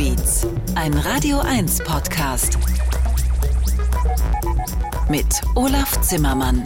Beats, 0.00 0.46
ein 0.76 0.94
Radio 0.94 1.40
1 1.40 1.80
Podcast. 1.84 2.56
Mit 5.10 5.26
Olaf 5.54 6.00
Zimmermann. 6.00 6.64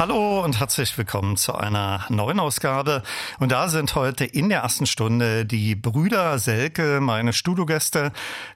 Hallo 0.00 0.42
und 0.42 0.58
herzlich 0.58 0.96
willkommen 0.96 1.36
zu 1.36 1.54
einer 1.54 2.06
neuen 2.08 2.40
Ausgabe. 2.40 3.02
Und 3.38 3.52
da 3.52 3.68
sind 3.68 3.94
heute 3.94 4.24
in 4.24 4.48
der 4.48 4.60
ersten 4.60 4.86
Stunde 4.86 5.44
die 5.44 5.74
Brüder 5.74 6.38
Selke, 6.38 7.00
meine 7.02 7.34
Studiogäste, 7.34 8.10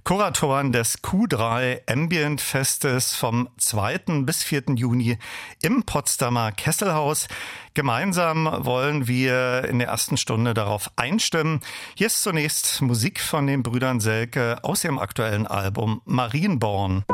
Kuratoren 0.04 0.72
des 0.72 1.02
Q3 1.02 1.82
Ambient 1.86 2.41
Festes 2.41 3.14
vom 3.14 3.50
2. 3.59 4.22
bis 4.22 4.42
4. 4.42 4.62
Juni 4.77 5.18
im 5.60 5.83
Potsdamer 5.83 6.50
Kesselhaus. 6.50 7.28
Gemeinsam 7.74 8.48
wollen 8.64 9.06
wir 9.06 9.66
in 9.69 9.80
der 9.80 9.88
ersten 9.88 10.16
Stunde 10.16 10.55
darauf 10.55 10.92
einstimmen. 10.97 11.61
Hier 11.95 12.06
ist 12.06 12.22
zunächst 12.22 12.80
Musik 12.80 13.20
von 13.20 13.47
den 13.47 13.62
Brüdern 13.62 14.00
Selke 14.00 14.56
aus 14.62 14.83
ihrem 14.83 14.98
aktuellen 14.98 15.47
Album 15.47 16.00
Marienborn. 16.06 17.05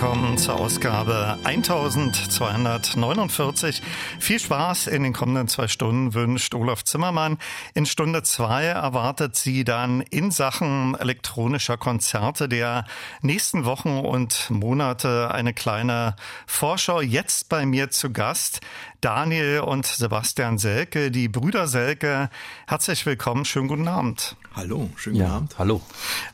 Willkommen 0.00 0.38
zur 0.38 0.58
Ausgabe 0.58 1.36
1249. 1.44 3.82
Viel 4.18 4.40
Spaß 4.40 4.86
in 4.86 5.02
den 5.02 5.12
kommenden 5.12 5.46
zwei 5.46 5.68
Stunden 5.68 6.14
wünscht 6.14 6.54
Olaf 6.54 6.84
Zimmermann. 6.84 7.36
In 7.74 7.84
Stunde 7.84 8.22
zwei 8.22 8.64
erwartet 8.64 9.36
sie 9.36 9.62
dann 9.62 10.00
in 10.00 10.30
Sachen 10.30 10.96
elektronischer 10.98 11.76
Konzerte 11.76 12.48
der 12.48 12.86
nächsten 13.20 13.66
Wochen 13.66 13.98
und 13.98 14.48
Monate 14.48 15.34
eine 15.34 15.52
kleine 15.52 16.16
Vorschau. 16.46 17.02
Jetzt 17.02 17.50
bei 17.50 17.66
mir 17.66 17.90
zu 17.90 18.10
Gast 18.10 18.60
Daniel 19.02 19.60
und 19.60 19.84
Sebastian 19.84 20.56
Selke, 20.56 21.10
die 21.10 21.28
Brüder 21.28 21.68
Selke. 21.68 22.30
Herzlich 22.66 23.04
willkommen, 23.04 23.44
schönen 23.44 23.68
guten 23.68 23.88
Abend. 23.88 24.34
Hallo, 24.60 24.90
schönen 24.96 25.16
ja, 25.16 25.28
Abend. 25.28 25.58
Hallo. 25.58 25.80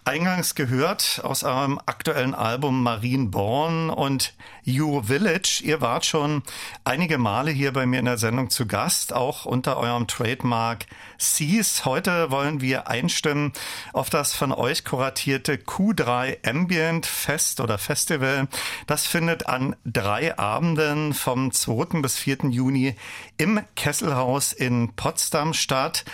Eingangs 0.05 0.56
gehört 0.56 1.20
aus 1.23 1.44
eurem 1.44 1.78
aktuellen 1.87 2.34
Album 2.34 2.82
Marienborn 2.82 3.88
und 3.88 4.34
You 4.64 5.00
Village. 5.05 5.61
Ihr 5.62 5.81
wart 5.81 6.06
schon 6.06 6.43
einige 6.82 7.19
Male 7.19 7.52
hier 7.52 7.73
bei 7.73 7.87
mir 7.87 8.00
in 8.00 8.05
der 8.06 8.19
Sendung 8.19 8.50
zu 8.50 8.67
Gast, 8.67 9.12
auch 9.12 9.44
unter 9.44 9.76
eurem 9.76 10.08
Trademark 10.08 10.87
Seas. 11.19 11.84
Heute 11.84 12.32
wollen 12.32 12.61
wir 12.61 12.88
einstimmen 12.88 13.52
auf 13.93 14.11
das 14.11 14.34
von 14.34 14.50
euch 14.50 14.84
kuratierte 14.84 15.55
Q3 15.55 16.44
Ambient 16.44 17.06
Fest 17.06 17.61
oder 17.61 17.78
Festival. 17.78 18.49
Das 18.88 19.06
findet 19.06 19.46
an 19.46 19.76
drei 19.84 20.37
Abenden 20.37 21.14
vom 21.14 21.52
2. 21.52 22.00
bis 22.00 22.19
4. 22.19 22.38
Juni 22.49 22.96
im 23.37 23.61
Kesselhaus 23.76 24.52
in 24.52 24.94
Potsdam 24.96 25.55
statt. 25.55 26.05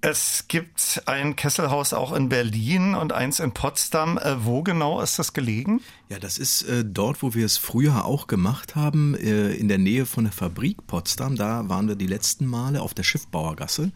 Es 0.00 0.44
gibt 0.46 1.02
ein 1.06 1.34
Kesselhaus 1.34 1.92
auch 1.92 2.12
in 2.12 2.28
Berlin 2.28 2.94
und 2.94 3.12
eins 3.12 3.40
in 3.40 3.50
Potsdam. 3.50 4.16
Äh, 4.16 4.44
wo 4.44 4.62
genau 4.62 5.00
ist 5.00 5.18
das 5.18 5.32
gelegen? 5.32 5.80
Ja, 6.08 6.20
das 6.20 6.38
ist 6.38 6.62
äh, 6.62 6.84
dort, 6.84 7.20
wo 7.20 7.34
wir 7.34 7.44
es 7.44 7.56
früher 7.56 8.04
auch 8.04 8.28
gemacht 8.28 8.76
haben, 8.76 9.16
äh, 9.16 9.52
in 9.54 9.66
der 9.66 9.78
Nähe 9.78 10.06
von 10.06 10.22
der 10.22 10.32
Fabrik 10.32 10.86
Potsdam. 10.86 11.34
Da 11.34 11.68
waren 11.68 11.88
wir 11.88 11.96
die 11.96 12.06
letzten 12.06 12.46
Male 12.46 12.80
auf 12.80 12.94
der 12.94 13.02
Schiffbauergasse. 13.02 13.90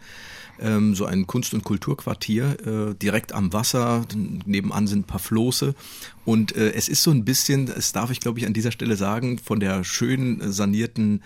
Ähm, 0.61 0.97
so 0.97 1.07
ein 1.07 1.29
Kunst- 1.29 1.55
und 1.55 1.63
Kulturquartier, 1.63 2.91
äh, 2.91 2.95
direkt 2.97 3.33
am 3.33 3.53
Wasser. 3.53 4.05
Nebenan 4.45 4.89
sind 4.89 5.01
ein 5.01 5.05
paar 5.05 5.21
Floße. 5.21 5.77
Und 6.25 6.57
äh, 6.57 6.73
es 6.73 6.89
ist 6.89 7.05
so 7.05 7.13
ein 7.13 7.25
bisschen, 7.25 7.67
das 7.67 7.93
darf 7.93 8.11
ich 8.11 8.19
glaube 8.19 8.41
ich 8.41 8.47
an 8.47 8.53
dieser 8.53 8.73
Stelle 8.73 8.97
sagen, 8.97 9.39
von 9.39 9.61
der 9.61 9.85
schön 9.85 10.53
sanierten 10.53 11.23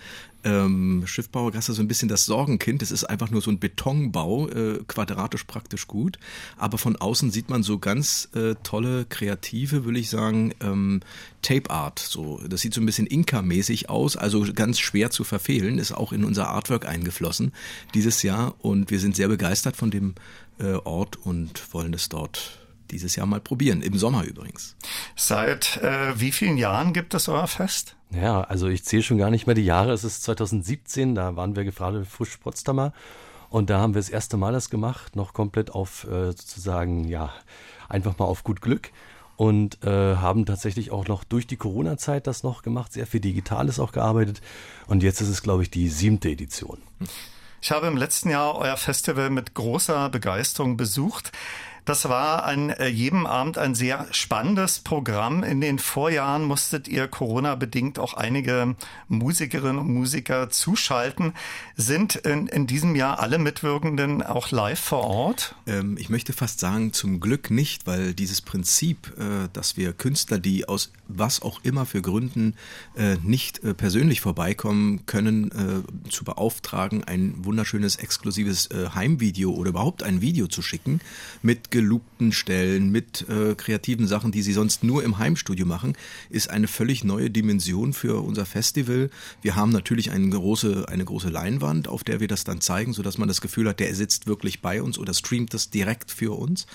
ähm, 0.47 1.03
Schiffbauergasse 1.05 1.73
so 1.73 1.81
ein 1.81 1.87
bisschen 1.87 2.07
das 2.07 2.25
Sorgenkind. 2.25 2.81
Es 2.81 2.91
ist 2.91 3.03
einfach 3.03 3.29
nur 3.29 3.41
so 3.41 3.51
ein 3.51 3.59
Betonbau, 3.59 4.47
äh, 4.47 4.79
quadratisch 4.87 5.43
praktisch 5.43 5.87
gut. 5.87 6.17
Aber 6.57 6.77
von 6.77 6.95
außen 6.95 7.31
sieht 7.31 7.49
man 7.49 7.63
so 7.63 7.79
ganz 7.79 8.29
äh, 8.33 8.55
tolle, 8.63 9.05
kreative, 9.05 9.85
will 9.85 9.97
ich 9.97 10.09
sagen, 10.09 10.53
ähm, 10.61 11.01
Tape 11.41 11.69
Art. 11.69 11.99
So, 11.99 12.41
das 12.47 12.61
sieht 12.61 12.73
so 12.73 12.81
ein 12.81 12.85
bisschen 12.85 13.07
Inka-mäßig 13.07 13.89
aus, 13.89 14.15
also 14.15 14.45
ganz 14.53 14.79
schwer 14.79 15.11
zu 15.11 15.23
verfehlen, 15.23 15.79
ist 15.79 15.91
auch 15.91 16.13
in 16.13 16.23
unser 16.23 16.47
Artwork 16.49 16.87
eingeflossen 16.87 17.51
dieses 17.93 18.23
Jahr. 18.23 18.55
Und 18.59 18.89
wir 18.89 18.99
sind 18.99 19.15
sehr 19.15 19.27
begeistert 19.27 19.75
von 19.75 19.91
dem 19.91 20.15
äh, 20.59 20.73
Ort 20.73 21.17
und 21.17 21.73
wollen 21.73 21.93
es 21.93 22.07
dort 22.07 22.66
dieses 22.91 23.15
Jahr 23.15 23.25
mal 23.25 23.39
probieren, 23.39 23.81
im 23.81 23.97
Sommer 23.97 24.23
übrigens. 24.23 24.75
Seit 25.15 25.77
äh, 25.77 26.19
wie 26.19 26.31
vielen 26.31 26.57
Jahren 26.57 26.93
gibt 26.93 27.13
es 27.13 27.27
euer 27.27 27.47
Fest? 27.47 27.95
Ja, 28.09 28.41
also 28.41 28.67
ich 28.67 28.83
zähle 28.83 29.03
schon 29.03 29.17
gar 29.17 29.29
nicht 29.29 29.47
mehr 29.47 29.55
die 29.55 29.65
Jahre. 29.65 29.91
Es 29.91 30.03
ist 30.03 30.23
2017, 30.23 31.15
da 31.15 31.35
waren 31.35 31.55
wir 31.55 31.65
gerade 31.65 32.05
frisch 32.05 32.37
Potsdamer. 32.37 32.93
Und 33.49 33.69
da 33.69 33.79
haben 33.79 33.93
wir 33.93 34.01
das 34.01 34.09
erste 34.09 34.37
Mal 34.37 34.53
das 34.53 34.69
gemacht, 34.69 35.15
noch 35.15 35.33
komplett 35.33 35.71
auf 35.71 36.05
äh, 36.05 36.27
sozusagen, 36.27 37.07
ja, 37.07 37.31
einfach 37.87 38.17
mal 38.17 38.25
auf 38.25 38.43
gut 38.43 38.61
Glück. 38.61 38.91
Und 39.35 39.83
äh, 39.83 40.15
haben 40.15 40.45
tatsächlich 40.47 40.89
auch 40.91 41.07
noch 41.07 41.23
durch 41.23 41.45
die 41.45 41.57
Corona-Zeit 41.57 42.25
das 42.25 42.41
noch 42.41 42.63
gemacht, 42.63 42.93
sehr 42.93 43.05
viel 43.05 43.19
Digitales 43.19 43.79
auch 43.79 43.91
gearbeitet. 43.91 44.41
Und 44.87 45.03
jetzt 45.03 45.21
ist 45.21 45.29
es, 45.29 45.43
glaube 45.43 45.61
ich, 45.61 45.69
die 45.69 45.89
siebte 45.89 46.29
Edition. 46.29 46.79
Ich 47.61 47.71
habe 47.71 47.87
im 47.87 47.97
letzten 47.97 48.29
Jahr 48.29 48.55
euer 48.55 48.77
Festival 48.77 49.29
mit 49.29 49.53
großer 49.53 50.09
Begeisterung 50.09 50.75
besucht. 50.75 51.31
Das 51.87 52.09
war 52.09 52.43
an 52.43 52.69
äh, 52.69 52.89
jedem 52.89 53.25
Abend 53.25 53.57
ein 53.57 53.73
sehr 53.73 54.07
spannendes 54.11 54.79
Programm. 54.79 55.41
In 55.41 55.61
den 55.61 55.79
Vorjahren 55.79 56.43
musstet 56.43 56.89
ihr 56.89 57.07
Corona-bedingt 57.07 57.97
auch 57.97 58.13
einige 58.13 58.75
Musikerinnen 59.07 59.77
und 59.77 59.93
Musiker 59.93 60.49
zuschalten. 60.49 61.33
Sind 61.77 62.17
in, 62.17 62.47
in 62.47 62.67
diesem 62.67 62.93
Jahr 62.97 63.21
alle 63.21 63.37
Mitwirkenden 63.37 64.21
auch 64.21 64.51
live 64.51 64.81
vor 64.81 65.05
Ort? 65.05 65.55
Ähm, 65.65 65.95
ich 65.97 66.09
möchte 66.09 66.33
fast 66.33 66.59
sagen, 66.59 66.91
zum 66.91 67.21
Glück 67.21 67.51
nicht, 67.51 67.87
weil 67.87 68.13
dieses 68.13 68.41
Prinzip, 68.41 69.13
äh, 69.17 69.47
dass 69.53 69.77
wir 69.77 69.93
Künstler, 69.93 70.39
die 70.39 70.67
aus 70.67 70.91
was 71.07 71.41
auch 71.41 71.59
immer 71.63 71.85
für 71.85 72.01
Gründen 72.01 72.55
äh, 72.95 73.17
nicht 73.23 73.63
äh, 73.63 73.73
persönlich 73.73 74.21
vorbeikommen 74.21 75.05
können, 75.05 75.51
äh, 75.51 76.09
zu 76.09 76.23
beauftragen, 76.23 77.03
ein 77.03 77.33
wunderschönes 77.43 77.97
exklusives 77.97 78.67
äh, 78.67 78.89
Heimvideo 78.93 79.51
oder 79.51 79.69
überhaupt 79.69 80.03
ein 80.03 80.21
Video 80.21 80.47
zu 80.47 80.61
schicken 80.61 80.99
mit 81.41 81.71
gelobten 81.71 82.31
Stellen, 82.31 82.91
mit 82.91 83.27
äh, 83.29 83.55
kreativen 83.55 84.07
Sachen, 84.07 84.31
die 84.31 84.41
sie 84.41 84.53
sonst 84.53 84.83
nur 84.83 85.03
im 85.03 85.17
Heimstudio 85.17 85.65
machen, 85.65 85.93
ist 86.29 86.49
eine 86.49 86.67
völlig 86.67 87.03
neue 87.03 87.29
Dimension 87.29 87.93
für 87.93 88.23
unser 88.23 88.45
Festival. 88.45 89.09
Wir 89.41 89.55
haben 89.55 89.71
natürlich 89.71 90.11
eine 90.11 90.29
große, 90.29 90.85
eine 90.87 91.05
große 91.05 91.29
Leinwand, 91.29 91.87
auf 91.87 92.03
der 92.03 92.19
wir 92.19 92.27
das 92.27 92.43
dann 92.43 92.61
zeigen, 92.61 92.93
sodass 92.93 93.17
man 93.17 93.27
das 93.27 93.41
Gefühl 93.41 93.67
hat, 93.69 93.79
der 93.79 93.93
sitzt 93.95 94.27
wirklich 94.27 94.61
bei 94.61 94.81
uns 94.81 94.97
oder 94.97 95.13
streamt 95.13 95.53
das 95.53 95.69
direkt 95.69 96.11
für 96.11 96.37
uns. 96.37 96.67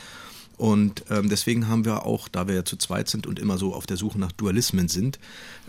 Und 0.63 1.07
ähm, 1.11 1.29
deswegen 1.29 1.67
haben 1.67 1.85
wir 1.85 2.07
auch, 2.07 2.29
da 2.29 2.47
wir 2.47 2.55
ja 2.55 2.65
zu 2.65 2.77
zweit 2.77 3.09
sind 3.09 3.27
und 3.27 3.41
immer 3.41 3.59
so 3.59 3.75
auf 3.75 3.85
der 3.85 3.97
Suche 3.97 4.21
nach 4.21 4.31
Dualismen 4.31 4.87
sind, 4.87 5.19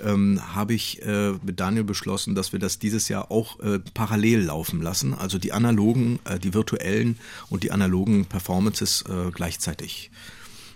ähm, 0.05 0.39
habe 0.53 0.75
ich 0.75 1.01
äh, 1.01 1.31
mit 1.41 1.59
Daniel 1.59 1.83
beschlossen, 1.83 2.35
dass 2.35 2.53
wir 2.53 2.59
das 2.59 2.77
dieses 2.77 3.09
Jahr 3.09 3.31
auch 3.31 3.59
äh, 3.61 3.79
parallel 3.95 4.43
laufen 4.43 4.83
lassen. 4.83 5.15
Also 5.15 5.39
die 5.39 5.51
analogen, 5.51 6.19
äh, 6.25 6.37
die 6.37 6.53
virtuellen 6.53 7.17
und 7.49 7.63
die 7.63 7.71
analogen 7.71 8.25
Performances 8.25 9.03
äh, 9.09 9.31
gleichzeitig 9.31 10.11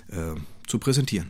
äh, 0.09 0.33
zu 0.65 0.79
präsentieren. 0.79 1.29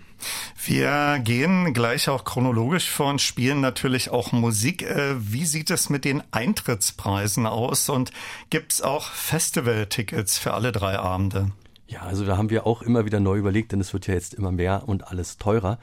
Wir 0.66 1.20
gehen 1.22 1.74
gleich 1.74 2.08
auch 2.08 2.24
chronologisch 2.24 2.90
vor 2.90 3.10
und 3.10 3.22
spielen 3.22 3.60
natürlich 3.60 4.12
auch 4.12 4.32
Musik. 4.32 4.84
Äh, 4.84 5.16
wie 5.20 5.46
sieht 5.46 5.72
es 5.72 5.90
mit 5.90 6.06
den 6.06 6.24
Eintrittspreisen 6.32 7.48
aus 7.48 7.90
und 7.90 8.14
gibt 8.50 8.72
es 8.72 8.82
auch 8.82 9.12
Festivaltickets 9.12 10.38
für 10.38 10.54
alle 10.54 10.72
drei 10.72 10.98
Abende? 10.98 11.52
Ja, 11.88 12.02
also 12.02 12.26
da 12.26 12.38
haben 12.38 12.50
wir 12.50 12.68
auch 12.68 12.82
immer 12.82 13.06
wieder 13.06 13.20
neu 13.20 13.38
überlegt, 13.38 13.72
denn 13.72 13.80
es 13.80 13.94
wird 13.94 14.08
ja 14.08 14.14
jetzt 14.14 14.34
immer 14.34 14.52
mehr 14.52 14.84
und 14.88 15.08
alles 15.08 15.38
teurer 15.38 15.80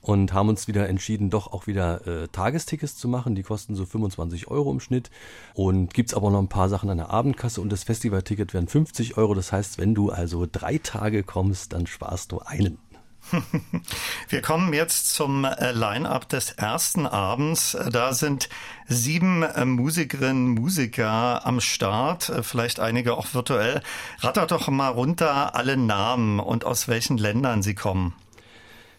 und 0.00 0.32
haben 0.32 0.48
uns 0.48 0.68
wieder 0.68 0.88
entschieden, 0.88 1.30
doch 1.30 1.52
auch 1.52 1.66
wieder 1.66 2.06
äh, 2.06 2.28
Tagestickets 2.28 2.96
zu 2.96 3.08
machen. 3.08 3.34
Die 3.34 3.42
kosten 3.42 3.74
so 3.74 3.84
25 3.84 4.48
Euro 4.48 4.70
im 4.70 4.80
Schnitt. 4.80 5.10
Und 5.54 5.92
gibt's 5.92 6.14
aber 6.14 6.30
noch 6.30 6.38
ein 6.38 6.48
paar 6.48 6.68
Sachen 6.68 6.88
an 6.90 6.96
der 6.96 7.10
Abendkasse 7.10 7.60
und 7.60 7.70
das 7.70 7.84
Festivalticket 7.84 8.54
wären 8.54 8.68
50 8.68 9.16
Euro. 9.16 9.34
Das 9.34 9.52
heißt, 9.52 9.78
wenn 9.78 9.94
du 9.94 10.10
also 10.10 10.46
drei 10.50 10.78
Tage 10.78 11.22
kommst, 11.22 11.72
dann 11.72 11.86
sparst 11.86 12.32
du 12.32 12.38
einen. 12.38 12.78
Wir 14.28 14.42
kommen 14.42 14.72
jetzt 14.72 15.14
zum 15.14 15.44
äh, 15.44 15.72
Line-up 15.72 16.28
des 16.28 16.50
ersten 16.50 17.06
Abends. 17.06 17.76
Da 17.90 18.12
sind 18.12 18.48
sieben 18.86 19.42
äh, 19.42 19.64
Musikerinnen, 19.64 20.50
Musiker 20.50 21.46
am 21.46 21.60
Start, 21.60 22.28
äh, 22.28 22.42
vielleicht 22.42 22.80
einige 22.80 23.16
auch 23.16 23.34
virtuell. 23.34 23.82
Rattert 24.20 24.50
doch 24.50 24.68
mal 24.68 24.88
runter 24.88 25.54
alle 25.54 25.76
Namen 25.76 26.40
und 26.40 26.64
aus 26.64 26.88
welchen 26.88 27.18
Ländern 27.18 27.62
sie 27.62 27.74
kommen. 27.74 28.14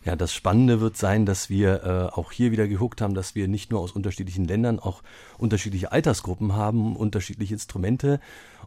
Ja, 0.04 0.16
das 0.16 0.34
Spannende 0.34 0.82
wird 0.82 0.98
sein, 0.98 1.28
dass 1.28 1.50
wir 1.50 1.84
äh, 1.84 2.16
auch 2.16 2.32
hier 2.32 2.52
wieder 2.52 2.68
geguckt 2.68 3.02
haben, 3.02 3.14
dass 3.14 3.36
wir 3.36 3.48
nicht 3.48 3.70
nur 3.70 3.82
aus 3.82 3.92
unterschiedlichen 3.92 4.46
Ländern 4.46 4.80
auch 4.80 5.04
unterschiedliche 5.38 5.92
Altersgruppen 5.92 6.56
haben, 6.56 6.96
unterschiedliche 6.96 7.54
Instrumente. 7.54 8.20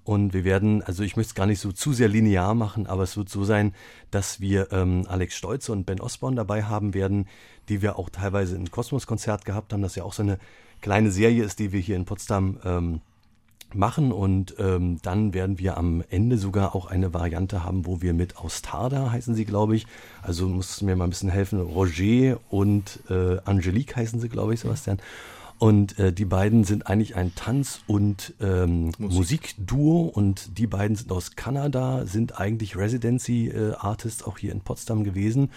Und 0.04 0.34
wir 0.34 0.44
werden, 0.44 0.82
also 0.82 1.02
ich 1.02 1.16
möchte 1.16 1.30
es 1.30 1.34
gar 1.34 1.46
nicht 1.46 1.60
so 1.60 1.72
zu 1.72 1.94
sehr 1.94 2.08
linear 2.08 2.54
machen, 2.54 2.86
aber 2.86 3.02
es 3.02 3.16
wird 3.16 3.30
so 3.30 3.44
sein, 3.44 3.74
dass 4.10 4.38
wir 4.38 4.70
ähm, 4.70 5.06
Alex 5.08 5.34
Stolze 5.34 5.72
und 5.72 5.86
Ben 5.86 6.00
Osborne 6.00 6.36
dabei 6.36 6.64
haben 6.64 6.92
werden, 6.92 7.26
die 7.70 7.80
wir 7.80 7.98
auch 7.98 8.10
teilweise 8.10 8.54
im 8.56 8.70
Kosmos-Konzert 8.70 9.46
gehabt 9.46 9.72
haben, 9.72 9.80
das 9.80 9.94
ja 9.94 10.04
auch 10.04 10.12
so 10.12 10.22
eine 10.22 10.38
kleine 10.82 11.10
Serie 11.10 11.42
ist, 11.42 11.58
die 11.58 11.72
wir 11.72 11.80
hier 11.80 11.96
in 11.96 12.04
Potsdam 12.04 12.58
ähm, 12.64 13.00
machen 13.74 14.12
und 14.12 14.54
ähm, 14.58 14.98
dann 15.02 15.34
werden 15.34 15.58
wir 15.58 15.76
am 15.76 16.04
Ende 16.10 16.38
sogar 16.38 16.74
auch 16.74 16.86
eine 16.86 17.12
Variante 17.14 17.64
haben, 17.64 17.86
wo 17.86 18.02
wir 18.02 18.14
mit 18.14 18.36
Austada 18.36 19.10
heißen 19.10 19.34
sie, 19.34 19.44
glaube 19.44 19.76
ich. 19.76 19.86
Also 20.22 20.48
muss 20.48 20.82
mir 20.82 20.96
mal 20.96 21.04
ein 21.04 21.10
bisschen 21.10 21.30
helfen. 21.30 21.60
Roger 21.60 22.38
und 22.50 23.00
äh, 23.10 23.38
Angelique 23.44 23.96
heißen 23.96 24.20
sie, 24.20 24.28
glaube 24.28 24.54
ich, 24.54 24.60
Sebastian. 24.60 24.98
Und 25.64 25.98
äh, 25.98 26.12
die 26.12 26.26
beiden 26.26 26.64
sind 26.64 26.88
eigentlich 26.88 27.16
ein 27.16 27.34
Tanz- 27.34 27.80
und 27.86 28.34
ähm, 28.38 28.92
Musik. 28.98 29.56
Musikduo 29.56 30.02
und 30.02 30.58
die 30.58 30.66
beiden 30.66 30.94
sind 30.94 31.10
aus 31.10 31.36
Kanada, 31.36 32.04
sind 32.04 32.38
eigentlich 32.38 32.76
Residency-Artists 32.76 34.20
äh, 34.20 34.24
auch 34.26 34.36
hier 34.36 34.52
in 34.52 34.60
Potsdam 34.60 35.04
gewesen 35.04 35.48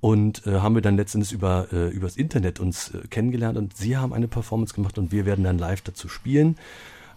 und 0.00 0.46
äh, 0.46 0.60
haben 0.60 0.76
wir 0.76 0.82
dann 0.82 0.96
letztendlich 0.96 1.32
über 1.32 1.66
äh, 1.72 1.88
übers 1.88 2.16
Internet 2.16 2.60
uns 2.60 2.94
äh, 2.94 3.08
kennengelernt 3.08 3.58
und 3.58 3.76
sie 3.76 3.96
haben 3.96 4.12
eine 4.12 4.28
Performance 4.28 4.72
gemacht 4.72 4.98
und 4.98 5.10
wir 5.10 5.26
werden 5.26 5.42
dann 5.42 5.58
live 5.58 5.80
dazu 5.80 6.08
spielen. 6.08 6.54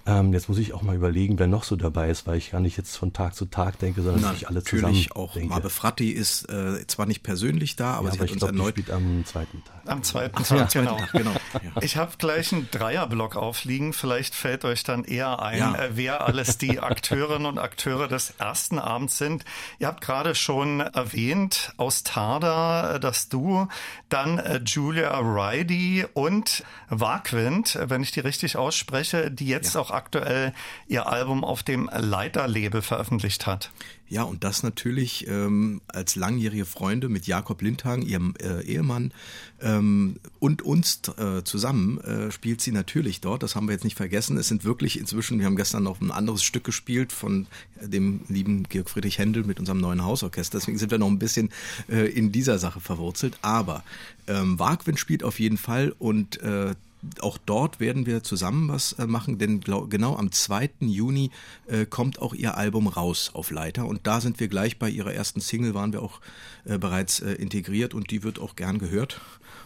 Ähm, 0.06 0.34
jetzt 0.34 0.50
muss 0.50 0.58
ich 0.58 0.74
auch 0.74 0.82
mal 0.82 0.96
überlegen, 0.96 1.40
wer 1.40 1.48
noch 1.48 1.64
so 1.64 1.78
dabei 1.78 2.10
ist, 2.10 2.28
weil 2.28 2.38
ich 2.38 2.52
gar 2.52 2.60
nicht 2.60 2.78
jetzt 2.78 2.98
von 2.98 3.14
Tag 3.14 3.36
zu 3.36 3.46
Tag 3.46 3.80
denke, 3.80 4.02
sondern 4.02 4.22
Na, 4.22 4.34
ich 4.34 4.50
alle 4.50 4.62
zusammen 4.62 4.84
Natürlich 4.84 5.16
auch. 5.16 5.34
Denke. 5.34 5.50
Mabe 5.50 5.70
Fratti 5.70 6.10
ist 6.10 6.50
äh, 6.50 6.86
zwar 6.88 7.06
nicht 7.06 7.24
persönlich 7.24 7.78
da, 7.78 7.94
aber 7.94 8.08
ja, 8.08 8.12
sie 8.12 8.20
aber 8.20 8.26
hat 8.26 8.32
uns 8.32 8.40
glaub, 8.40 8.52
erneut... 8.52 8.72
spielt 8.72 8.92
am 8.92 9.24
zweiten 9.26 9.64
Tag. 9.64 9.74
Am 9.86 10.04
zweiten 10.04 10.36
Ach, 10.38 10.48
Tag, 10.48 10.76
ja. 10.76 10.82
genau. 10.82 10.98
Tag, 10.98 11.12
genau. 11.12 11.32
Ja. 11.54 11.82
Ich 11.82 11.98
habe 11.98 12.14
gleich 12.18 12.52
einen 12.52 12.68
Dreierblock 12.72 13.36
aufliegen. 13.36 13.94
Vielleicht 13.94 14.34
fällt 14.34 14.66
euch 14.66 14.84
dann 14.84 15.04
eher 15.04 15.40
ein, 15.40 15.60
ja. 15.60 15.76
äh, 15.76 15.90
wer 15.94 16.26
alles 16.26 16.58
die 16.58 16.80
Akteurinnen 16.82 17.46
und 17.46 17.60
Akteure 17.60 18.08
des 18.08 18.32
ersten 18.40 18.80
Abends 18.80 19.20
sind. 19.20 19.46
Ihr 19.78 19.88
habt 19.88 20.02
gerade 20.02 20.34
schon 20.34 20.80
erwähnt, 20.80 21.74
aus 21.78 22.02
Tada, 22.02 22.96
äh, 22.96 23.00
das 23.00 23.30
Du, 23.30 23.68
dann 24.10 24.40
äh, 24.40 24.62
Julia 24.66 25.20
Ridey 25.20 26.06
und 26.14 26.64
Wagwind, 26.90 27.76
äh, 27.76 27.90
wenn 27.90 28.02
ich 28.02 28.12
die 28.12 28.20
richtig 28.20 28.58
ausspreche, 28.58 29.30
die 29.30 29.48
jetzt 29.48 29.78
auch 29.78 29.92
aktuell 29.94 30.54
ihr 30.88 31.08
Album 31.08 31.44
auf 31.44 31.64
dem 31.64 31.90
Leiterlabel 31.94 32.82
veröffentlicht 32.82 33.46
hat. 33.46 33.72
Ja, 34.14 34.22
und 34.24 34.44
das 34.44 34.62
natürlich 34.62 35.28
ähm, 35.28 35.82
als 35.88 36.16
langjährige 36.16 36.66
Freunde 36.66 37.10
mit 37.10 37.26
Jakob 37.26 37.64
Lindhang, 37.64 38.04
ihrem 38.04 38.36
äh, 38.40 38.62
Ehemann, 38.62 39.12
ähm, 39.60 40.18
und 40.40 40.62
uns 40.62 41.02
äh, 41.18 41.44
zusammen 41.44 42.00
äh, 42.02 42.32
spielt 42.32 42.62
sie 42.62 42.72
natürlich 42.72 43.22
dort. 43.22 43.42
Das 43.42 43.56
haben 43.56 43.68
wir 43.68 43.74
jetzt 43.74 43.86
nicht 43.86 43.98
vergessen. 43.98 44.38
Es 44.38 44.50
sind 44.50 44.66
wirklich 44.66 45.00
inzwischen, 45.00 45.40
wir 45.40 45.48
haben 45.48 45.56
gestern 45.56 45.82
noch 45.82 46.00
ein 46.00 46.12
anderes 46.12 46.44
Stück 46.44 46.64
gespielt 46.64 47.12
von 47.12 47.48
dem 47.82 48.22
lieben 48.28 48.64
Georg 48.70 48.90
Friedrich 48.92 49.18
Händel 49.18 49.46
mit 49.46 49.60
unserem 49.60 49.80
neuen 49.80 50.04
Hausorchester. 50.06 50.60
Deswegen 50.60 50.78
sind 50.78 50.92
wir 50.92 51.00
noch 51.00 51.08
ein 51.08 51.18
bisschen 51.18 51.50
äh, 51.90 52.08
in 52.08 52.32
dieser 52.32 52.60
Sache 52.60 52.82
verwurzelt. 52.82 53.40
Aber 53.42 53.84
ähm, 54.28 54.60
Wagwind 54.60 55.00
spielt 55.00 55.24
auf 55.24 55.40
jeden 55.40 55.58
Fall 55.58 55.96
und 55.98 56.40
äh, 56.42 56.76
auch 57.20 57.38
dort 57.38 57.80
werden 57.80 58.06
wir 58.06 58.24
zusammen 58.24 58.70
was 58.70 58.94
äh, 58.94 59.08
machen, 59.08 59.38
denn 59.38 59.62
genau 59.62 60.16
am 60.16 60.32
2. 60.32 60.70
Juni 60.82 61.32
äh, 61.68 61.86
kommt 61.86 62.22
auch 62.22 62.34
ihr 62.34 62.58
Album 62.58 62.88
raus 62.88 63.32
auf 63.34 63.52
Leiter 63.52 63.86
und 63.86 64.08
da 64.08 64.22
sind 64.22 64.40
wir 64.40 64.48
gleich 64.48 64.80
bei 64.80 64.90
ihrer 64.90 65.14
ersten 65.14 65.42
Single, 65.42 65.74
waren 65.74 65.94
wir 65.94 66.02
auch 66.02 66.22
äh, 66.66 66.78
bereits 66.78 67.20
äh, 67.20 67.34
integriert 67.34 67.94
und 67.94 68.12
die 68.12 68.24
wird 68.24 68.40
auch 68.40 68.56
gern 68.56 68.80
gehört 68.80 69.22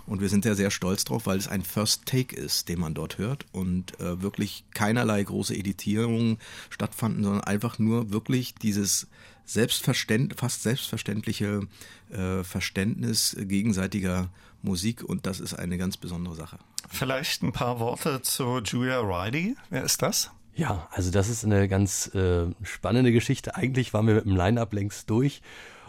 und 0.06 0.22
wir 0.22 0.30
sind 0.30 0.44
sehr, 0.44 0.56
sehr 0.56 0.72
stolz 0.72 1.04
drauf, 1.04 1.26
weil 1.26 1.38
es 1.38 1.48
ein 1.48 1.64
First 1.64 2.06
Take 2.06 2.36
ist, 2.36 2.70
den 2.70 2.80
man 2.80 2.94
dort 2.94 3.18
hört 3.18 3.46
und 3.52 4.00
äh, 4.00 4.22
wirklich 4.22 4.64
keinerlei 4.74 5.22
große 5.22 5.56
Editierungen 5.56 6.38
stattfanden, 6.70 7.24
sondern 7.24 7.44
einfach 7.44 7.78
nur 7.78 8.12
wirklich 8.12 8.56
dieses 8.56 9.08
selbstverständ 9.46 10.36
fast 10.38 10.64
selbstverständliche 10.64 11.68
äh, 12.10 12.44
Verständnis 12.44 13.36
gegenseitiger 13.40 14.30
Musik 14.62 15.04
und 15.04 15.26
das 15.26 15.40
ist 15.40 15.54
eine 15.54 15.78
ganz 15.78 15.98
besondere 15.98 16.36
Sache. 16.36 16.58
Vielleicht 16.90 17.44
ein 17.44 17.52
paar 17.52 17.80
Worte 17.80 18.22
zu 18.22 18.60
Julia 18.60 19.00
Riley. 19.00 19.56
Wer 19.70 19.84
ist 19.84 20.02
das? 20.02 20.32
Ja, 20.56 20.88
also 20.92 21.12
das 21.12 21.30
ist 21.30 21.46
eine 21.46 21.68
ganz 21.68 22.08
äh, 22.16 22.48
spannende 22.64 23.12
Geschichte. 23.12 23.56
Eigentlich 23.56 23.94
waren 23.94 24.08
wir 24.08 24.16
mit 24.16 24.26
dem 24.26 24.36
Line-Up 24.36 24.74
längst 24.74 25.10
durch 25.10 25.42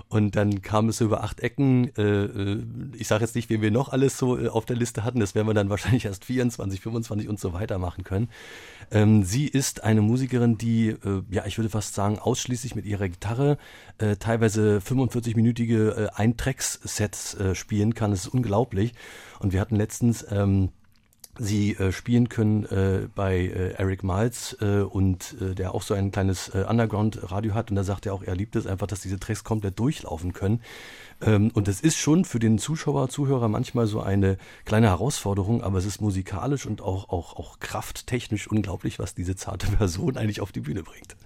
und 0.08 0.36
dann 0.36 0.62
kam 0.62 0.88
es 0.88 1.00
über 1.00 1.22
acht 1.22 1.40
Ecken. 1.40 1.90
Äh, 1.96 2.02
äh 2.02 2.62
ich 2.96 3.06
sage 3.08 3.24
jetzt 3.24 3.34
nicht, 3.34 3.50
wen 3.50 3.60
wir 3.60 3.70
noch 3.70 3.90
alles 3.90 4.16
so 4.16 4.38
äh, 4.38 4.48
auf 4.48 4.64
der 4.64 4.76
Liste 4.76 5.04
hatten. 5.04 5.20
Das 5.20 5.34
werden 5.34 5.46
wir 5.46 5.54
dann 5.54 5.68
wahrscheinlich 5.70 6.06
erst 6.06 6.24
24, 6.24 6.80
25 6.80 7.28
und 7.28 7.38
so 7.38 7.52
weiter 7.52 7.78
machen 7.78 8.04
können. 8.04 8.28
Ähm, 8.90 9.22
sie 9.24 9.46
ist 9.46 9.84
eine 9.84 10.00
Musikerin, 10.00 10.56
die, 10.56 10.88
äh, 10.88 11.22
ja, 11.30 11.44
ich 11.44 11.58
würde 11.58 11.68
fast 11.68 11.94
sagen, 11.94 12.18
ausschließlich 12.18 12.74
mit 12.74 12.86
ihrer 12.86 13.08
Gitarre 13.08 13.58
äh, 13.98 14.16
teilweise 14.16 14.78
45-minütige 14.78 15.90
äh, 15.90 16.08
Eintracks-Sets 16.14 17.34
äh, 17.34 17.54
spielen 17.54 17.94
kann. 17.94 18.10
Das 18.10 18.20
ist 18.20 18.28
unglaublich. 18.28 18.94
Und 19.40 19.52
wir 19.52 19.60
hatten 19.60 19.76
letztens 19.76 20.24
ähm, 20.30 20.70
sie 21.38 21.74
äh, 21.74 21.92
spielen 21.92 22.28
können 22.28 22.64
äh, 22.64 23.08
bei 23.14 23.36
äh, 23.36 23.72
Eric 23.74 24.02
Miles 24.02 24.56
äh, 24.60 24.80
und 24.80 25.36
äh, 25.40 25.54
der 25.54 25.74
auch 25.74 25.82
so 25.82 25.94
ein 25.94 26.10
kleines 26.10 26.48
äh, 26.48 26.64
Underground-Radio 26.68 27.54
hat 27.54 27.70
und 27.70 27.76
da 27.76 27.84
sagt 27.84 28.06
er 28.06 28.14
auch, 28.14 28.22
er 28.22 28.34
liebt 28.34 28.56
es 28.56 28.66
einfach, 28.66 28.86
dass 28.86 29.00
diese 29.00 29.18
Tracks 29.18 29.44
komplett 29.44 29.78
durchlaufen 29.78 30.32
können. 30.32 30.60
Ähm, 31.20 31.50
und 31.54 31.68
es 31.68 31.80
ist 31.80 31.96
schon 31.96 32.24
für 32.24 32.38
den 32.38 32.58
Zuschauer, 32.58 33.08
Zuhörer 33.08 33.48
manchmal 33.48 33.86
so 33.86 34.00
eine 34.00 34.36
kleine 34.64 34.88
Herausforderung, 34.88 35.62
aber 35.62 35.78
es 35.78 35.86
ist 35.86 36.00
musikalisch 36.00 36.66
und 36.66 36.80
auch, 36.80 37.08
auch, 37.08 37.36
auch 37.36 37.60
krafttechnisch 37.60 38.48
unglaublich, 38.48 38.98
was 38.98 39.14
diese 39.14 39.36
zarte 39.36 39.66
Person 39.76 40.16
eigentlich 40.16 40.40
auf 40.40 40.52
die 40.52 40.60
Bühne 40.60 40.82
bringt. 40.82 41.16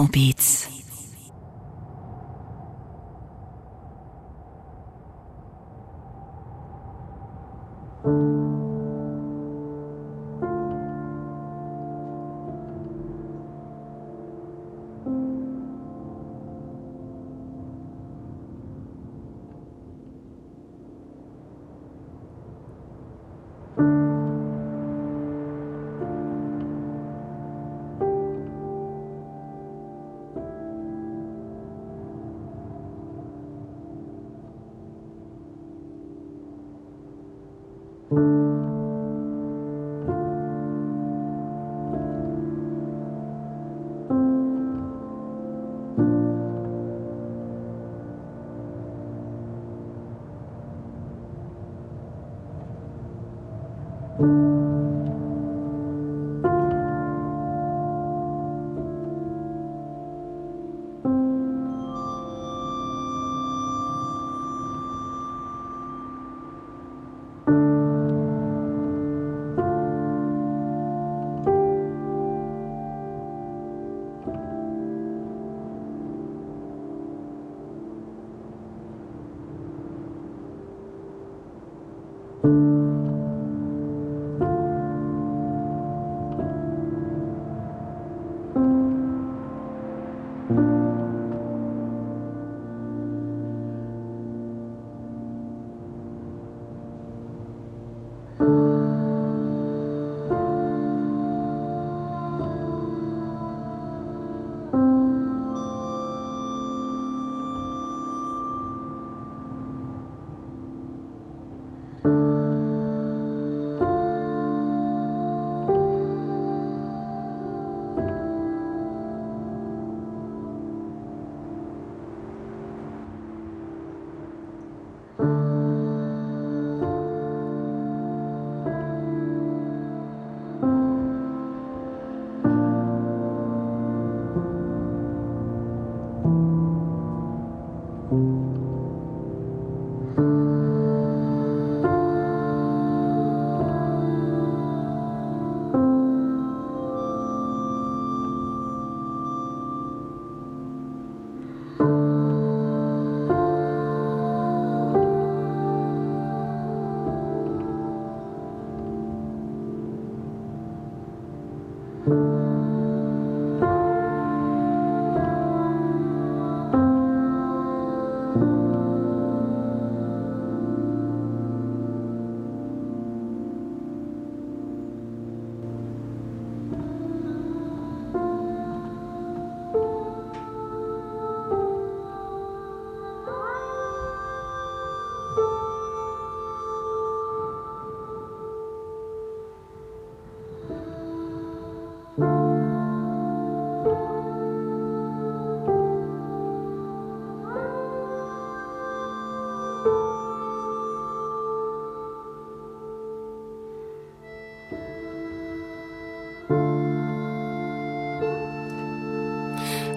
Elektrobeats. 0.00 0.39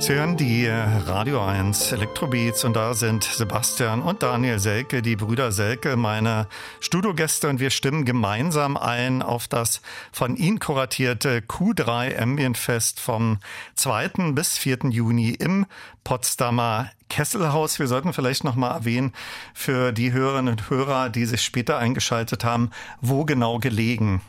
Sie 0.05 0.15
hören 0.15 0.35
die 0.35 0.67
Radio 0.67 1.45
1 1.45 1.93
Elektrobeats 1.93 2.65
und 2.65 2.75
da 2.75 2.93
sind 2.93 3.23
Sebastian 3.23 4.01
und 4.01 4.21
Daniel 4.21 4.59
Selke, 4.59 5.01
die 5.01 5.15
Brüder 5.15 5.53
Selke, 5.53 5.95
meine 5.95 6.49
Studiogäste 6.81 7.47
und 7.47 7.61
wir 7.61 7.69
stimmen 7.69 8.03
gemeinsam 8.03 8.75
ein 8.75 9.21
auf 9.21 9.47
das 9.47 9.81
von 10.11 10.35
Ihnen 10.35 10.59
kuratierte 10.59 11.39
Q3 11.39 12.19
Ambient 12.19 12.57
Fest 12.57 12.99
vom 12.99 13.39
2. 13.75 14.33
bis 14.33 14.57
4. 14.57 14.89
Juni 14.89 15.29
im 15.29 15.65
Potsdamer 16.03 16.91
Kesselhaus. 17.07 17.79
Wir 17.79 17.87
sollten 17.87 18.11
vielleicht 18.11 18.43
noch 18.43 18.55
mal 18.55 18.71
erwähnen 18.71 19.13
für 19.53 19.93
die 19.93 20.11
Hörerinnen 20.11 20.51
und 20.51 20.69
Hörer, 20.69 21.11
die 21.11 21.25
sich 21.25 21.43
später 21.43 21.77
eingeschaltet 21.77 22.43
haben, 22.43 22.71
wo 22.99 23.23
genau 23.23 23.57
gelegen. 23.57 24.21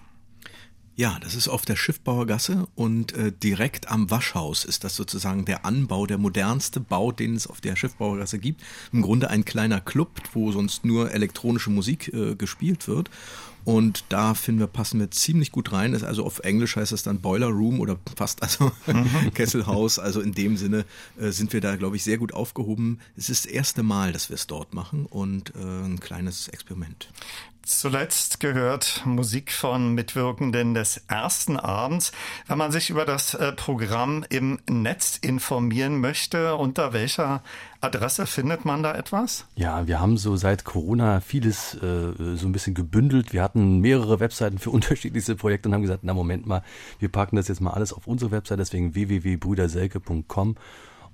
Ja, 0.96 1.18
das 1.20 1.34
ist 1.34 1.48
auf 1.48 1.64
der 1.64 1.74
Schiffbauergasse 1.74 2.68
und 2.76 3.14
äh, 3.14 3.32
direkt 3.32 3.90
am 3.90 4.12
Waschhaus 4.12 4.64
ist 4.64 4.84
das 4.84 4.94
sozusagen 4.94 5.44
der 5.44 5.64
Anbau, 5.64 6.06
der 6.06 6.18
modernste 6.18 6.78
Bau, 6.78 7.10
den 7.10 7.34
es 7.34 7.48
auf 7.48 7.60
der 7.60 7.74
Schiffbauergasse 7.74 8.38
gibt. 8.38 8.62
Im 8.92 9.02
Grunde 9.02 9.28
ein 9.28 9.44
kleiner 9.44 9.80
Club, 9.80 10.20
wo 10.34 10.52
sonst 10.52 10.84
nur 10.84 11.10
elektronische 11.10 11.70
Musik 11.70 12.14
äh, 12.14 12.36
gespielt 12.36 12.86
wird. 12.86 13.10
Und 13.64 14.04
da 14.10 14.34
finden 14.34 14.60
wir, 14.60 14.66
passen 14.66 15.00
wir 15.00 15.10
ziemlich 15.10 15.50
gut 15.50 15.72
rein. 15.72 15.94
Ist 15.94 16.04
also 16.04 16.24
auf 16.24 16.40
Englisch 16.40 16.76
heißt 16.76 16.92
das 16.92 17.02
dann 17.02 17.20
Boiler 17.20 17.48
Room 17.48 17.80
oder 17.80 17.98
fast 18.14 18.42
also 18.42 18.70
mhm. 18.86 19.32
Kesselhaus. 19.34 19.98
Also 19.98 20.20
in 20.20 20.32
dem 20.32 20.56
Sinne 20.56 20.84
äh, 21.18 21.30
sind 21.30 21.52
wir 21.52 21.60
da, 21.60 21.74
glaube 21.74 21.96
ich, 21.96 22.04
sehr 22.04 22.18
gut 22.18 22.34
aufgehoben. 22.34 23.00
Es 23.16 23.30
ist 23.30 23.46
das 23.46 23.52
erste 23.52 23.82
Mal, 23.82 24.12
dass 24.12 24.28
wir 24.28 24.34
es 24.34 24.46
dort 24.46 24.74
machen 24.74 25.06
und 25.06 25.54
äh, 25.56 25.58
ein 25.58 25.98
kleines 25.98 26.46
Experiment. 26.48 27.08
Zuletzt 27.64 28.40
gehört 28.40 29.02
Musik 29.06 29.50
von 29.50 29.94
Mitwirkenden 29.94 30.74
des 30.74 31.02
ersten 31.08 31.56
Abends. 31.56 32.12
Wenn 32.46 32.58
man 32.58 32.72
sich 32.72 32.90
über 32.90 33.06
das 33.06 33.32
äh, 33.32 33.52
Programm 33.52 34.22
im 34.28 34.58
Netz 34.68 35.16
informieren 35.16 35.98
möchte, 35.98 36.56
unter 36.56 36.92
welcher 36.92 37.42
Adresse 37.80 38.26
findet 38.26 38.66
man 38.66 38.82
da 38.82 38.94
etwas? 38.94 39.46
Ja, 39.56 39.86
wir 39.86 39.98
haben 39.98 40.18
so 40.18 40.36
seit 40.36 40.64
Corona 40.64 41.20
vieles 41.20 41.74
äh, 41.74 42.12
so 42.36 42.46
ein 42.46 42.52
bisschen 42.52 42.74
gebündelt. 42.74 43.32
Wir 43.32 43.42
hatten 43.42 43.78
mehrere 43.78 44.20
Webseiten 44.20 44.58
für 44.58 44.70
unterschiedlichste 44.74 45.34
Projekte 45.34 45.68
und 45.70 45.74
haben 45.74 45.82
gesagt, 45.82 46.04
na 46.04 46.12
Moment 46.12 46.46
mal, 46.46 46.62
wir 46.98 47.08
packen 47.08 47.36
das 47.36 47.48
jetzt 47.48 47.62
mal 47.62 47.72
alles 47.72 47.94
auf 47.94 48.06
unsere 48.06 48.30
Website, 48.30 48.58
deswegen 48.58 48.94
www.brüderselke.com 48.94 50.56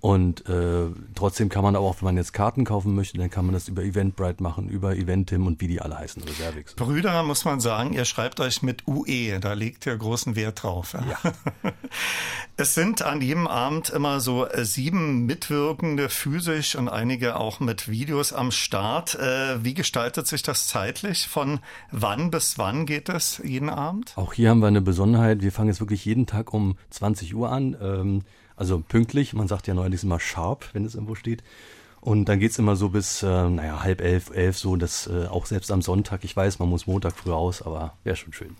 Und 0.00 0.48
äh, 0.48 0.86
trotzdem 1.14 1.50
kann 1.50 1.62
man 1.62 1.76
aber 1.76 1.84
auch, 1.84 1.96
wenn 2.00 2.06
man 2.06 2.16
jetzt 2.16 2.32
Karten 2.32 2.64
kaufen 2.64 2.94
möchte, 2.94 3.18
dann 3.18 3.28
kann 3.28 3.44
man 3.44 3.52
das 3.52 3.68
über 3.68 3.82
Eventbrite 3.82 4.42
machen, 4.42 4.70
über 4.70 4.96
Eventim 4.96 5.46
und 5.46 5.60
wie 5.60 5.68
die 5.68 5.82
alle 5.82 5.98
heißen, 5.98 6.22
Reservix. 6.22 6.74
Brüder, 6.74 7.22
muss 7.22 7.44
man 7.44 7.60
sagen, 7.60 7.92
ihr 7.92 8.06
schreibt 8.06 8.40
euch 8.40 8.62
mit 8.62 8.88
UE, 8.88 9.38
da 9.40 9.52
legt 9.52 9.84
ihr 9.84 9.96
großen 9.96 10.36
Wert 10.36 10.62
drauf. 10.62 10.94
Ja. 10.94 11.04
ja. 11.22 11.32
es 12.56 12.74
sind 12.74 13.02
an 13.02 13.20
jedem 13.20 13.46
Abend 13.46 13.90
immer 13.90 14.20
so 14.20 14.46
äh, 14.46 14.64
sieben 14.64 15.26
Mitwirkende 15.26 16.08
physisch 16.08 16.76
und 16.76 16.88
einige 16.88 17.36
auch 17.36 17.60
mit 17.60 17.88
Videos 17.88 18.32
am 18.32 18.52
Start. 18.52 19.16
Äh, 19.16 19.62
wie 19.62 19.74
gestaltet 19.74 20.26
sich 20.26 20.42
das 20.42 20.66
zeitlich? 20.66 21.28
Von 21.28 21.60
wann 21.90 22.30
bis 22.30 22.56
wann 22.56 22.86
geht 22.86 23.10
es 23.10 23.42
jeden 23.44 23.68
Abend? 23.68 24.14
Auch 24.16 24.32
hier 24.32 24.48
haben 24.48 24.60
wir 24.60 24.68
eine 24.68 24.80
Besonderheit. 24.80 25.42
Wir 25.42 25.52
fangen 25.52 25.68
jetzt 25.68 25.80
wirklich 25.80 26.06
jeden 26.06 26.26
Tag 26.26 26.54
um 26.54 26.78
20 26.88 27.34
Uhr 27.34 27.52
an. 27.52 27.76
Ähm, 27.82 28.22
also 28.60 28.78
pünktlich, 28.86 29.32
man 29.32 29.48
sagt 29.48 29.66
ja 29.66 29.74
neuerdings 29.74 30.04
immer 30.04 30.20
sharp, 30.20 30.68
wenn 30.74 30.84
es 30.84 30.94
irgendwo 30.94 31.14
steht. 31.14 31.42
Und 32.02 32.26
dann 32.26 32.40
geht's 32.40 32.58
immer 32.58 32.76
so 32.76 32.90
bis, 32.90 33.22
äh, 33.22 33.26
naja, 33.26 33.82
halb 33.82 34.00
elf, 34.00 34.30
elf, 34.30 34.56
so, 34.56 34.76
dass 34.76 35.06
äh, 35.06 35.26
auch 35.26 35.44
selbst 35.44 35.70
am 35.70 35.82
Sonntag, 35.82 36.24
ich 36.24 36.34
weiß, 36.34 36.58
man 36.58 36.68
muss 36.68 36.86
Montag 36.86 37.14
früh 37.14 37.30
raus, 37.30 37.60
aber 37.60 37.94
wäre 38.04 38.16
schon 38.16 38.32
schön. 38.32 38.56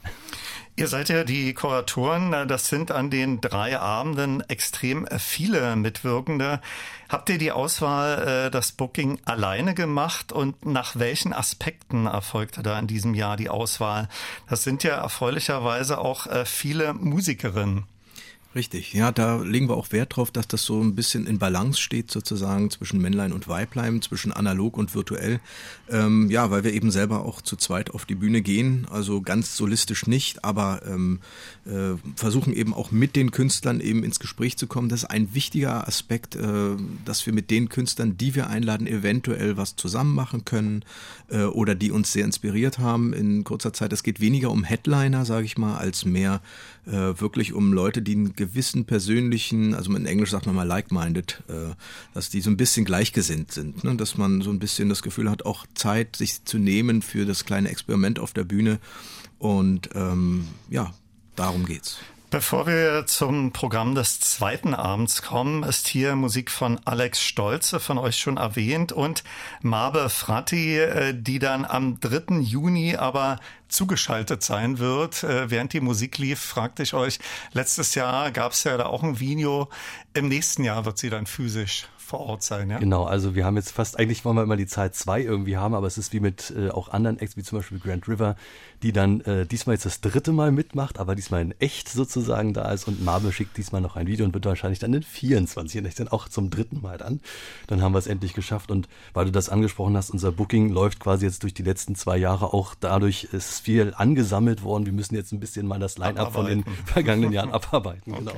Ihr 0.76 0.88
seid 0.88 1.08
ja 1.08 1.24
die 1.24 1.52
Kuratoren, 1.54 2.48
das 2.48 2.68
sind 2.68 2.90
an 2.90 3.10
den 3.10 3.40
drei 3.40 3.78
Abenden 3.78 4.42
extrem 4.48 5.06
viele 5.18 5.74
Mitwirkende. 5.76 6.60
Habt 7.08 7.28
ihr 7.28 7.38
die 7.38 7.52
Auswahl, 7.52 8.46
äh, 8.46 8.50
das 8.50 8.72
Booking 8.72 9.20
alleine 9.24 9.74
gemacht 9.74 10.32
und 10.32 10.64
nach 10.64 10.96
welchen 10.96 11.32
Aspekten 11.32 12.06
erfolgte 12.06 12.62
da 12.62 12.78
in 12.78 12.86
diesem 12.86 13.14
Jahr 13.14 13.36
die 13.36 13.50
Auswahl? 13.50 14.08
Das 14.48 14.64
sind 14.64 14.82
ja 14.82 14.96
erfreulicherweise 14.96 15.98
auch 15.98 16.26
äh, 16.26 16.44
viele 16.44 16.94
Musikerinnen. 16.94 17.84
Richtig, 18.52 18.94
ja, 18.94 19.12
da 19.12 19.36
legen 19.36 19.68
wir 19.68 19.76
auch 19.76 19.92
Wert 19.92 20.16
drauf, 20.16 20.32
dass 20.32 20.48
das 20.48 20.64
so 20.64 20.80
ein 20.82 20.96
bisschen 20.96 21.28
in 21.28 21.38
Balance 21.38 21.80
steht 21.80 22.10
sozusagen 22.10 22.68
zwischen 22.68 23.00
Männlein 23.00 23.32
und 23.32 23.46
Weiblein, 23.46 24.02
zwischen 24.02 24.32
analog 24.32 24.76
und 24.76 24.92
virtuell. 24.92 25.38
Ähm, 25.88 26.28
ja, 26.30 26.50
weil 26.50 26.64
wir 26.64 26.72
eben 26.72 26.90
selber 26.90 27.24
auch 27.24 27.42
zu 27.42 27.54
zweit 27.54 27.90
auf 27.92 28.06
die 28.06 28.16
Bühne 28.16 28.42
gehen, 28.42 28.88
also 28.90 29.20
ganz 29.20 29.56
solistisch 29.56 30.08
nicht, 30.08 30.44
aber 30.44 30.82
ähm, 30.84 31.20
äh, 31.64 31.96
versuchen 32.16 32.52
eben 32.52 32.74
auch 32.74 32.90
mit 32.90 33.14
den 33.14 33.30
Künstlern 33.30 33.78
eben 33.78 34.02
ins 34.02 34.18
Gespräch 34.18 34.56
zu 34.56 34.66
kommen. 34.66 34.88
Das 34.88 35.04
ist 35.04 35.10
ein 35.10 35.32
wichtiger 35.32 35.86
Aspekt, 35.86 36.34
äh, 36.34 36.76
dass 37.04 37.24
wir 37.26 37.32
mit 37.32 37.52
den 37.52 37.68
Künstlern, 37.68 38.16
die 38.16 38.34
wir 38.34 38.48
einladen, 38.48 38.88
eventuell 38.88 39.58
was 39.58 39.76
zusammen 39.76 40.12
machen 40.12 40.44
können 40.44 40.84
äh, 41.28 41.44
oder 41.44 41.76
die 41.76 41.92
uns 41.92 42.12
sehr 42.12 42.24
inspiriert 42.24 42.80
haben 42.80 43.12
in 43.12 43.44
kurzer 43.44 43.72
Zeit. 43.72 43.92
Es 43.92 44.02
geht 44.02 44.20
weniger 44.20 44.50
um 44.50 44.64
Headliner, 44.64 45.24
sage 45.24 45.44
ich 45.44 45.56
mal, 45.56 45.76
als 45.76 46.04
mehr 46.04 46.40
äh, 46.90 47.20
wirklich 47.20 47.52
um 47.52 47.72
Leute, 47.72 48.02
die 48.02 48.12
einen 48.12 48.34
gewissen 48.34 48.84
persönlichen, 48.84 49.74
also 49.74 49.94
in 49.94 50.06
Englisch 50.06 50.30
sagt 50.30 50.46
man 50.46 50.54
mal 50.54 50.66
like-minded, 50.66 51.42
äh, 51.48 51.74
dass 52.14 52.30
die 52.30 52.40
so 52.40 52.50
ein 52.50 52.56
bisschen 52.56 52.84
gleichgesinnt 52.84 53.52
sind, 53.52 53.84
ne? 53.84 53.94
dass 53.96 54.16
man 54.16 54.42
so 54.42 54.50
ein 54.50 54.58
bisschen 54.58 54.88
das 54.88 55.02
Gefühl 55.02 55.30
hat, 55.30 55.46
auch 55.46 55.66
Zeit 55.74 56.16
sich 56.16 56.44
zu 56.44 56.58
nehmen 56.58 57.02
für 57.02 57.26
das 57.26 57.44
kleine 57.44 57.70
Experiment 57.70 58.18
auf 58.18 58.32
der 58.32 58.44
Bühne 58.44 58.80
und 59.38 59.90
ähm, 59.94 60.48
ja, 60.68 60.92
darum 61.36 61.64
geht's. 61.64 61.98
Bevor 62.30 62.68
wir 62.68 63.06
zum 63.06 63.50
Programm 63.50 63.96
des 63.96 64.20
zweiten 64.20 64.72
Abends 64.72 65.20
kommen, 65.20 65.64
ist 65.64 65.88
hier 65.88 66.14
Musik 66.14 66.52
von 66.52 66.78
Alex 66.84 67.20
Stolze, 67.20 67.80
von 67.80 67.98
euch 67.98 68.18
schon 68.18 68.36
erwähnt, 68.36 68.92
und 68.92 69.24
Mabe 69.62 70.08
Fratti, 70.08 70.78
äh, 70.78 71.12
die 71.12 71.40
dann 71.40 71.64
am 71.64 71.98
3. 71.98 72.38
Juni 72.38 72.94
aber 72.94 73.40
zugeschaltet 73.66 74.44
sein 74.44 74.78
wird. 74.78 75.24
Äh, 75.24 75.50
während 75.50 75.72
die 75.72 75.80
Musik 75.80 76.18
lief, 76.18 76.38
fragte 76.38 76.84
ich 76.84 76.94
euch, 76.94 77.18
letztes 77.52 77.96
Jahr 77.96 78.30
gab 78.30 78.52
es 78.52 78.62
ja 78.62 78.76
da 78.76 78.86
auch 78.86 79.02
ein 79.02 79.18
Video. 79.18 79.68
Im 80.14 80.28
nächsten 80.28 80.62
Jahr 80.62 80.84
wird 80.84 80.98
sie 80.98 81.10
dann 81.10 81.26
physisch 81.26 81.88
vor 82.10 82.20
Ort 82.20 82.42
sein, 82.42 82.68
ja? 82.70 82.78
Genau, 82.78 83.04
also 83.04 83.36
wir 83.36 83.44
haben 83.44 83.56
jetzt 83.56 83.70
fast, 83.70 83.98
eigentlich 83.98 84.24
wollen 84.24 84.36
wir 84.36 84.42
immer 84.42 84.56
die 84.56 84.66
Zahl 84.66 84.90
zwei 84.90 85.22
irgendwie 85.22 85.56
haben, 85.56 85.74
aber 85.74 85.86
es 85.86 85.96
ist 85.96 86.12
wie 86.12 86.18
mit 86.18 86.52
äh, 86.56 86.70
auch 86.70 86.88
anderen 86.88 87.20
Acts, 87.20 87.36
wie 87.36 87.44
zum 87.44 87.58
Beispiel 87.58 87.78
Grand 87.78 88.08
River, 88.08 88.34
die 88.82 88.92
dann 88.92 89.20
äh, 89.20 89.46
diesmal 89.46 89.74
jetzt 89.76 89.86
das 89.86 90.00
dritte 90.00 90.32
Mal 90.32 90.50
mitmacht, 90.50 90.98
aber 90.98 91.14
diesmal 91.14 91.40
in 91.40 91.54
echt 91.60 91.88
sozusagen 91.88 92.52
da 92.52 92.72
ist 92.72 92.88
und 92.88 93.04
Marbe 93.04 93.32
schickt 93.32 93.56
diesmal 93.56 93.80
noch 93.80 93.94
ein 93.94 94.08
Video 94.08 94.26
und 94.26 94.34
wird 94.34 94.44
wahrscheinlich 94.44 94.80
dann 94.80 94.92
in 94.92 95.04
24 95.04 95.78
und 95.78 96.00
dann 96.00 96.08
auch 96.08 96.28
zum 96.28 96.50
dritten 96.50 96.80
Mal 96.80 96.98
dann. 96.98 97.20
Dann 97.68 97.80
haben 97.80 97.94
wir 97.94 97.98
es 97.98 98.08
endlich 98.08 98.34
geschafft 98.34 98.72
und 98.72 98.88
weil 99.14 99.26
du 99.26 99.30
das 99.30 99.48
angesprochen 99.48 99.96
hast, 99.96 100.10
unser 100.10 100.32
Booking 100.32 100.70
läuft 100.70 100.98
quasi 100.98 101.26
jetzt 101.26 101.44
durch 101.44 101.54
die 101.54 101.62
letzten 101.62 101.94
zwei 101.94 102.16
Jahre 102.16 102.52
auch 102.52 102.74
dadurch, 102.74 103.28
ist 103.30 103.60
viel 103.60 103.94
angesammelt 103.96 104.64
worden. 104.64 104.84
Wir 104.84 104.92
müssen 104.92 105.14
jetzt 105.14 105.32
ein 105.32 105.38
bisschen 105.38 105.68
mal 105.68 105.78
das 105.78 105.96
Line-Up 105.96 106.32
von 106.32 106.46
den 106.46 106.64
vergangenen 106.86 107.32
Jahren 107.32 107.52
abarbeiten. 107.52 108.12
Genau. 108.12 108.32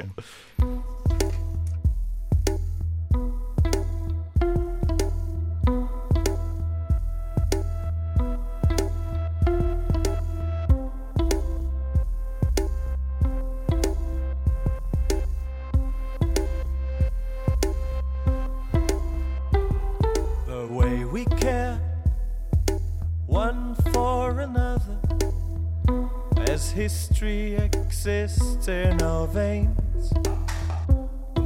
History 27.23 27.55
exists 27.55 28.67
in 28.67 29.01
our 29.01 29.29
veins. 29.29 30.13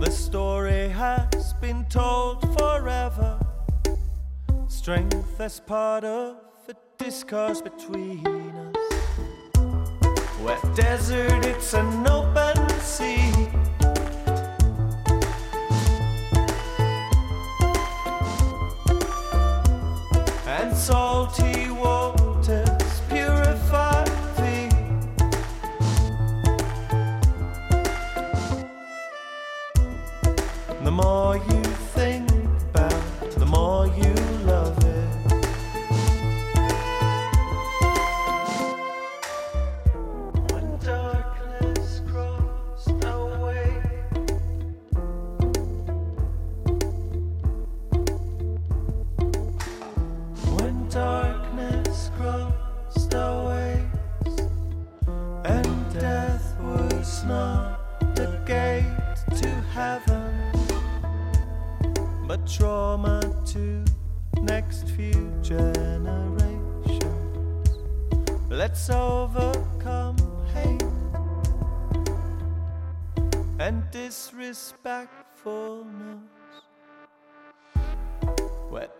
The 0.00 0.10
story 0.10 0.88
has 0.88 1.52
been 1.54 1.84
told 1.90 2.40
forever. 2.58 3.38
Strength 4.68 5.38
as 5.38 5.60
part 5.60 6.04
of 6.04 6.36
the 6.66 6.76
discourse 6.96 7.60
between 7.60 8.26
us. 8.26 8.76
Where 10.40 10.74
desert, 10.74 11.44
it's 11.44 11.74
an 11.74 12.06
open 12.06 12.56
sea. 12.80 13.32
And 20.46 20.74
salty 20.74 21.70
water. 21.70 22.15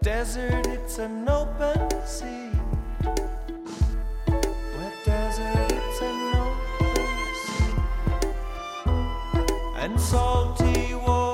Desert, 0.06 0.68
it's 0.68 0.98
an 1.00 1.28
open 1.28 1.90
sea. 2.06 2.52
Where 4.76 4.92
desert, 5.04 5.72
it's 5.72 6.00
an 6.00 6.34
open 6.44 7.06
sea. 7.42 7.74
And 9.74 10.00
salty 10.00 10.94
waters 10.94 11.25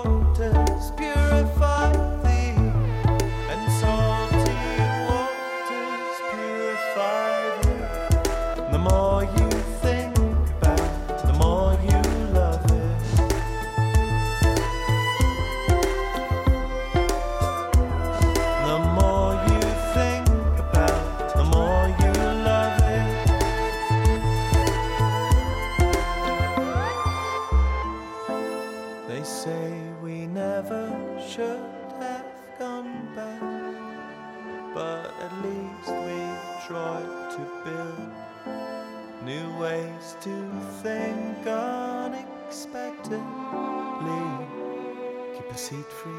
free 46.02 46.12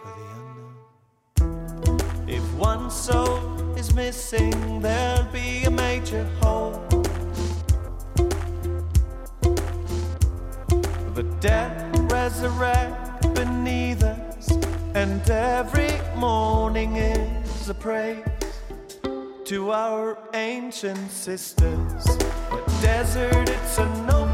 for 0.00 0.10
the 0.18 0.24
unknown. 1.40 2.28
If 2.28 2.44
one 2.54 2.90
soul 2.90 3.40
is 3.76 3.92
missing, 3.94 4.80
there'll 4.80 5.24
be 5.32 5.64
a 5.64 5.70
major 5.70 6.24
hole. 6.40 6.72
The 11.14 11.24
dead 11.40 12.12
resurrect 12.12 13.34
beneath 13.34 14.02
us, 14.04 14.52
and 14.94 15.28
every 15.28 15.92
morning 16.16 16.96
is 16.96 17.68
a 17.68 17.74
praise 17.74 18.24
to 19.46 19.72
our 19.72 20.16
ancient 20.34 21.10
sisters. 21.10 22.04
Where 22.50 22.64
desert, 22.82 23.48
it's 23.48 23.78
an 23.78 24.10
open 24.10 24.33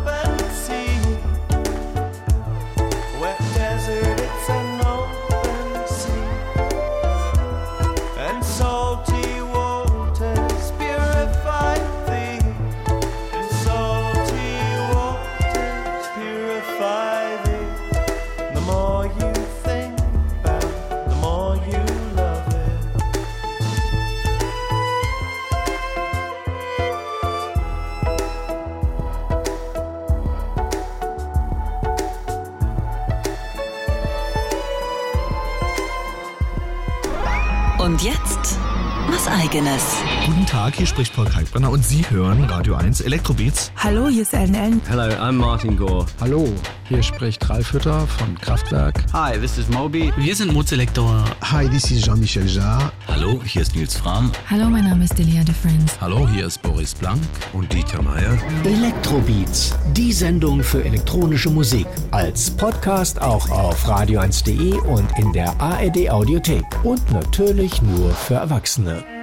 Tag, 40.60 40.74
hier 40.74 40.86
spricht 40.86 41.16
Paul 41.16 41.24
Kalkbrenner 41.24 41.70
und 41.70 41.82
Sie 41.82 42.04
hören 42.10 42.44
Radio 42.44 42.74
1 42.74 43.00
Elektrobeats. 43.00 43.72
Hallo, 43.76 44.08
hier 44.08 44.20
ist 44.20 44.34
Ellen 44.34 44.54
Ellen. 44.54 44.82
Hello, 44.86 45.04
I'm 45.04 45.32
Martin 45.32 45.74
Gore. 45.74 46.04
Hallo, 46.20 46.52
hier 46.86 47.02
spricht 47.02 47.48
Ralf 47.48 47.72
Hütter 47.72 48.06
von 48.06 48.38
Kraftwerk. 48.38 49.02
Hi, 49.14 49.38
this 49.38 49.56
is 49.56 49.70
Moby. 49.70 50.12
Wir 50.18 50.36
sind 50.36 50.52
Mozelektor. 50.52 51.24
Hi, 51.50 51.66
this 51.66 51.90
is 51.90 52.02
Jean-Michel 52.04 52.46
Jarre. 52.46 52.92
Hallo, 53.08 53.40
hier 53.42 53.62
ist 53.62 53.74
Nils 53.74 53.96
Fram. 53.96 54.30
Hallo, 54.50 54.68
mein 54.68 54.84
Name 54.84 55.04
ist 55.04 55.18
Delia 55.18 55.42
de 55.44 55.54
Friends. 55.54 55.98
Hallo, 55.98 56.28
hier 56.28 56.44
ist 56.44 56.60
Boris 56.60 56.94
Blank 56.94 57.22
und 57.54 57.72
Dieter 57.72 58.02
Meier. 58.02 58.36
Elektrobeats, 58.62 59.74
die 59.96 60.12
Sendung 60.12 60.62
für 60.62 60.84
elektronische 60.84 61.48
Musik. 61.48 61.86
Als 62.10 62.50
Podcast 62.50 63.22
auch 63.22 63.48
auf 63.48 63.88
radio1.de 63.88 64.74
und 64.74 65.08
in 65.18 65.32
der 65.32 65.58
ARD 65.58 66.10
Audiothek. 66.10 66.66
Und 66.84 67.10
natürlich 67.12 67.80
nur 67.80 68.10
für 68.10 68.34
Erwachsene. 68.34 69.19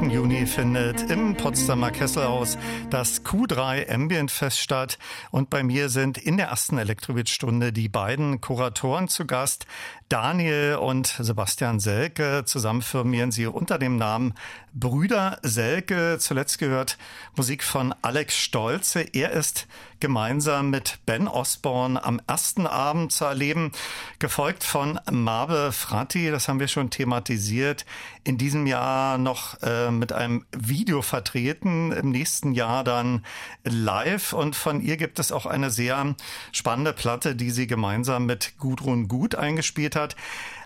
4. 0.00 0.08
Juni 0.08 0.46
findet 0.46 1.10
im 1.10 1.34
Potsdamer 1.34 1.90
Kesselhaus 1.90 2.56
das 2.88 3.21
Q3 3.32 3.90
Ambient 3.90 4.30
Fest 4.30 4.60
statt. 4.60 4.98
Und 5.30 5.48
bei 5.48 5.62
mir 5.62 5.88
sind 5.88 6.18
in 6.18 6.36
der 6.36 6.48
ersten 6.48 6.76
Elektrowitz-Stunde 6.76 7.72
die 7.72 7.88
beiden 7.88 8.42
Kuratoren 8.42 9.08
zu 9.08 9.26
Gast. 9.26 9.66
Daniel 10.10 10.76
und 10.76 11.06
Sebastian 11.18 11.80
Selke. 11.80 12.42
Zusammen 12.44 12.82
firmieren 12.82 13.32
sie 13.32 13.46
unter 13.46 13.78
dem 13.78 13.96
Namen 13.96 14.34
Brüder 14.74 15.38
Selke. 15.42 16.18
Zuletzt 16.18 16.58
gehört 16.58 16.98
Musik 17.34 17.64
von 17.64 17.94
Alex 18.02 18.36
Stolze. 18.36 19.00
Er 19.00 19.30
ist 19.30 19.66
gemeinsam 20.02 20.68
mit 20.68 20.98
Ben 21.06 21.28
Osborne 21.28 22.02
am 22.02 22.20
ersten 22.26 22.66
Abend 22.66 23.12
zu 23.12 23.24
erleben, 23.24 23.70
gefolgt 24.18 24.64
von 24.64 24.98
Marbe 25.08 25.70
Fratti, 25.70 26.32
das 26.32 26.48
haben 26.48 26.58
wir 26.58 26.66
schon 26.66 26.90
thematisiert, 26.90 27.86
in 28.24 28.36
diesem 28.36 28.66
Jahr 28.66 29.16
noch 29.16 29.62
äh, 29.62 29.92
mit 29.92 30.12
einem 30.12 30.44
Video 30.50 31.02
vertreten, 31.02 31.92
im 31.92 32.10
nächsten 32.10 32.50
Jahr 32.50 32.82
dann 32.82 33.21
live 33.64 34.32
und 34.32 34.56
von 34.56 34.80
ihr 34.80 34.96
gibt 34.96 35.18
es 35.18 35.32
auch 35.32 35.46
eine 35.46 35.70
sehr 35.70 36.14
spannende 36.52 36.92
Platte, 36.92 37.34
die 37.36 37.50
sie 37.50 37.66
gemeinsam 37.66 38.26
mit 38.26 38.54
Gudrun 38.58 39.08
Gut 39.08 39.34
eingespielt 39.34 39.96
hat. 39.96 40.16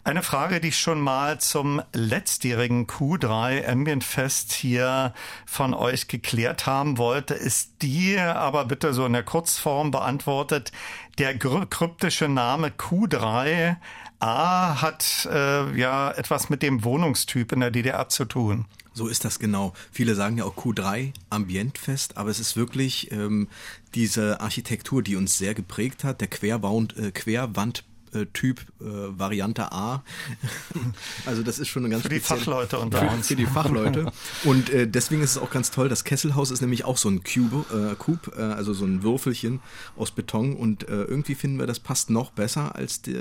Eine 0.04 0.22
Frage, 0.22 0.61
die 0.61 0.68
ich 0.68 0.78
schon 0.78 1.00
mal 1.00 1.40
zum 1.40 1.82
letztjährigen 1.92 2.86
Q3 2.86 3.66
Ambient 3.68 4.04
Fest 4.04 4.52
hier 4.52 5.12
von 5.46 5.74
euch 5.74 6.07
geklärt 6.07 6.66
haben 6.66 6.96
wollte, 6.96 7.34
ist 7.34 7.82
die 7.82 8.16
aber 8.16 8.66
bitte 8.66 8.94
so 8.94 9.04
in 9.04 9.14
der 9.14 9.24
Kurzform 9.24 9.90
beantwortet. 9.90 10.70
Der 11.18 11.36
kryptische 11.36 12.28
Name 12.28 12.68
Q3 12.68 13.76
A 14.20 14.80
hat 14.80 15.28
äh, 15.30 15.76
ja 15.78 16.11
etwas 16.12 16.48
mit 16.48 16.62
dem 16.62 16.84
Wohnungstyp 16.84 17.52
in 17.52 17.61
der 17.61 17.70
DDR 17.70 18.09
zu 18.09 18.24
tun. 18.24 18.66
So 18.97 19.09
ist 19.09 19.26
das 19.26 19.38
genau. 19.38 19.74
Viele 19.92 20.14
sagen 20.14 20.38
ja 20.38 20.44
auch 20.44 20.57
Q3 20.57 21.12
Ambientfest, 21.28 22.16
aber 22.16 22.30
es 22.30 22.40
ist 22.40 22.57
wirklich 22.57 23.12
ähm, 23.12 23.49
diese 23.94 24.40
Architektur, 24.40 25.03
die 25.03 25.16
uns 25.16 25.36
sehr 25.36 25.53
geprägt 25.53 26.03
hat, 26.03 26.22
der 26.22 26.28
Querwand, 26.28 26.97
äh, 26.97 27.11
Querwand 27.11 27.84
Typ 28.32 28.61
äh, 28.80 28.84
Variante 28.84 29.70
A. 29.72 30.03
Also 31.26 31.42
das 31.42 31.59
ist 31.59 31.68
schon 31.68 31.84
eine 31.84 31.90
ganz 31.90 32.05
Für 32.05 32.09
die 32.09 32.20
Fachleute 32.20 32.78
unter 32.78 33.01
für, 33.01 33.09
uns. 33.09 33.26
Für 33.26 33.36
die 33.36 33.47
Fachleute. 33.47 34.12
Und 34.44 34.70
äh, 34.70 34.88
deswegen 34.88 35.22
ist 35.22 35.32
es 35.32 35.38
auch 35.38 35.51
ganz 35.51 35.70
toll. 35.70 35.88
Das 35.88 36.05
Kesselhaus 36.05 36.51
ist 36.51 36.61
nämlich 36.61 36.84
auch 36.84 36.97
so 36.97 37.09
ein 37.09 37.22
Cube, 37.24 37.64
äh, 37.74 37.94
Cube 37.97 38.32
äh, 38.36 38.42
also 38.42 38.72
so 38.72 38.84
ein 38.84 39.03
Würfelchen 39.03 39.61
aus 39.97 40.12
Beton. 40.12 40.55
Und 40.55 40.88
äh, 40.88 41.03
irgendwie 41.03 41.34
finden 41.34 41.59
wir, 41.59 41.66
das 41.66 41.80
passt 41.80 42.11
noch 42.11 42.30
besser 42.30 42.76
als 42.76 43.03
die, 43.03 43.16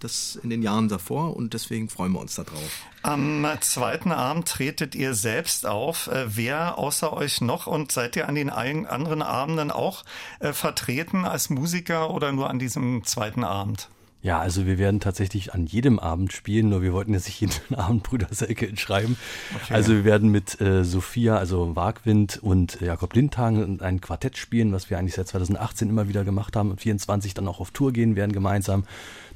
das 0.00 0.38
in 0.42 0.50
den 0.50 0.62
Jahren 0.62 0.88
davor. 0.88 1.36
Und 1.36 1.54
deswegen 1.54 1.88
freuen 1.88 2.12
wir 2.12 2.20
uns 2.20 2.34
darauf. 2.34 2.70
Am 3.02 3.46
zweiten 3.60 4.12
Abend 4.12 4.46
tretet 4.46 4.94
ihr 4.94 5.14
selbst 5.14 5.66
auf. 5.66 6.08
Äh, 6.08 6.36
wer 6.36 6.76
außer 6.76 7.12
euch 7.12 7.40
noch 7.40 7.66
und 7.66 7.92
seid 7.92 8.14
ihr 8.16 8.28
an 8.28 8.34
den 8.34 8.50
anderen 8.50 9.22
Abenden 9.22 9.70
auch 9.70 10.04
äh, 10.40 10.52
vertreten 10.52 11.24
als 11.24 11.48
Musiker 11.48 12.10
oder 12.10 12.32
nur 12.32 12.50
an 12.50 12.58
diesem 12.58 13.04
zweiten 13.04 13.42
Abend? 13.42 13.88
Ja, 14.22 14.38
also 14.38 14.66
wir 14.66 14.76
werden 14.76 15.00
tatsächlich 15.00 15.54
an 15.54 15.64
jedem 15.64 15.98
Abend 15.98 16.34
spielen, 16.34 16.68
nur 16.68 16.82
wir 16.82 16.92
wollten 16.92 17.14
jetzt 17.14 17.26
nicht 17.26 17.40
jeden 17.40 17.74
Abend 17.74 18.02
Brüder 18.02 18.28
Selke 18.30 18.68
entschreiben. 18.68 19.16
Okay. 19.54 19.72
Also 19.72 19.94
wir 19.94 20.04
werden 20.04 20.30
mit 20.30 20.60
äh, 20.60 20.84
Sophia, 20.84 21.38
also 21.38 21.74
Wagwind 21.74 22.38
und 22.42 22.82
Jakob 22.82 23.14
Lindhagen 23.14 23.80
ein 23.80 24.02
Quartett 24.02 24.36
spielen, 24.36 24.72
was 24.72 24.90
wir 24.90 24.98
eigentlich 24.98 25.14
seit 25.14 25.28
2018 25.28 25.88
immer 25.88 26.08
wieder 26.08 26.24
gemacht 26.24 26.54
haben 26.54 26.70
und 26.70 26.82
24 26.82 27.32
dann 27.32 27.48
auch 27.48 27.60
auf 27.60 27.70
Tour 27.70 27.92
gehen 27.92 28.14
werden 28.14 28.32
gemeinsam 28.32 28.84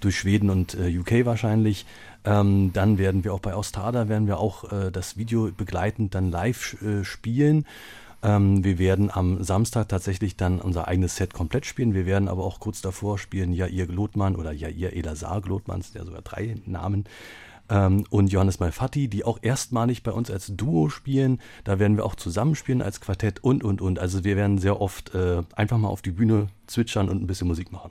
durch 0.01 0.19
Schweden 0.19 0.51
und 0.51 0.75
äh, 0.75 0.99
UK 0.99 1.25
wahrscheinlich. 1.25 1.87
Ähm, 2.25 2.73
dann 2.73 2.99
werden 2.99 3.25
wir 3.25 3.35
auch 3.35 3.41
bei 3.41 3.55
Ostada 3.55 4.09
werden 4.09 4.27
wir 4.27 4.39
auch 4.39 4.73
äh, 4.73 4.91
das 4.91 5.17
Video 5.17 5.51
begleitend 5.53 6.15
dann 6.15 6.31
live 6.31 6.81
äh, 6.83 7.05
spielen. 7.05 7.67
Ähm, 8.23 8.65
wir 8.65 8.79
werden 8.79 9.11
am 9.11 9.43
Samstag 9.45 9.89
tatsächlich 9.91 10.37
dann 10.37 10.61
unser 10.61 10.89
eigenes 10.89 11.17
Set 11.17 11.35
komplett 11.35 11.67
spielen. 11.67 11.93
Wir 11.93 12.07
werden 12.07 12.29
aber 12.29 12.45
auch 12.45 12.61
kurz 12.61 12.81
davor 12.81 13.19
spielen 13.19 13.53
Jair 13.53 13.87
Glotmann 13.87 14.37
oder 14.37 14.53
Jair 14.53 14.95
Elazar 14.95 15.43
Glotmann, 15.43 15.83
sind 15.83 15.97
ja 15.97 16.05
sogar 16.05 16.23
drei 16.23 16.57
Namen. 16.65 17.05
Ähm, 17.69 18.05
und 18.09 18.33
Johannes 18.33 18.61
Malfatti, 18.61 19.09
die 19.09 19.25
auch 19.25 19.39
erstmalig 19.43 20.03
bei 20.03 20.13
uns 20.13 20.31
als 20.31 20.53
Duo 20.55 20.89
spielen. 20.89 21.41
Da 21.65 21.79
werden 21.79 21.99
wir 21.99 22.07
auch 22.07 22.15
zusammenspielen 22.15 22.81
als 22.81 23.01
Quartett 23.03 23.45
und, 23.45 23.63
und, 23.63 23.83
und. 23.83 23.99
Also 23.99 24.25
wir 24.25 24.37
werden 24.37 24.59
sehr 24.59 24.81
oft 24.81 25.15
äh, 25.15 25.43
einfach 25.55 25.77
mal 25.77 25.89
auf 25.89 26.01
die 26.01 26.11
Bühne 26.11 26.49
zwitschern 26.67 27.11
und 27.11 27.23
ein 27.23 27.27
bisschen 27.27 27.49
Musik 27.49 27.73
machen. 27.73 27.91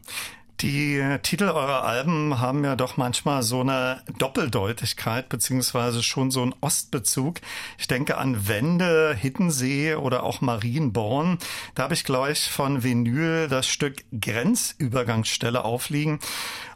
Die 0.61 1.03
Titel 1.23 1.45
eurer 1.45 1.83
Alben 1.83 2.39
haben 2.39 2.63
ja 2.63 2.75
doch 2.75 2.95
manchmal 2.95 3.43
so 3.43 3.61
eine 3.61 4.01
Doppeldeutigkeit 4.17 5.27
beziehungsweise 5.27 6.03
schon 6.03 6.31
so 6.31 6.41
einen 6.41 6.55
Ostbezug. 6.61 7.41
Ich 7.77 7.87
denke 7.87 8.17
an 8.17 8.47
Wende, 8.47 9.13
Hittensee 9.13 9.95
oder 9.95 10.23
auch 10.23 10.39
Marienborn. 10.39 11.39
Da 11.75 11.83
habe 11.83 11.93
ich 11.93 12.05
gleich 12.05 12.49
von 12.49 12.83
Vinyl 12.83 13.47
das 13.49 13.67
Stück 13.67 14.05
Grenzübergangsstelle 14.17 15.65
aufliegen. 15.65 16.19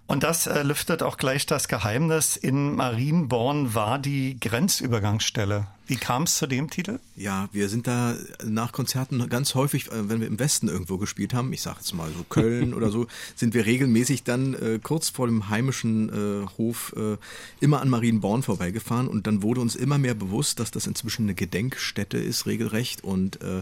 Und 0.07 0.23
das 0.23 0.47
äh, 0.47 0.63
lüftet 0.63 1.03
auch 1.03 1.17
gleich 1.17 1.45
das 1.45 1.67
Geheimnis. 1.67 2.35
In 2.35 2.75
Marienborn 2.75 3.73
war 3.73 3.99
die 3.99 4.39
Grenzübergangsstelle. 4.39 5.67
Wie 5.87 5.95
kam 5.95 6.23
es 6.23 6.35
zu 6.35 6.47
dem 6.47 6.69
Titel? 6.69 6.99
Ja, 7.15 7.47
wir 7.53 7.69
sind 7.69 7.87
da 7.87 8.15
nach 8.43 8.73
Konzerten 8.73 9.27
ganz 9.29 9.55
häufig, 9.55 9.87
äh, 9.87 10.09
wenn 10.09 10.19
wir 10.19 10.27
im 10.27 10.37
Westen 10.37 10.67
irgendwo 10.67 10.97
gespielt 10.97 11.33
haben, 11.33 11.53
ich 11.53 11.61
sage 11.61 11.77
jetzt 11.79 11.93
mal 11.93 12.09
so 12.11 12.25
Köln 12.27 12.73
oder 12.73 12.89
so, 12.89 13.07
sind 13.35 13.53
wir 13.53 13.65
regelmäßig 13.65 14.25
dann 14.25 14.53
äh, 14.53 14.79
kurz 14.83 15.09
vor 15.09 15.27
dem 15.27 15.47
heimischen 15.47 16.09
äh, 16.09 16.45
Hof 16.57 16.93
äh, 16.97 17.15
immer 17.61 17.81
an 17.81 17.87
Marienborn 17.87 18.43
vorbeigefahren 18.43 19.07
und 19.07 19.27
dann 19.27 19.41
wurde 19.41 19.61
uns 19.61 19.77
immer 19.77 19.97
mehr 19.97 20.13
bewusst, 20.13 20.59
dass 20.59 20.71
das 20.71 20.87
inzwischen 20.87 21.23
eine 21.23 21.35
Gedenkstätte 21.35 22.17
ist, 22.17 22.45
regelrecht 22.47 23.05
und 23.05 23.41
äh, 23.41 23.59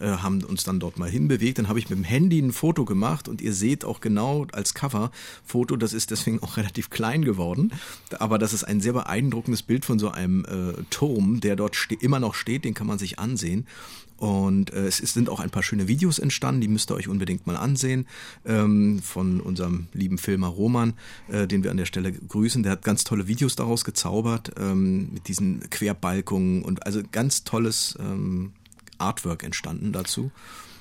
äh, 0.00 0.16
haben 0.16 0.42
uns 0.44 0.64
dann 0.64 0.80
dort 0.80 0.98
mal 0.98 1.10
hinbewegt. 1.10 1.58
Dann 1.58 1.68
habe 1.68 1.78
ich 1.78 1.90
mit 1.90 1.98
dem 1.98 2.04
Handy 2.04 2.38
ein 2.38 2.52
Foto 2.52 2.86
gemacht 2.86 3.28
und 3.28 3.42
ihr 3.42 3.52
seht 3.52 3.84
auch 3.84 4.00
genau 4.00 4.46
als 4.52 4.72
Cover 4.72 5.10
Foto, 5.44 5.76
das 5.76 5.92
ist 5.92 6.10
deswegen 6.10 6.42
auch 6.42 6.56
relativ 6.56 6.88
klein 6.88 7.22
geworden, 7.22 7.72
aber 8.18 8.38
das 8.38 8.54
ist 8.54 8.64
ein 8.64 8.80
sehr 8.80 8.94
beeindruckendes 8.94 9.62
Bild 9.62 9.84
von 9.84 9.98
so 9.98 10.10
einem 10.10 10.46
Turm, 10.90 11.40
der 11.40 11.56
dort 11.56 11.65
dort 11.68 12.02
immer 12.02 12.20
noch 12.20 12.34
steht, 12.34 12.64
den 12.64 12.74
kann 12.74 12.86
man 12.86 12.98
sich 12.98 13.18
ansehen. 13.18 13.66
Und 14.18 14.72
äh, 14.72 14.86
es 14.86 14.96
sind 14.98 15.28
auch 15.28 15.40
ein 15.40 15.50
paar 15.50 15.62
schöne 15.62 15.88
Videos 15.88 16.18
entstanden, 16.18 16.62
die 16.62 16.68
müsst 16.68 16.90
ihr 16.90 16.94
euch 16.94 17.08
unbedingt 17.08 17.46
mal 17.46 17.56
ansehen, 17.56 18.06
ähm, 18.46 19.00
von 19.02 19.40
unserem 19.40 19.88
lieben 19.92 20.16
Filmer 20.16 20.48
Roman, 20.48 20.94
äh, 21.28 21.46
den 21.46 21.62
wir 21.62 21.70
an 21.70 21.76
der 21.76 21.84
Stelle 21.84 22.12
grüßen. 22.12 22.62
Der 22.62 22.72
hat 22.72 22.82
ganz 22.82 23.04
tolle 23.04 23.28
Videos 23.28 23.56
daraus 23.56 23.84
gezaubert, 23.84 24.52
ähm, 24.58 25.12
mit 25.12 25.28
diesen 25.28 25.68
Querbalkungen 25.68 26.62
und 26.62 26.86
also 26.86 27.02
ganz 27.12 27.44
tolles 27.44 27.96
ähm, 28.00 28.52
Artwork 28.98 29.44
entstanden 29.44 29.92
dazu. 29.92 30.30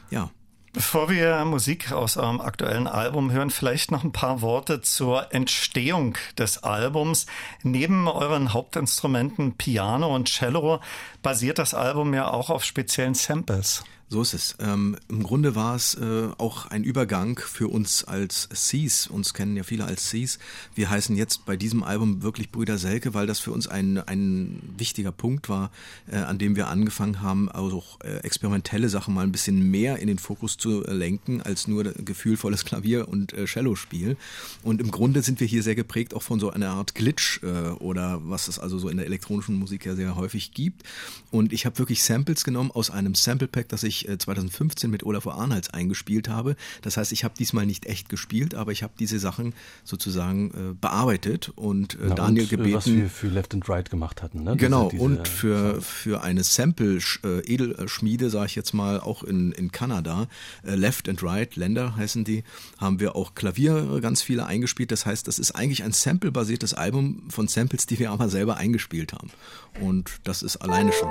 Ja. 0.09 0.31
Bevor 0.75 1.09
wir 1.09 1.45
Musik 1.45 1.93
aus 1.93 2.17
eurem 2.17 2.41
aktuellen 2.41 2.85
Album 2.85 3.31
hören, 3.31 3.49
vielleicht 3.49 3.91
noch 3.91 4.03
ein 4.03 4.11
paar 4.11 4.41
Worte 4.41 4.81
zur 4.81 5.33
Entstehung 5.33 6.17
des 6.37 6.63
Albums. 6.63 7.27
Neben 7.63 8.09
euren 8.09 8.51
Hauptinstrumenten 8.51 9.55
Piano 9.55 10.13
und 10.13 10.27
Cello 10.27 10.81
basiert 11.23 11.59
das 11.59 11.73
Album 11.73 12.13
ja 12.13 12.29
auch 12.29 12.49
auf 12.49 12.65
speziellen 12.65 13.13
Samples. 13.13 13.85
So 14.07 14.21
ist 14.21 14.35
es. 14.35 14.55
Ähm, 14.59 14.97
Im 15.09 15.23
Grunde 15.23 15.55
war 15.55 15.75
es 15.75 15.95
äh, 15.95 16.27
auch 16.37 16.67
ein 16.67 16.83
Übergang 16.83 17.39
für 17.39 17.67
uns 17.67 18.03
als 18.03 18.47
Seas. 18.51 19.07
Uns 19.07 19.33
kennen 19.33 19.57
ja 19.57 19.63
viele 19.63 19.85
als 19.85 20.11
Seas. 20.11 20.37
Wir 20.75 20.91
heißen 20.91 21.15
jetzt 21.15 21.47
bei 21.47 21.57
diesem 21.57 21.81
Album 21.81 22.21
wirklich 22.21 22.51
Brüder 22.51 22.77
Selke, 22.77 23.15
weil 23.15 23.25
das 23.25 23.39
für 23.39 23.51
uns 23.51 23.67
ein, 23.67 23.97
ein 23.97 24.61
wichtiger 24.77 25.11
Punkt 25.11 25.49
war, 25.49 25.71
äh, 26.07 26.17
an 26.17 26.37
dem 26.37 26.55
wir 26.55 26.67
angefangen 26.67 27.21
haben, 27.21 27.49
also 27.49 27.77
auch 27.77 27.99
äh, 28.01 28.17
experimentelle 28.17 28.89
Sachen 28.89 29.15
mal 29.15 29.23
ein 29.23 29.31
bisschen 29.31 29.71
mehr 29.71 29.97
in 29.97 30.05
den 30.05 30.19
Fokus 30.19 30.57
zu 30.57 30.81
lenken, 30.81 31.41
als 31.41 31.67
nur 31.67 31.83
gefühlvolles 31.83 32.63
Klavier- 32.63 33.07
und 33.07 33.33
äh, 33.33 33.45
Cello-Spiel. 33.45 34.17
Und 34.61 34.81
im 34.81 34.91
Grunde 34.91 35.23
sind 35.23 35.39
wir 35.39 35.47
hier 35.47 35.63
sehr 35.63 35.75
geprägt 35.75 36.13
auch 36.13 36.21
von 36.21 36.39
so 36.39 36.51
einer 36.51 36.69
Art 36.69 36.93
Glitch 36.93 37.41
äh, 37.41 37.69
oder 37.79 38.21
was 38.23 38.49
es 38.49 38.59
also 38.59 38.77
so 38.77 38.87
in 38.87 38.97
der 38.97 39.07
elektronischen 39.07 39.55
Musik 39.55 39.83
ja 39.87 39.95
sehr 39.95 40.15
häufig 40.15 40.51
gibt. 40.51 40.83
Und 41.31 41.51
ich 41.51 41.65
habe 41.65 41.79
wirklich 41.79 42.03
Samples 42.03 42.43
genommen 42.43 42.69
aus 42.69 42.91
einem 42.91 43.15
Sample-Pack, 43.15 43.67
das 43.69 43.81
ich 43.81 43.94
ich 43.95 44.07
2015 44.17 44.89
äh, 44.89 44.91
mit 44.91 45.03
Olaf 45.03 45.27
Arnholz 45.27 45.69
eingespielt 45.69 46.29
habe. 46.29 46.55
Das 46.81 46.97
heißt, 46.97 47.11
ich 47.11 47.23
habe 47.23 47.33
diesmal 47.37 47.65
nicht 47.65 47.85
echt 47.85 48.09
gespielt, 48.09 48.55
aber 48.55 48.71
ich 48.71 48.83
habe 48.83 48.93
diese 48.99 49.19
Sachen 49.19 49.53
sozusagen 49.83 50.51
äh, 50.51 50.73
bearbeitet 50.79 51.51
und 51.55 51.95
äh, 51.95 52.07
Na, 52.09 52.15
Daniel 52.15 52.43
und, 52.43 52.49
gebeten. 52.49 52.75
Was 52.75 52.85
wir 52.87 53.09
für 53.09 53.27
Left 53.27 53.53
and 53.53 53.67
Right 53.69 53.89
gemacht 53.89 54.21
hatten. 54.21 54.43
Ne? 54.43 54.57
Genau, 54.57 54.89
diese, 54.89 55.03
diese, 55.03 55.03
und 55.03 55.27
für, 55.27 55.81
für 55.81 56.21
eine 56.21 56.43
Sample-Edelschmiede, 56.43 58.29
sage 58.29 58.47
ich 58.47 58.55
jetzt 58.55 58.73
mal, 58.73 58.99
auch 58.99 59.23
in, 59.23 59.51
in 59.51 59.71
Kanada, 59.71 60.27
Left 60.63 61.09
and 61.09 61.21
Right, 61.23 61.55
Länder 61.55 61.95
heißen 61.95 62.23
die, 62.23 62.43
haben 62.77 62.99
wir 62.99 63.15
auch 63.15 63.35
Klavier 63.35 63.99
ganz 64.01 64.21
viele 64.21 64.45
eingespielt. 64.45 64.91
Das 64.91 65.05
heißt, 65.05 65.27
das 65.27 65.39
ist 65.39 65.51
eigentlich 65.51 65.83
ein 65.83 65.91
Sample-basiertes 65.91 66.73
Album 66.73 67.23
von 67.29 67.47
Samples, 67.47 67.85
die 67.85 67.99
wir 67.99 68.11
aber 68.11 68.29
selber 68.29 68.57
eingespielt 68.57 69.13
haben. 69.13 69.31
Und 69.79 70.11
das 70.23 70.43
ist 70.43 70.57
alleine 70.57 70.91
schon 70.91 71.09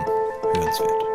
hörenswert. 0.54 1.14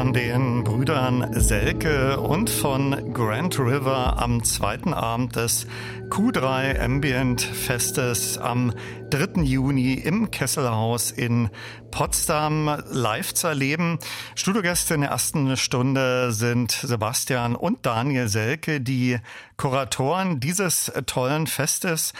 Von 0.00 0.14
den 0.14 0.64
Brüdern 0.64 1.38
Selke 1.38 2.18
und 2.20 2.48
von 2.48 3.12
Grand 3.12 3.58
River 3.58 4.18
am 4.18 4.42
zweiten 4.44 4.94
Abend 4.94 5.36
des 5.36 5.66
Q3 6.10 6.80
Ambient 6.80 7.40
Festes 7.40 8.36
am 8.36 8.74
3. 9.10 9.42
Juni 9.42 9.94
im 9.94 10.30
Kesselhaus 10.32 11.12
in 11.12 11.50
Potsdam 11.90 12.82
live 12.90 13.34
zu 13.34 13.48
erleben. 13.48 13.98
Studiogäste 14.34 14.94
in 14.94 15.00
der 15.00 15.10
ersten 15.10 15.56
Stunde 15.56 16.32
sind 16.32 16.72
Sebastian 16.72 17.56
und 17.56 17.84
Daniel 17.86 18.28
Selke, 18.28 18.80
die 18.80 19.18
Kuratoren 19.56 20.40
dieses 20.40 20.90
tollen 21.06 21.46
Festes. 21.46 22.12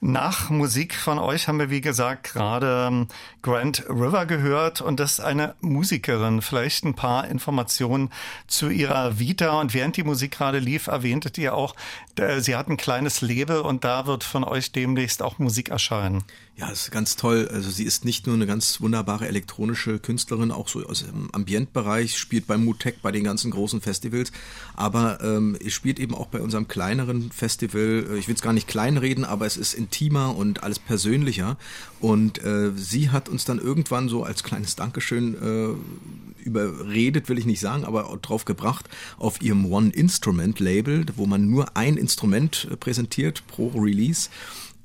Nach 0.00 0.50
Musik 0.50 0.94
von 0.94 1.18
euch 1.18 1.48
haben 1.48 1.58
wir, 1.58 1.70
wie 1.70 1.80
gesagt, 1.80 2.34
gerade 2.34 3.06
Grand 3.42 3.84
River 3.88 4.26
gehört 4.26 4.80
und 4.80 5.00
das 5.00 5.14
ist 5.14 5.20
eine 5.20 5.54
Musikerin. 5.60 6.42
Vielleicht 6.42 6.84
ein 6.84 6.94
paar 6.94 7.26
Informationen 7.26 8.10
zu 8.46 8.68
ihrer 8.68 9.18
Vita. 9.18 9.58
Und 9.60 9.74
während 9.74 9.96
die 9.96 10.04
Musik 10.04 10.32
gerade 10.32 10.58
lief, 10.58 10.86
erwähntet 10.86 11.38
ihr 11.38 11.54
auch, 11.54 11.74
äh, 12.16 12.40
sie 12.40 12.54
hat 12.54 12.68
ein 12.68 12.76
kleines 12.76 13.22
Label 13.34 13.60
und 13.60 13.84
da 13.84 14.06
wird 14.06 14.24
von 14.24 14.44
euch 14.44 14.72
demnächst 14.72 15.22
auch 15.22 15.38
Musik 15.38 15.70
erscheinen. 15.70 16.24
Ja, 16.56 16.68
das 16.68 16.82
ist 16.82 16.90
ganz 16.92 17.16
toll. 17.16 17.48
Also 17.52 17.68
sie 17.68 17.82
ist 17.82 18.04
nicht 18.04 18.28
nur 18.28 18.36
eine 18.36 18.46
ganz 18.46 18.80
wunderbare 18.80 19.26
elektronische 19.26 19.98
Künstlerin, 19.98 20.52
auch 20.52 20.68
so 20.68 20.86
aus 20.86 21.04
dem 21.04 21.28
Ambientbereich, 21.32 22.16
spielt 22.16 22.46
beim 22.46 22.64
Mutec, 22.64 23.02
bei 23.02 23.10
den 23.10 23.24
ganzen 23.24 23.50
großen 23.50 23.80
Festivals, 23.80 24.30
aber 24.76 25.18
ähm, 25.20 25.58
spielt 25.66 25.98
eben 25.98 26.14
auch 26.14 26.28
bei 26.28 26.40
unserem 26.40 26.68
kleineren 26.68 27.32
Festival. 27.32 28.06
Äh, 28.08 28.18
ich 28.18 28.28
will 28.28 28.36
es 28.36 28.40
gar 28.40 28.52
nicht 28.52 28.68
kleinreden, 28.68 29.24
aber 29.24 29.46
es 29.46 29.56
ist 29.56 29.74
intimer 29.74 30.36
und 30.36 30.62
alles 30.62 30.78
persönlicher. 30.78 31.56
Und 31.98 32.44
äh, 32.44 32.70
sie 32.76 33.10
hat 33.10 33.28
uns 33.28 33.44
dann 33.44 33.58
irgendwann 33.58 34.08
so 34.08 34.22
als 34.22 34.44
kleines 34.44 34.76
Dankeschön 34.76 35.34
äh, 35.34 36.44
überredet, 36.44 37.28
will 37.28 37.38
ich 37.38 37.46
nicht 37.46 37.60
sagen, 37.60 37.84
aber 37.84 38.16
drauf 38.22 38.44
gebracht, 38.44 38.88
auf 39.18 39.42
ihrem 39.42 39.72
One-Instrument-Label, 39.72 41.06
wo 41.16 41.26
man 41.26 41.50
nur 41.50 41.76
ein 41.76 41.96
Instrument 41.96 42.68
äh, 42.70 42.76
präsentiert 42.76 43.44
pro 43.48 43.68
Release 43.70 44.28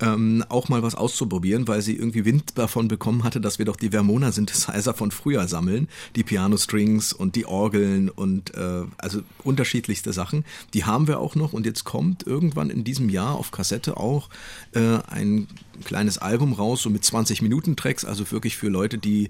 ähm, 0.02 0.44
auch 0.50 0.70
mal 0.70 0.82
was 0.82 0.96
auszuprobieren, 0.96 1.68
weil 1.68 1.82
sie 1.82 1.96
irgendwie 1.96 2.26
Wind 2.26 2.58
davon 2.58 2.88
bekommen 2.88 3.24
hatte, 3.24 3.42
dass 3.42 3.60
wir 3.60 3.66
doch 3.66 3.76
die 3.76 3.92
Vermona 3.92 4.32
Synthesizer 4.32 4.94
von 4.94 5.12
früher 5.12 5.48
sammeln, 5.48 5.88
die 6.16 6.24
Piano 6.24 6.58
Strings 6.58 7.14
und 7.14 7.36
die 7.36 7.46
Orgeln 7.46 8.10
und 8.10 8.54
äh, 8.56 8.84
also 8.98 9.22
unterschiedlichste 9.44 10.14
Sachen. 10.14 10.46
Die 10.74 10.86
haben 10.86 11.08
wir 11.08 11.20
auch 11.20 11.36
noch 11.36 11.54
und 11.54 11.66
jetzt 11.66 11.84
kommt 11.84 12.26
irgendwann 12.26 12.70
in 12.70 12.84
diesem 12.84 13.10
Jahr 13.10 13.36
auf 13.36 13.52
Kassette 13.52 13.98
auch 13.98 14.30
äh, 14.74 15.00
ein 15.08 15.48
kleines 15.84 16.18
Album 16.18 16.54
raus, 16.54 16.82
so 16.82 16.90
mit 16.90 17.04
20 17.04 17.42
Minuten 17.42 17.76
Tracks, 17.76 18.06
also 18.06 18.30
wirklich 18.32 18.58
für 18.58 18.70
Leute, 18.70 18.98
die 18.98 19.30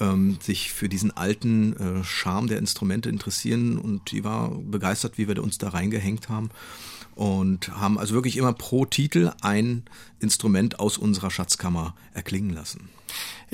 ähm, 0.00 0.38
sich 0.40 0.72
für 0.72 0.88
diesen 0.88 1.10
alten 1.10 1.76
äh, 1.76 2.04
Charme 2.04 2.48
der 2.48 2.58
Instrumente 2.58 3.08
interessieren 3.08 3.78
und 3.78 4.10
die 4.10 4.24
war 4.24 4.50
begeistert, 4.50 5.18
wie 5.18 5.28
wir 5.28 5.42
uns 5.42 5.58
da 5.58 5.68
reingehängt 5.68 6.28
haben 6.28 6.50
und 7.14 7.68
haben 7.68 7.98
also 7.98 8.14
wirklich 8.14 8.36
immer 8.36 8.52
pro 8.52 8.84
Titel 8.84 9.32
ein 9.40 9.84
Instrument 10.20 10.80
aus 10.80 10.98
unserer 10.98 11.30
Schatzkammer 11.30 11.94
erklingen 12.14 12.50
lassen. 12.50 12.88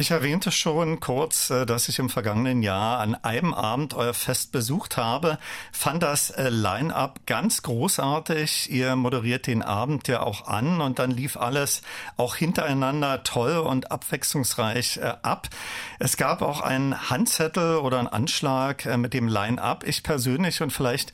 Ich 0.00 0.12
erwähnte 0.12 0.52
schon 0.52 1.00
kurz, 1.00 1.50
äh, 1.50 1.66
dass 1.66 1.88
ich 1.88 1.98
im 1.98 2.08
vergangenen 2.08 2.62
Jahr 2.62 3.00
an 3.00 3.16
einem 3.16 3.52
Abend 3.52 3.94
euer 3.94 4.14
Fest 4.14 4.52
besucht 4.52 4.96
habe, 4.96 5.38
fand 5.72 6.04
das 6.04 6.30
äh, 6.30 6.50
Line-up 6.50 7.26
ganz 7.26 7.62
großartig. 7.62 8.70
Ihr 8.70 8.94
moderiert 8.94 9.48
den 9.48 9.60
Abend 9.60 10.06
ja 10.06 10.20
auch 10.22 10.46
an 10.46 10.80
und 10.80 11.00
dann 11.00 11.10
lief 11.10 11.36
alles 11.36 11.82
auch 12.16 12.36
hintereinander 12.36 13.24
toll 13.24 13.56
und 13.56 13.90
abwechslungsreich 13.90 14.98
äh, 14.98 15.14
ab. 15.22 15.48
Es 15.98 16.16
gab 16.16 16.42
auch 16.42 16.60
einen 16.60 17.10
Handzettel 17.10 17.78
oder 17.78 17.98
einen 17.98 18.06
Anschlag 18.06 18.86
mit 18.98 19.14
dem 19.14 19.26
Line-up. 19.26 19.82
Ich 19.84 20.04
persönlich 20.04 20.62
und 20.62 20.72
vielleicht 20.72 21.12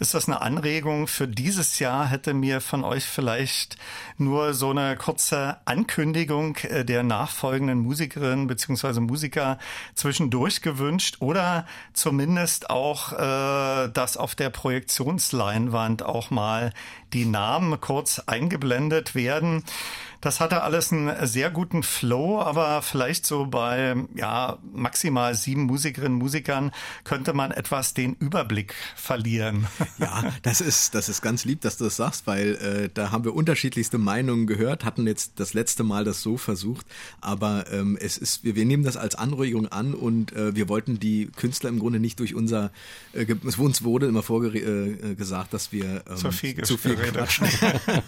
ist 0.00 0.12
das 0.12 0.26
eine 0.26 0.40
Anregung 0.40 1.06
für 1.06 1.28
dieses 1.28 1.78
Jahr, 1.78 2.08
hätte 2.08 2.34
mir 2.34 2.60
von 2.60 2.82
euch 2.82 3.04
vielleicht 3.04 3.76
nur 4.18 4.54
so 4.54 4.70
eine 4.70 4.96
kurze 4.96 5.58
Ankündigung 5.66 6.58
der 6.68 7.04
nachfolgenden 7.04 7.83
Musikerinnen 7.84 8.46
bzw. 8.46 9.00
Musiker 9.00 9.58
zwischendurch 9.94 10.62
gewünscht 10.62 11.18
oder 11.20 11.66
zumindest 11.92 12.70
auch, 12.70 13.12
äh, 13.12 13.88
dass 13.88 14.16
auf 14.16 14.34
der 14.34 14.50
Projektionsleinwand 14.50 16.02
auch 16.02 16.30
mal 16.30 16.72
die 17.12 17.26
Namen 17.26 17.80
kurz 17.80 18.18
eingeblendet 18.26 19.14
werden. 19.14 19.62
Das 20.24 20.40
hatte 20.40 20.62
alles 20.62 20.90
einen 20.90 21.26
sehr 21.26 21.50
guten 21.50 21.82
Flow, 21.82 22.40
aber 22.40 22.80
vielleicht 22.80 23.26
so 23.26 23.44
bei 23.44 23.94
ja 24.14 24.56
maximal 24.72 25.34
sieben 25.34 25.64
Musikerinnen 25.64 26.14
und 26.14 26.18
Musikern 26.18 26.72
könnte 27.04 27.34
man 27.34 27.50
etwas 27.50 27.92
den 27.92 28.14
Überblick 28.14 28.74
verlieren. 28.96 29.66
Ja, 29.98 30.24
das 30.42 30.60
ist 30.60 30.94
das 30.94 31.08
ist 31.08 31.20
ganz 31.22 31.44
lieb, 31.44 31.60
dass 31.60 31.76
du 31.76 31.84
das 31.84 31.96
sagst, 31.96 32.26
weil 32.26 32.54
äh, 32.56 32.90
da 32.92 33.10
haben 33.10 33.24
wir 33.24 33.34
unterschiedlichste 33.34 33.98
Meinungen 33.98 34.46
gehört, 34.46 34.84
hatten 34.84 35.06
jetzt 35.06 35.34
das 35.36 35.54
letzte 35.54 35.84
Mal 35.84 36.04
das 36.04 36.20
so 36.20 36.36
versucht, 36.36 36.86
aber 37.20 37.70
ähm, 37.70 37.96
es 38.00 38.16
ist 38.16 38.44
wir, 38.44 38.56
wir 38.56 38.64
nehmen 38.64 38.82
das 38.82 38.96
als 38.96 39.14
Anregung 39.14 39.68
an 39.68 39.94
und 39.94 40.32
äh, 40.32 40.56
wir 40.56 40.68
wollten 40.68 40.98
die 40.98 41.30
Künstler 41.36 41.68
im 41.68 41.78
Grunde 41.78 42.00
nicht 42.00 42.18
durch 42.18 42.34
unser 42.34 42.72
äh, 43.12 43.26
es 43.46 43.58
uns 43.58 43.84
wurde 43.84 44.06
immer 44.06 44.22
vorgesagt, 44.22 45.48
äh, 45.48 45.52
dass 45.52 45.70
wir 45.70 46.02
ähm, 46.08 46.16
zu 46.16 46.32
viel, 46.32 46.62
zu 46.64 46.76
viel 46.76 46.96
quatschen. 46.96 47.46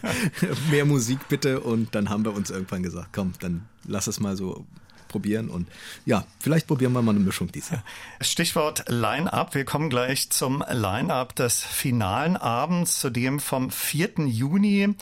mehr 0.71 0.87
Musik 0.87 1.19
bitte 1.29 1.61
und 1.61 1.95
dann 1.95 2.06
haben 2.09 2.25
wir 2.25 2.35
uns 2.35 2.51
irgendwann 2.51 2.83
gesagt, 2.83 3.09
komm, 3.13 3.33
dann 3.41 3.69
lass 3.85 4.07
es 4.07 4.21
mal 4.21 4.37
so 4.37 4.67
probieren 5.09 5.49
und 5.49 5.69
ja, 6.05 6.25
vielleicht 6.41 6.67
probieren 6.67 6.93
wir 6.93 7.03
mal 7.03 7.13
eine 7.13 7.21
Mischung 7.21 7.51
dieses 7.53 7.71
Jahr. 7.71 7.85
Stichwort 8.21 8.85
Line-Up. 8.89 9.55
Wir 9.55 9.65
kommen 9.65 9.89
gleich 9.89 10.31
zum 10.31 10.65
Line-Up 10.69 11.35
des 11.35 11.63
finalen 11.63 12.37
Abends, 12.37 13.01
zu 13.01 13.11
dem 13.11 13.41
vom 13.41 13.71
4. 13.71 14.27
Juni. 14.27 14.95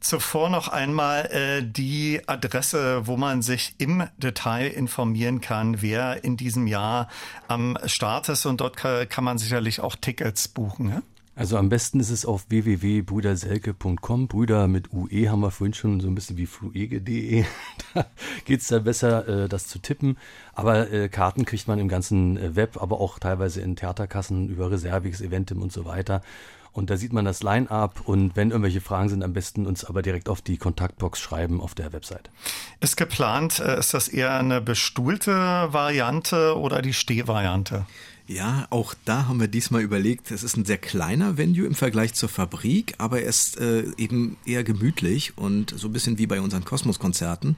Zuvor 0.00 0.50
noch 0.50 0.68
einmal 0.68 1.30
äh, 1.30 1.62
die 1.62 2.20
Adresse, 2.26 3.06
wo 3.06 3.16
man 3.16 3.40
sich 3.40 3.74
im 3.78 4.06
Detail 4.18 4.66
informieren 4.68 5.40
kann, 5.40 5.80
wer 5.80 6.24
in 6.24 6.36
diesem 6.36 6.66
Jahr 6.66 7.08
am 7.48 7.78
Start 7.86 8.28
ist. 8.28 8.44
Und 8.44 8.60
dort 8.60 8.76
kann 8.76 9.24
man 9.24 9.38
sicherlich 9.38 9.80
auch 9.80 9.96
Tickets 9.96 10.48
buchen. 10.48 10.90
Ja? 10.90 11.02
Also 11.36 11.58
am 11.58 11.68
besten 11.68 11.98
ist 11.98 12.10
es 12.10 12.24
auf 12.24 12.46
www.brüderselke.com. 12.48 14.28
Brüder 14.28 14.68
mit 14.68 14.92
UE 14.92 15.28
haben 15.28 15.40
wir 15.40 15.50
vorhin 15.50 15.74
schon 15.74 16.00
so 16.00 16.06
ein 16.06 16.14
bisschen 16.14 16.36
wie 16.36 16.46
fluege.de. 16.46 17.44
da 17.94 18.06
geht's 18.44 18.68
da 18.68 18.78
besser, 18.78 19.26
äh, 19.26 19.48
das 19.48 19.66
zu 19.66 19.80
tippen. 19.80 20.16
Aber 20.52 20.92
äh, 20.92 21.08
Karten 21.08 21.44
kriegt 21.44 21.66
man 21.66 21.80
im 21.80 21.88
ganzen 21.88 22.36
äh, 22.36 22.54
Web, 22.54 22.80
aber 22.80 23.00
auch 23.00 23.18
teilweise 23.18 23.60
in 23.62 23.74
Theaterkassen 23.74 24.48
über 24.48 24.70
Reservix, 24.70 25.20
Eventim 25.20 25.60
und 25.60 25.72
so 25.72 25.84
weiter. 25.84 26.22
Und 26.70 26.90
da 26.90 26.96
sieht 26.96 27.12
man 27.12 27.24
das 27.24 27.42
Line-up 27.42 28.00
und 28.04 28.34
wenn 28.34 28.50
irgendwelche 28.50 28.80
Fragen 28.80 29.08
sind, 29.08 29.22
am 29.22 29.32
besten 29.32 29.64
uns 29.64 29.84
aber 29.84 30.02
direkt 30.02 30.28
auf 30.28 30.42
die 30.42 30.56
Kontaktbox 30.56 31.20
schreiben 31.20 31.60
auf 31.60 31.76
der 31.76 31.92
Website. 31.92 32.30
Ist 32.80 32.96
geplant, 32.96 33.60
ist 33.60 33.94
das 33.94 34.08
eher 34.08 34.34
eine 34.34 34.60
bestuhlte 34.60 35.32
Variante 35.70 36.58
oder 36.58 36.82
die 36.82 36.92
Stehvariante? 36.92 37.86
Ja, 38.26 38.66
auch 38.70 38.94
da 39.04 39.26
haben 39.26 39.38
wir 39.38 39.48
diesmal 39.48 39.82
überlegt, 39.82 40.30
es 40.30 40.42
ist 40.42 40.56
ein 40.56 40.64
sehr 40.64 40.78
kleiner 40.78 41.36
Venue 41.36 41.66
im 41.66 41.74
Vergleich 41.74 42.14
zur 42.14 42.30
Fabrik, 42.30 42.94
aber 42.96 43.20
er 43.20 43.28
ist 43.28 43.58
äh, 43.60 43.84
eben 43.98 44.38
eher 44.46 44.64
gemütlich 44.64 45.36
und 45.36 45.74
so 45.76 45.88
ein 45.88 45.92
bisschen 45.92 46.16
wie 46.16 46.26
bei 46.26 46.40
unseren 46.40 46.64
Kosmos-Konzerten 46.64 47.56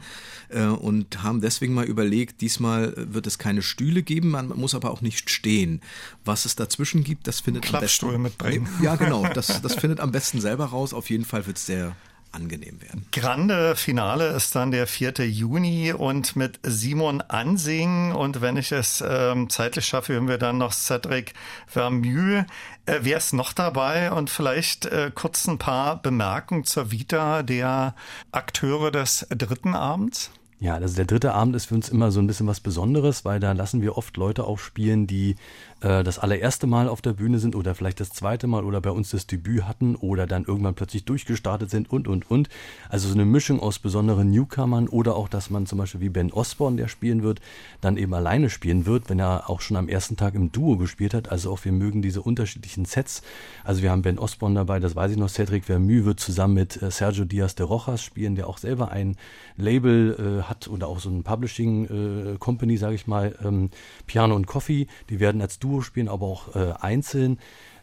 äh, 0.49 0.65
und 0.65 1.23
haben 1.23 1.41
deswegen 1.41 1.73
mal 1.73 1.85
überlegt, 1.85 2.41
diesmal 2.41 2.95
wird 2.97 3.29
es 3.29 3.39
keine 3.39 3.63
Stühle 3.63 4.03
geben, 4.03 4.31
man 4.31 4.49
muss 4.49 4.75
aber 4.75 4.91
auch 4.91 5.03
nicht 5.03 5.31
stehen. 5.31 5.81
Was 6.25 6.47
es 6.47 6.57
dazwischen 6.57 7.05
gibt, 7.05 7.29
das 7.29 7.39
findet 7.39 7.65
Klappstuhl 7.65 8.17
am 8.17 8.25
besten... 8.25 8.45
mitbringen. 8.45 8.69
Ja, 8.83 8.97
genau, 8.97 9.25
das, 9.35 9.63
das 9.63 9.77
findet 9.77 10.01
am 10.01 10.11
besten 10.11 10.41
selber 10.41 10.65
raus. 10.67 10.93
Auf 10.93 11.11
jeden 11.11 11.25
Fall 11.25 11.47
wird 11.47 11.59
es 11.59 11.67
sehr 11.67 11.95
angenehm 12.33 12.81
werden. 12.83 13.07
Grande 13.13 13.77
Finale 13.77 14.29
ist 14.29 14.55
dann 14.55 14.71
der 14.71 14.87
4. 14.87 15.27
Juni 15.27 15.93
und 15.93 16.37
mit 16.37 16.59
Simon 16.63 17.21
Ansing 17.23 18.13
und 18.13 18.41
wenn 18.41 18.57
ich 18.57 18.73
es 18.73 19.03
ähm, 19.07 19.49
zeitlich 19.49 19.87
schaffe, 19.87 20.15
hören 20.15 20.29
wir 20.29 20.39
dann 20.39 20.59
noch 20.59 20.73
Cedric 20.73 21.35
Vermue. 21.67 22.47
Äh, 22.87 22.99
wer 23.03 23.19
ist 23.19 23.33
noch 23.33 23.53
dabei 23.53 24.13
und 24.13 24.31
vielleicht 24.31 24.87
äh, 24.87 25.11
kurz 25.15 25.47
ein 25.47 25.59
paar 25.59 26.01
Bemerkungen 26.01 26.65
zur 26.65 26.91
Vita 26.91 27.43
der 27.43 27.95
Akteure 28.33 28.91
des 28.91 29.27
dritten 29.31 29.75
Abends? 29.75 30.31
Ja, 30.59 30.75
also 30.77 30.97
der 30.97 31.05
dritte 31.05 31.35
Abend 31.35 31.55
ist 31.55 31.67
für 31.67 31.75
uns 31.75 31.91
immer 31.91 32.11
so 32.11 32.19
ein 32.19 32.27
bisschen 32.27 32.47
was 32.47 32.61
Besonderes, 32.61 33.27
weil 33.27 33.41
da 33.41 33.53
lassen 33.53 33.83
wir 33.83 33.99
oft 33.99 34.17
Leute 34.17 34.45
aufspielen, 34.45 35.07
die 35.07 35.37
äh, 35.83 36.03
das 36.03 36.19
allererste 36.19 36.67
Mal 36.67 36.89
auf 36.89 37.03
der 37.03 37.13
Bühne 37.13 37.39
sind 37.39 37.55
oder 37.55 37.75
vielleicht 37.75 38.01
das 38.01 38.09
zweite 38.09 38.47
Mal 38.47 38.65
oder 38.65 38.81
bei 38.81 38.91
uns 38.91 39.11
das 39.11 39.27
Debüt 39.27 39.65
hatten 39.69 39.97
oder 39.97 40.27
dann 40.27 40.45
irgendwann 40.45 40.75
plötzlich 40.75 41.05
durchgestartet 41.05 41.69
sind 41.69 41.91
und, 41.91 42.09
und, 42.09 42.31
und. 42.31 42.49
Also 42.89 43.09
so 43.09 43.15
eine 43.15 43.27
Mischung 43.27 43.61
aus 43.61 43.79
besonderen 43.79 44.31
Newcomern 44.31 44.89
oder 44.89 45.15
auch, 45.17 45.29
dass 45.29 45.51
man 45.51 45.67
zum 45.67 45.77
Beispiel 45.77 46.01
wie 46.01 46.09
Ben 46.09 46.33
Osborne, 46.33 46.79
der 46.79 46.89
spielen 46.89 47.23
wird, 47.23 47.43
dann 47.83 47.99
eben 47.99 48.15
alleine 48.15 48.49
spielen 48.49 48.87
wird, 48.87 49.11
wenn 49.11 49.19
er 49.19 49.51
auch 49.51 49.61
schon 49.61 49.77
am 49.77 49.91
ersten 49.91 50.17
Tag 50.17 50.35
im 50.35 50.53
Duo 50.53 50.79
gespielt 50.79 51.13
hat. 51.13 51.31
Also 51.31 51.53
auch 51.53 51.63
wir 51.67 51.73
mögen 51.73 52.01
diese 52.01 52.23
unterschiedlichen 52.23 52.87
Sets. 52.87 53.21
Also 53.63 53.83
wir 53.83 53.91
haben 53.91 54.01
Ben 54.01 54.19
Osborne 54.19 54.55
dabei, 54.55 54.81
das 54.81 54.97
weiß 54.97 55.11
ich 55.11 55.19
noch, 55.19 55.29
Cedric 55.29 55.65
Vermue 55.67 56.07
wird 56.07 56.19
zusammen 56.19 56.55
mit 56.55 56.81
äh, 56.81 56.91
Sergio 56.91 57.27
Diaz 57.27 57.57
de 57.57 57.67
Rojas 57.67 58.03
spielen, 58.03 58.37
der 58.37 58.49
auch 58.49 58.57
selber 58.57 58.91
ein 58.91 59.17
Label 59.59 60.41
äh, 60.41 60.46
hat 60.49 60.69
oder 60.69 60.89
auch 60.89 60.99
so 60.99 61.11
ein 61.11 61.23
Publishing 61.23 62.35
äh, 62.35 62.39
Company, 62.39 62.77
sage 62.77 62.95
ich 62.95 63.07
mal, 63.07 63.37
ähm, 63.45 63.71
Piano 64.07 64.35
und 64.35 64.47
Coffee. 64.47 64.87
Die 65.11 65.21
werden 65.21 65.41
als 65.41 65.59
Duo 65.59 65.81
spielen, 65.81 66.09
aber 66.09 66.27
auch 66.27 66.55
äh, 66.55 66.73
einzeln. 66.81 67.39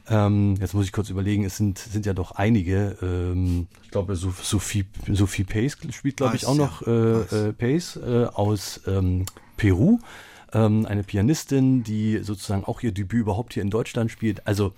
Ähm, 0.10 0.56
jetzt 0.60 0.74
muss 0.74 0.86
ich 0.86 0.92
kurz 0.92 1.10
überlegen, 1.10 1.46
es 1.46 1.58
sind, 1.58 1.78
sind 1.78 2.06
ja 2.06 2.14
doch 2.14 2.32
einige. 2.32 2.98
Ähm, 3.02 3.68
ich 3.84 3.92
glaube, 3.92 4.16
Sophie, 4.16 4.86
Sophie 5.12 5.46
Pace 5.46 5.78
spielt, 5.92 6.18
glaube 6.18 6.36
ich, 6.36 6.46
auch 6.46 6.56
noch 6.56 6.86
äh, 6.86 6.92
äh, 6.92 7.54
Pace 7.54 7.98
äh, 7.98 8.26
aus 8.26 8.82
ähm, 8.86 9.26
Peru. 9.56 10.00
Ähm, 10.52 10.86
eine 10.86 11.04
Pianistin, 11.04 11.84
die 11.84 12.20
sozusagen 12.22 12.66
auch 12.66 12.82
ihr 12.82 12.92
Debüt 12.92 13.22
überhaupt 13.22 13.54
hier 13.54 13.64
in 13.64 13.70
Deutschland 13.70 14.12
spielt. 14.12 14.46
Also 14.46 14.74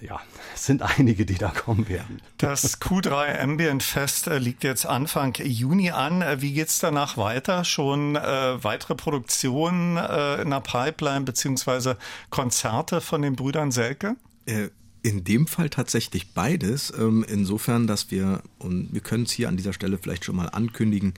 ja, 0.00 0.20
es 0.54 0.66
sind 0.66 0.82
einige, 0.82 1.26
die 1.26 1.34
da 1.34 1.50
kommen 1.50 1.88
werden. 1.88 2.20
Das 2.38 2.80
Q3 2.80 3.40
Ambient 3.40 3.82
Fest 3.82 4.26
äh, 4.26 4.38
liegt 4.38 4.64
jetzt 4.64 4.86
Anfang 4.86 5.34
Juni 5.34 5.90
an. 5.90 6.22
Äh, 6.22 6.40
wie 6.40 6.52
geht's 6.52 6.78
danach 6.78 7.16
weiter? 7.16 7.64
Schon 7.64 8.16
äh, 8.16 8.62
weitere 8.62 8.94
Produktionen 8.94 9.96
äh, 9.96 10.42
in 10.42 10.50
der 10.50 10.60
Pipeline 10.60 11.24
beziehungsweise 11.24 11.96
Konzerte 12.30 13.00
von 13.00 13.22
den 13.22 13.36
Brüdern 13.36 13.70
Selke? 13.70 14.16
Äh, 14.46 14.68
in 15.02 15.24
dem 15.24 15.46
Fall 15.46 15.70
tatsächlich 15.70 16.32
beides. 16.34 16.92
Ähm, 16.96 17.24
insofern, 17.26 17.86
dass 17.86 18.10
wir, 18.10 18.42
und 18.58 18.92
wir 18.92 19.00
können 19.00 19.24
es 19.24 19.30
hier 19.30 19.48
an 19.48 19.56
dieser 19.56 19.72
Stelle 19.72 19.98
vielleicht 19.98 20.24
schon 20.24 20.36
mal 20.36 20.48
ankündigen, 20.48 21.14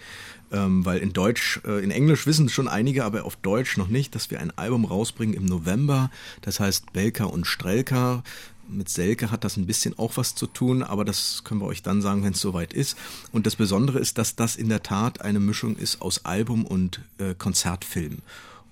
ähm, 0.52 0.84
weil 0.84 0.98
in 0.98 1.12
Deutsch, 1.12 1.60
äh, 1.66 1.82
in 1.82 1.90
Englisch 1.90 2.26
wissen 2.26 2.46
es 2.46 2.52
schon 2.52 2.68
einige, 2.68 3.04
aber 3.04 3.24
auf 3.24 3.36
Deutsch 3.36 3.76
noch 3.76 3.88
nicht, 3.88 4.14
dass 4.14 4.30
wir 4.30 4.40
ein 4.40 4.56
Album 4.56 4.84
rausbringen 4.84 5.34
im 5.34 5.46
November. 5.46 6.10
Das 6.42 6.60
heißt 6.60 6.92
Belka 6.92 7.24
und 7.24 7.46
Strelka. 7.46 8.22
Mit 8.68 8.88
Selke 8.88 9.30
hat 9.30 9.44
das 9.44 9.56
ein 9.56 9.66
bisschen 9.66 9.98
auch 9.98 10.16
was 10.16 10.34
zu 10.34 10.46
tun, 10.46 10.82
aber 10.82 11.04
das 11.04 11.42
können 11.44 11.60
wir 11.60 11.66
euch 11.66 11.82
dann 11.82 12.02
sagen, 12.02 12.24
wenn 12.24 12.32
es 12.32 12.40
soweit 12.40 12.72
ist. 12.72 12.96
Und 13.32 13.46
das 13.46 13.56
Besondere 13.56 13.98
ist, 13.98 14.18
dass 14.18 14.36
das 14.36 14.56
in 14.56 14.68
der 14.68 14.82
Tat 14.82 15.20
eine 15.20 15.40
Mischung 15.40 15.76
ist 15.76 16.00
aus 16.00 16.24
Album 16.24 16.64
und 16.64 17.00
äh, 17.18 17.34
Konzertfilm. 17.34 18.18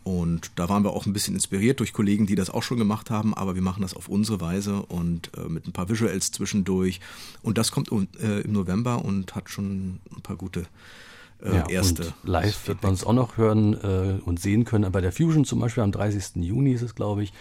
Und 0.02 0.52
da 0.56 0.68
waren 0.68 0.82
wir 0.82 0.92
auch 0.92 1.04
ein 1.04 1.12
bisschen 1.12 1.34
inspiriert 1.34 1.80
durch 1.80 1.92
Kollegen, 1.92 2.26
die 2.26 2.34
das 2.34 2.48
auch 2.48 2.62
schon 2.62 2.78
gemacht 2.78 3.10
haben, 3.10 3.34
aber 3.34 3.54
wir 3.54 3.62
machen 3.62 3.82
das 3.82 3.92
auf 3.94 4.08
unsere 4.08 4.40
Weise 4.40 4.82
und 4.82 5.30
äh, 5.36 5.48
mit 5.48 5.66
ein 5.66 5.72
paar 5.72 5.90
Visuals 5.90 6.32
zwischendurch. 6.32 7.00
Und 7.42 7.58
das 7.58 7.70
kommt 7.70 7.90
äh, 7.92 8.40
im 8.40 8.52
November 8.52 9.04
und 9.04 9.34
hat 9.34 9.50
schon 9.50 10.00
ein 10.10 10.22
paar 10.22 10.36
gute 10.36 10.66
äh, 11.42 11.54
ja, 11.54 11.68
erste. 11.68 12.14
Live 12.22 12.66
wird 12.66 12.82
man 12.82 12.94
es 12.94 13.04
auch 13.04 13.12
noch 13.12 13.36
hören 13.36 13.74
äh, 13.74 14.20
und 14.24 14.40
sehen 14.40 14.64
können. 14.64 14.90
Bei 14.90 15.02
der 15.02 15.12
Fusion 15.12 15.44
zum 15.44 15.60
Beispiel 15.60 15.82
am 15.82 15.92
30. 15.92 16.36
Juni 16.36 16.72
ist 16.72 16.82
es, 16.82 16.94
glaube 16.94 17.22
ich. 17.22 17.32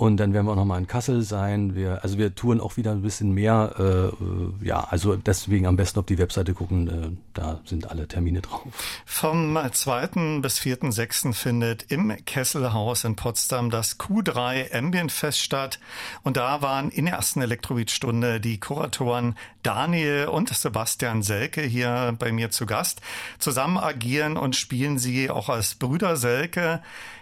Und 0.00 0.16
dann 0.16 0.32
werden 0.32 0.46
wir 0.46 0.52
auch 0.52 0.56
nochmal 0.56 0.80
in 0.80 0.86
Kassel 0.86 1.20
sein. 1.20 1.74
Wir, 1.74 2.02
also 2.02 2.16
wir 2.16 2.34
touren 2.34 2.58
auch 2.58 2.78
wieder 2.78 2.92
ein 2.92 3.02
bisschen 3.02 3.32
mehr. 3.32 3.74
Äh, 3.78 4.66
ja, 4.66 4.80
also 4.88 5.14
deswegen 5.14 5.66
am 5.66 5.76
besten 5.76 5.98
auf 5.98 6.06
die 6.06 6.16
Webseite 6.16 6.54
gucken. 6.54 6.88
Äh, 6.88 7.10
da 7.34 7.60
sind 7.66 7.90
alle 7.90 8.08
Termine 8.08 8.40
drauf. 8.40 8.62
Vom 9.04 9.58
2. 9.70 10.40
bis 10.40 10.58
4.6. 10.58 11.34
findet 11.34 11.92
im 11.92 12.16
Kesselhaus 12.24 13.04
in 13.04 13.14
Potsdam 13.14 13.68
das 13.68 14.00
Q3 14.00 14.74
Ambient 14.74 15.12
Fest 15.12 15.40
statt. 15.40 15.78
Und 16.22 16.38
da 16.38 16.62
waren 16.62 16.88
in 16.88 17.04
der 17.04 17.16
ersten 17.16 17.42
Elektrobeat-Stunde 17.42 18.40
die 18.40 18.58
Kuratoren 18.58 19.34
Daniel 19.62 20.28
und 20.28 20.48
Sebastian 20.48 21.22
Selke 21.22 21.60
hier 21.60 22.16
bei 22.18 22.32
mir 22.32 22.50
zu 22.50 22.64
Gast. 22.64 23.02
Zusammen 23.38 23.76
agieren 23.76 24.38
und 24.38 24.56
spielen 24.56 24.98
sie 24.98 25.28
auch 25.28 25.50
als 25.50 25.74
Brüder 25.74 26.16
Selke. 26.16 26.80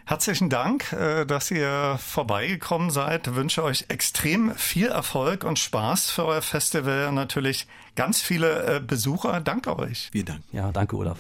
Herzlichen 0.09 0.49
Dank, 0.49 0.91
äh, 0.95 1.27
dass 1.27 1.51
ihr 1.51 1.99
vorbeigekommen 1.99 2.89
seid. 2.89 3.27
Ich 3.27 3.35
wünsche 3.35 3.63
euch 3.63 3.85
extrem 3.89 4.55
viel 4.55 4.87
Erfolg 4.87 5.45
und 5.45 5.59
Spaß 5.59 6.11
für 6.11 6.25
euer 6.25 6.41
Festival 6.41 7.09
und 7.09 7.15
natürlich 7.15 7.67
ganz 7.95 8.23
viele 8.23 8.77
äh, 8.77 8.81
Besucher. 8.81 9.43
Danke 9.43 9.79
euch. 9.79 10.09
Vielen 10.11 10.25
Dank. 10.25 10.41
Ja, 10.51 10.73
danke 10.73 10.97
Olaf. 10.97 11.19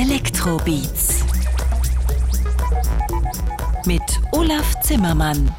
Elektrobeats 0.00 1.24
mit 3.84 4.00
Olaf 4.30 4.80
Zimmermann. 4.80 5.52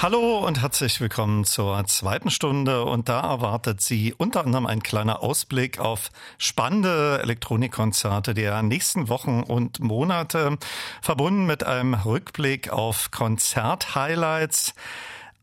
Hallo 0.00 0.44
und 0.44 0.60
herzlich 0.60 1.00
willkommen 1.00 1.44
zur 1.44 1.86
zweiten 1.86 2.30
Stunde 2.30 2.84
und 2.84 3.08
da 3.08 3.20
erwartet 3.20 3.80
Sie 3.80 4.12
unter 4.12 4.44
anderem 4.44 4.66
ein 4.66 4.82
kleiner 4.82 5.22
Ausblick 5.22 5.78
auf 5.78 6.10
spannende 6.36 7.20
Elektronikkonzerte 7.22 8.34
der 8.34 8.60
nächsten 8.64 9.08
Wochen 9.08 9.44
und 9.44 9.78
Monate, 9.78 10.58
verbunden 11.00 11.46
mit 11.46 11.62
einem 11.62 11.94
Rückblick 11.94 12.70
auf 12.70 13.12
Konzert-Highlights. 13.12 14.74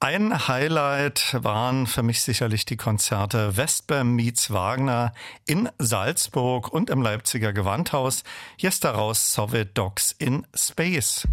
Ein 0.03 0.47
Highlight 0.47 1.43
waren 1.43 1.85
für 1.85 2.01
mich 2.01 2.23
sicherlich 2.23 2.65
die 2.65 2.75
Konzerte 2.75 3.53
Vesper 3.53 4.03
meets 4.03 4.51
Wagner 4.51 5.13
in 5.45 5.69
Salzburg 5.77 6.73
und 6.73 6.89
im 6.89 7.03
Leipziger 7.03 7.53
Gewandhaus. 7.53 8.23
Ist 8.59 8.83
daraus 8.83 9.31
Soviet 9.31 9.77
Dogs 9.77 10.15
in 10.17 10.47
Space. 10.55 11.27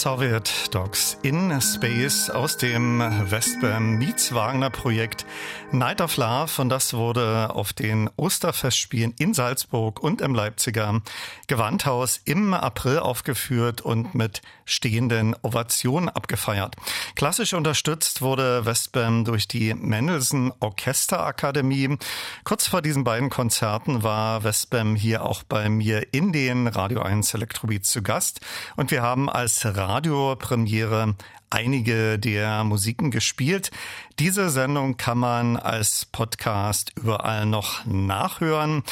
Soviet 0.00 0.74
Dogs 0.74 1.18
in 1.20 1.60
Space 1.60 2.30
aus 2.30 2.56
dem 2.56 3.00
Westbam 3.30 3.98
Meets 3.98 4.34
Wagner 4.34 4.70
Projekt 4.70 5.26
Night 5.72 6.00
of 6.00 6.16
Love 6.16 6.50
und 6.62 6.70
das 6.70 6.94
wurde 6.94 7.54
auf 7.54 7.74
den 7.74 8.08
Osterfestspielen 8.16 9.14
in 9.18 9.34
Salzburg 9.34 10.02
und 10.02 10.22
im 10.22 10.34
Leipziger 10.34 11.02
Gewandhaus 11.48 12.18
im 12.24 12.54
April 12.54 13.00
aufgeführt 13.00 13.82
und 13.82 14.14
mit 14.14 14.40
stehenden 14.64 15.36
Ovationen 15.42 16.08
abgefeiert. 16.08 16.76
Klassisch 17.14 17.54
unterstützt 17.54 18.22
wurde 18.22 18.64
Westbam 18.66 19.24
durch 19.24 19.48
die 19.48 19.74
Mendelssohn 19.74 20.52
Orchesterakademie. 20.60 21.98
Kurz 22.44 22.66
vor 22.66 22.82
diesen 22.82 23.04
beiden 23.04 23.30
Konzerten 23.30 24.02
war 24.02 24.44
Westbam 24.44 24.94
hier 24.96 25.24
auch 25.24 25.42
bei 25.42 25.68
mir 25.68 26.12
in 26.12 26.32
den 26.32 26.66
Radio 26.66 27.02
1 27.02 27.34
Elektrobeats 27.34 27.90
zu 27.90 28.02
Gast 28.02 28.40
und 28.76 28.90
wir 28.90 29.02
haben 29.02 29.28
als 29.28 29.64
Radiopremiere 29.64 31.14
einige 31.50 32.18
der 32.18 32.64
Musiken 32.64 33.10
gespielt. 33.10 33.70
Diese 34.18 34.50
Sendung 34.50 34.96
kann 34.96 35.18
man 35.18 35.56
als 35.56 36.04
Podcast 36.04 36.92
überall 36.96 37.46
noch 37.46 37.84
nachhören. 37.86 38.82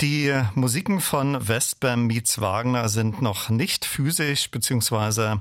Die 0.00 0.32
Musiken 0.54 1.00
von 1.00 1.48
Westbam 1.48 2.06
Meets 2.06 2.40
Wagner 2.40 2.88
sind 2.88 3.20
noch 3.20 3.50
nicht 3.50 3.84
physisch 3.84 4.50
beziehungsweise 4.50 5.40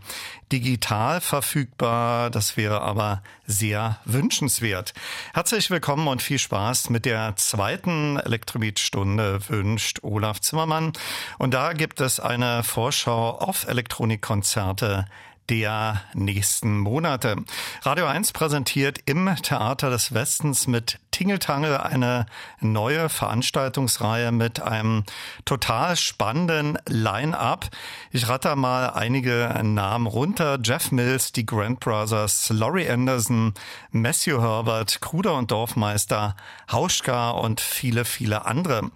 digital 0.51 1.21
verfügbar. 1.21 2.29
Das 2.31 2.57
wäre 2.57 2.81
aber 2.81 3.21
sehr 3.45 3.99
wünschenswert. 4.05 4.93
Herzlich 5.33 5.69
willkommen 5.69 6.07
und 6.07 6.21
viel 6.21 6.39
Spaß 6.39 6.89
mit 6.89 7.05
der 7.05 7.35
zweiten 7.35 8.17
Elektrobeat-Stunde 8.17 9.47
wünscht 9.47 9.99
Olaf 10.01 10.41
Zimmermann. 10.41 10.93
Und 11.37 11.53
da 11.53 11.73
gibt 11.73 12.01
es 12.01 12.19
eine 12.19 12.63
Vorschau 12.63 13.37
auf 13.37 13.67
Elektronikkonzerte 13.67 15.05
der 15.49 16.01
nächsten 16.13 16.79
Monate. 16.79 17.37
Radio 17.81 18.05
1 18.05 18.33
präsentiert 18.33 18.99
im 19.05 19.33
Theater 19.41 19.89
des 19.89 20.13
Westens 20.13 20.67
mit 20.67 20.99
Tingeltangel 21.11 21.77
eine 21.77 22.27
neue 22.59 23.09
Veranstaltungsreihe 23.09 24.31
mit 24.31 24.59
einem 24.59 25.03
total 25.45 25.95
spannenden 25.95 26.77
Line-up. 26.87 27.69
Ich 28.11 28.29
ratter 28.29 28.55
mal 28.55 28.91
einige 28.91 29.59
Namen 29.63 30.05
runter. 30.05 30.59
Jeff 30.63 30.91
Mills, 30.91 31.31
die 31.31 31.45
Grant 31.45 31.79
Brothers, 31.79 32.49
Laurie 32.49 32.87
Anderson, 32.87 33.55
Matthew 33.89 34.41
Herbert, 34.41 35.01
Kruder 35.01 35.35
und 35.35 35.49
Dorfmeister, 35.49 36.35
Hauschka 36.71 37.31
und 37.31 37.61
viele, 37.61 38.05
viele 38.05 38.45
andere. 38.45 38.91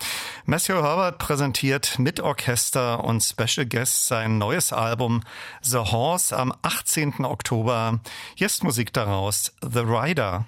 Matthew 0.46 0.76
Herbert 0.76 1.18
präsentiert 1.18 1.98
mit 1.98 2.20
Orchester 2.20 3.04
und 3.04 3.24
Special 3.24 3.66
Guest 3.66 4.06
sein 4.08 4.38
neues 4.38 4.74
Album 4.74 5.24
The 5.64 5.78
Horse 5.78 6.38
am 6.42 6.54
18. 6.64 7.24
Oktober. 7.24 8.00
Ist 8.38 8.64
Musik 8.64 8.94
daraus, 8.94 9.54
The 9.62 9.80
Rider. 9.80 10.46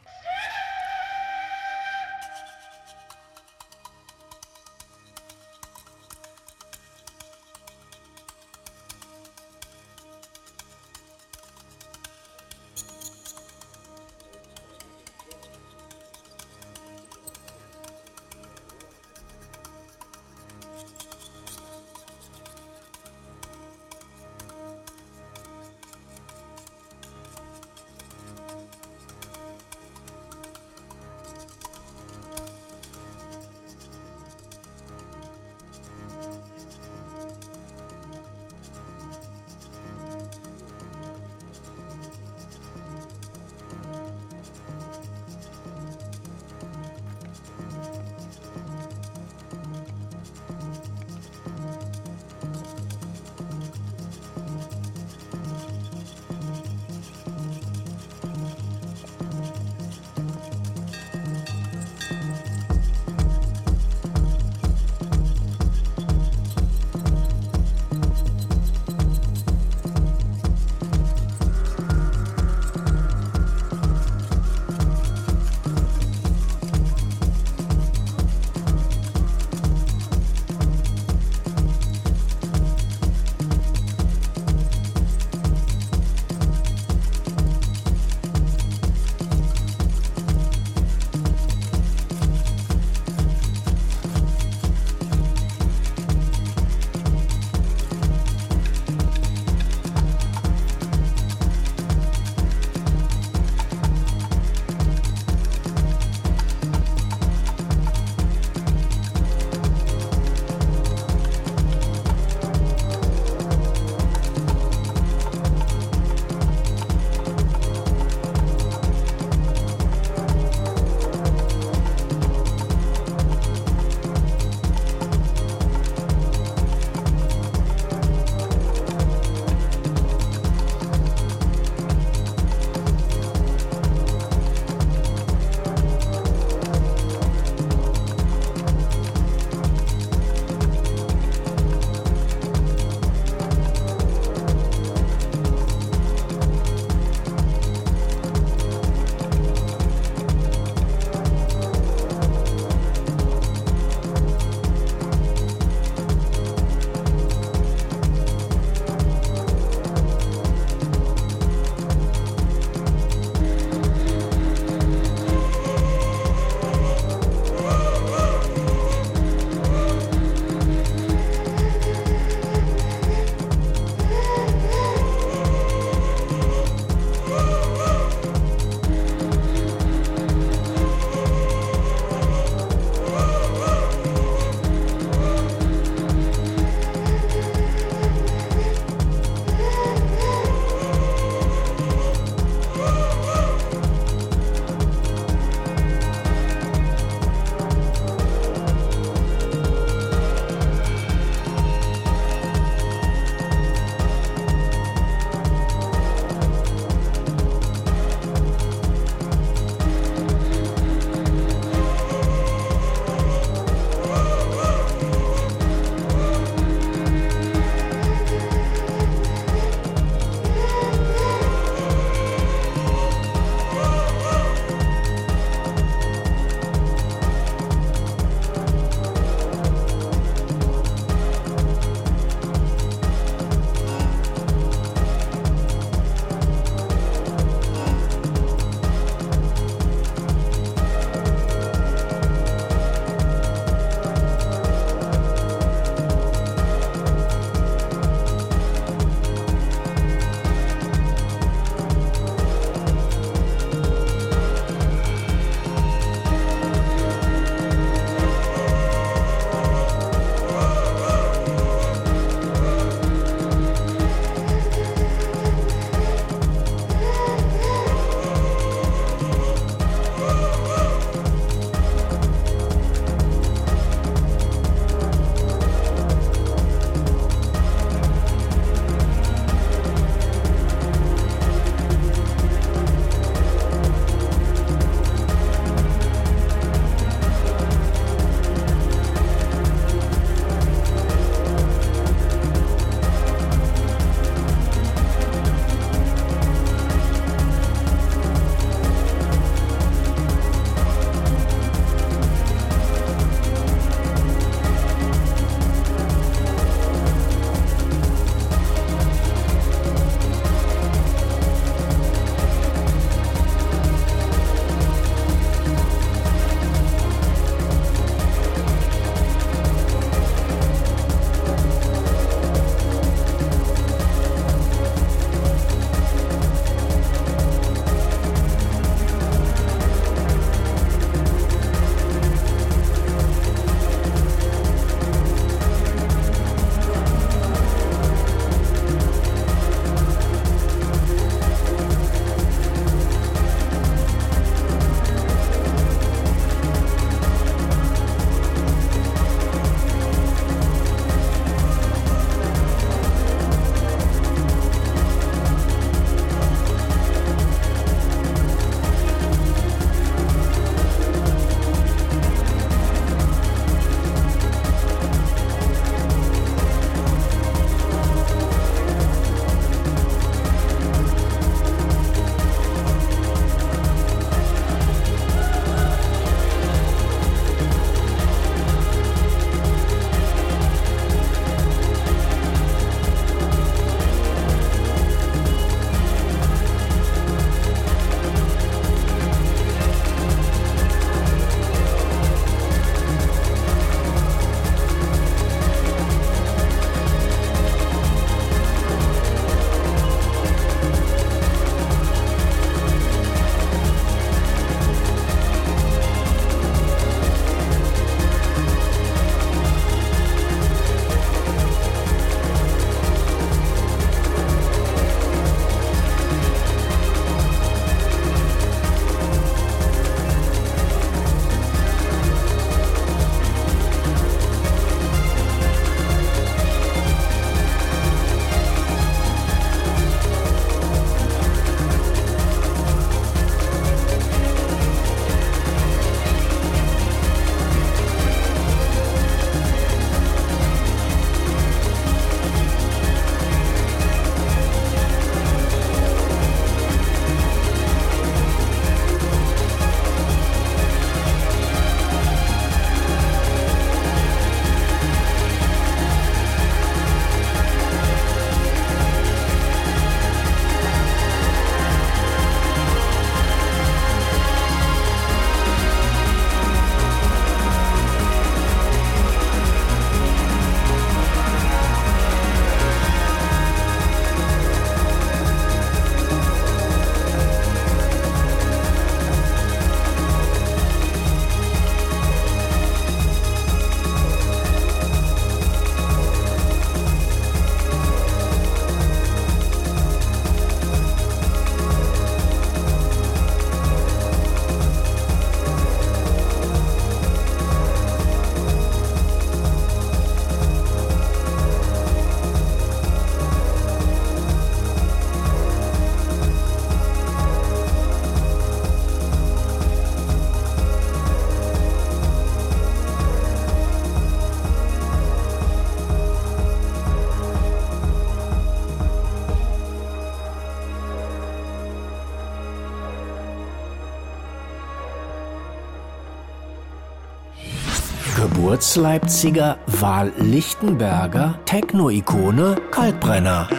Geburtsleipziger 528.74 529.78
Wahl-Lichtenberger 529.86 531.60
Techno-Ikone 531.64 532.76
Kalkbrenner. 532.90 533.70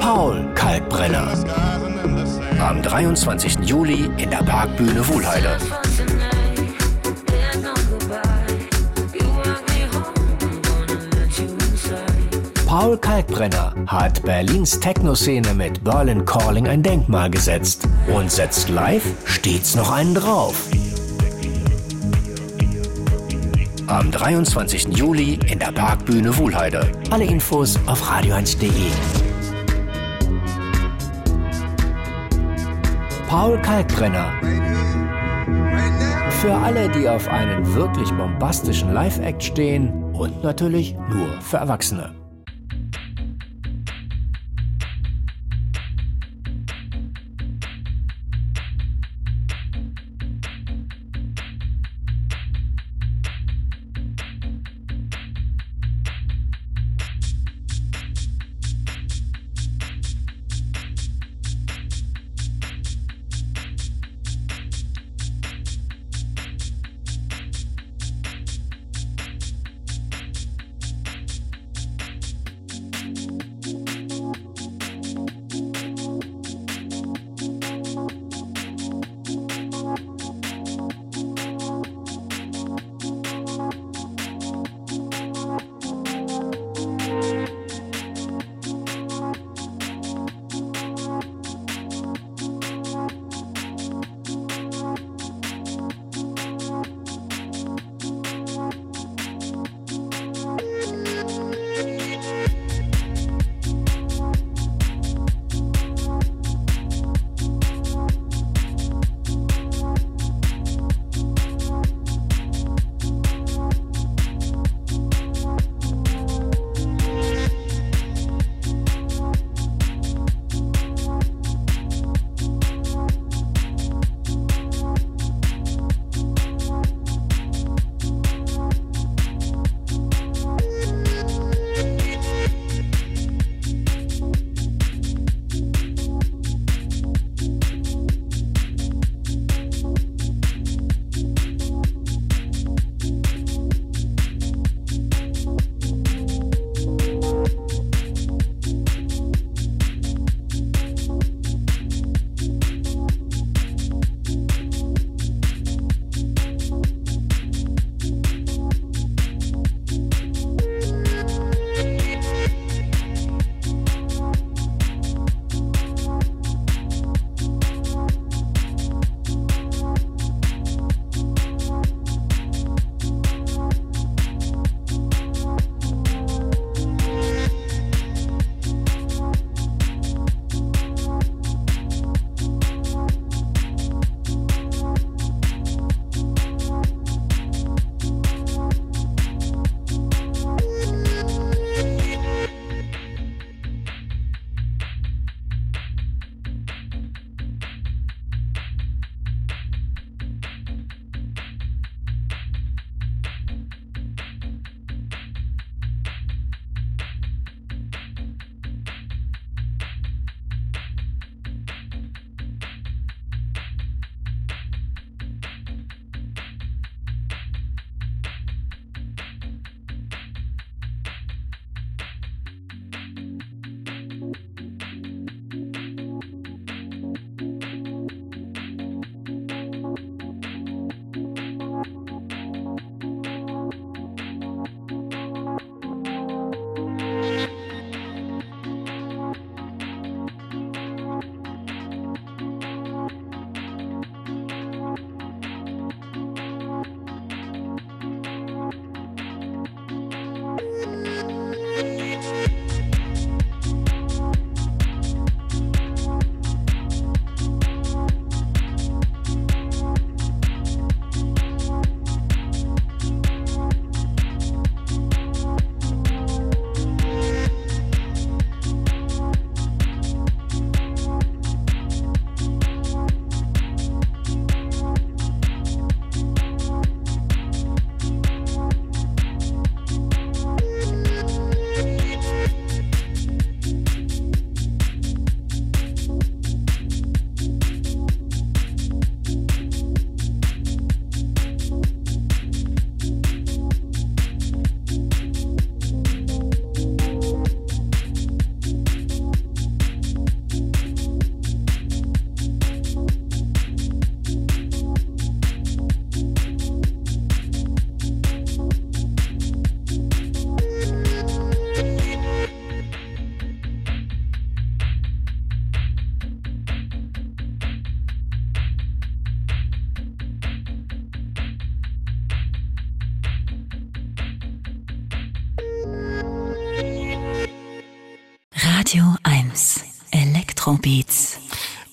Paul 0.00 0.48
Kalkbrenner. 0.54 1.28
Am 2.58 2.82
23. 2.82 3.58
Juli 3.64 4.08
in 4.16 4.30
der 4.30 4.38
Parkbühne 4.38 5.06
Wuhlheide. 5.06 5.58
Paul 12.64 12.96
Kalkbrenner 12.96 13.74
hat 13.86 14.22
Berlins 14.22 14.80
Techno-Szene 14.80 15.52
mit 15.52 15.84
Berlin 15.84 16.24
Calling 16.24 16.66
ein 16.66 16.82
Denkmal 16.82 17.28
gesetzt 17.28 17.86
und 18.06 18.32
setzt 18.32 18.70
live 18.70 19.04
stets 19.26 19.74
noch 19.74 19.92
einen 19.92 20.14
drauf. 20.14 20.70
23. 24.18 24.88
Juli 24.96 25.38
in 25.46 25.60
der 25.60 25.70
Parkbühne 25.70 26.36
Wuhlheide. 26.36 26.90
Alle 27.10 27.24
Infos 27.24 27.78
auf 27.86 28.02
radio1.de. 28.02 28.68
Paul 33.28 33.62
Kalkbrenner. 33.62 34.32
Für 36.40 36.52
alle, 36.52 36.88
die 36.88 37.08
auf 37.08 37.28
einen 37.28 37.74
wirklich 37.76 38.10
bombastischen 38.10 38.92
Live-Act 38.92 39.44
stehen 39.44 40.12
und 40.14 40.42
natürlich 40.42 40.96
nur 41.10 41.40
für 41.40 41.58
Erwachsene. 41.58 42.17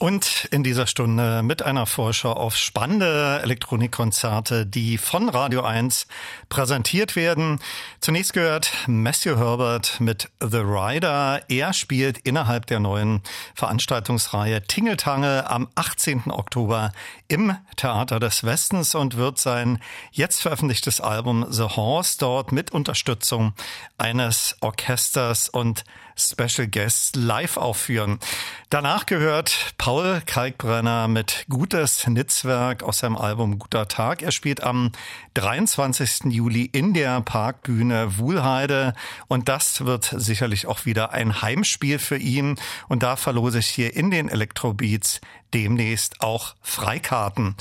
Und 0.05 0.47
in 0.51 0.61
dieser 0.61 0.85
Stunde 0.85 1.41
mit 1.41 1.63
einer 1.63 1.87
Vorschau 1.87 2.31
auf 2.33 2.55
spannende 2.55 3.39
Elektronikkonzerte, 3.41 4.67
die 4.67 4.99
von 4.99 5.29
Radio 5.29 5.63
1 5.63 6.05
präsentiert 6.47 7.15
werden. 7.15 7.59
Zunächst 8.01 8.33
gehört 8.33 8.71
Matthew 8.85 9.37
Herbert 9.37 9.99
mit 9.99 10.29
The 10.39 10.59
Rider. 10.59 11.41
Er 11.49 11.73
spielt 11.73 12.19
innerhalb 12.19 12.67
der 12.67 12.79
neuen 12.79 13.23
Veranstaltungsreihe 13.55 14.61
Tingeltangel 14.67 15.41
am 15.47 15.69
18. 15.73 16.29
Oktober 16.29 16.91
im 17.27 17.57
Theater 17.75 18.19
des 18.19 18.43
Westens 18.43 18.93
und 18.93 19.17
wird 19.17 19.39
sein 19.39 19.79
jetzt 20.11 20.43
veröffentlichtes 20.43 21.01
Album 21.01 21.47
The 21.49 21.63
Horse 21.63 22.17
dort 22.19 22.51
mit 22.51 22.71
Unterstützung 22.71 23.53
eines 23.97 24.55
Orchesters 24.61 25.49
und 25.49 25.83
Special 26.17 26.67
Guests 26.67 27.11
live 27.15 27.57
aufführen. 27.57 28.19
Danach 28.69 29.05
gehört 29.05 29.73
Paul 29.77 30.21
Kalkbrenner 30.25 31.07
mit 31.07 31.45
Gutes 31.49 32.07
Nitzwerk 32.07 32.83
aus 32.83 32.99
seinem 32.99 33.17
Album 33.17 33.59
Guter 33.59 33.87
Tag. 33.87 34.21
Er 34.21 34.31
spielt 34.31 34.63
am 34.63 34.91
23. 35.35 36.31
Juli 36.31 36.65
in 36.65 36.93
der 36.93 37.21
Parkbühne 37.21 38.17
Wuhlheide 38.17 38.93
und 39.27 39.49
das 39.49 39.85
wird 39.85 40.13
sicherlich 40.15 40.67
auch 40.67 40.85
wieder 40.85 41.11
ein 41.11 41.41
Heimspiel 41.41 41.99
für 41.99 42.17
ihn 42.17 42.55
und 42.87 43.03
da 43.03 43.15
verlose 43.15 43.59
ich 43.59 43.67
hier 43.67 43.95
in 43.95 44.11
den 44.11 44.29
Electrobeats 44.29 45.21
demnächst 45.55 46.21
auch 46.21 46.53
Freikarten. 46.61 47.55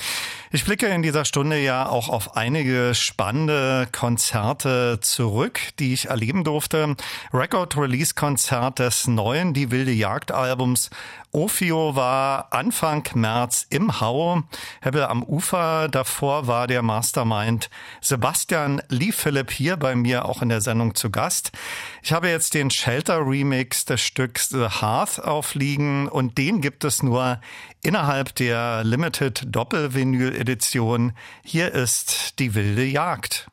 Ich 0.51 0.65
blicke 0.65 0.87
in 0.87 1.03
dieser 1.03 1.25
Stunde 1.25 1.61
ja 1.61 1.89
auch 1.89 2.09
auf 2.09 2.37
einige 2.37 2.93
spannende 2.95 3.89
Konzerte 3.93 4.99
zurück, 5.01 5.61
die 5.79 5.95
ich 5.95 6.11
erleben 6.11 6.43
durfte. 6.43 6.97
Record-Release-Konzert 7.33 8.81
des 8.81 9.07
neuen 9.07 9.55
Die 9.55 9.71
wilde 9.71 9.93
Jagd 9.93 10.33
Ophio 11.35 11.97
war 11.97 12.53
Anfang 12.53 13.09
März 13.15 13.67
im 13.69 14.01
Hau, 14.01 14.45
Hebel 14.83 15.03
am 15.03 15.25
Ufer. 15.25 15.89
Davor 15.89 16.47
war 16.47 16.69
der 16.69 16.83
Mastermind 16.83 17.71
Sebastian 18.01 18.81
Lee 18.89 19.11
Philipp 19.11 19.51
hier 19.51 19.77
bei 19.77 19.97
mir 19.97 20.27
auch 20.27 20.43
in 20.43 20.49
der 20.49 20.61
Sendung 20.61 20.95
zu 20.95 21.11
Gast. 21.11 21.51
Ich 22.03 22.13
habe 22.13 22.29
jetzt 22.29 22.55
den 22.55 22.71
Shelter 22.71 23.19
Remix 23.27 23.85
des 23.85 24.01
Stücks 24.01 24.49
The 24.49 24.69
Hearth 24.81 25.19
aufliegen 25.19 26.07
und 26.07 26.39
den 26.39 26.61
gibt 26.61 26.85
es 26.85 27.03
nur 27.03 27.41
innerhalb 27.83 28.37
der 28.37 28.85
Limited 28.85 29.43
Doppel-Vinyl 29.49 30.37
Edition. 30.37 31.15
Hier 31.43 31.73
ist 31.73 32.39
die 32.39 32.55
wilde 32.55 32.85
Jagd. 32.85 33.49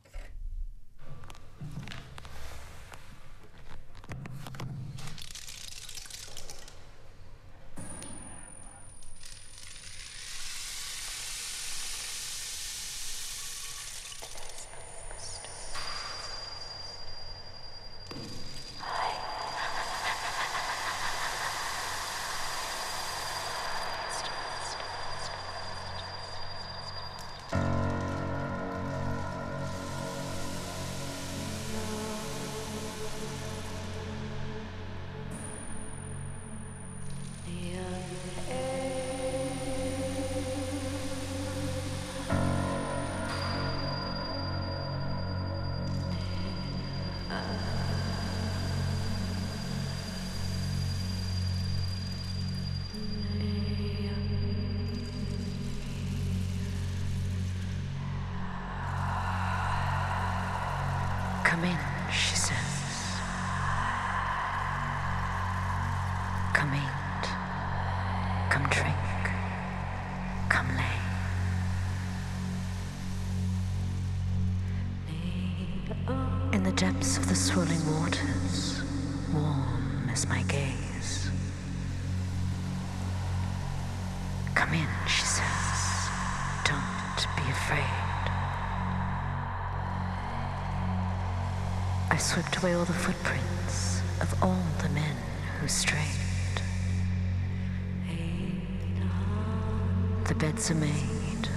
Beds 100.42 100.72
are 100.72 100.76
made, 100.76 101.48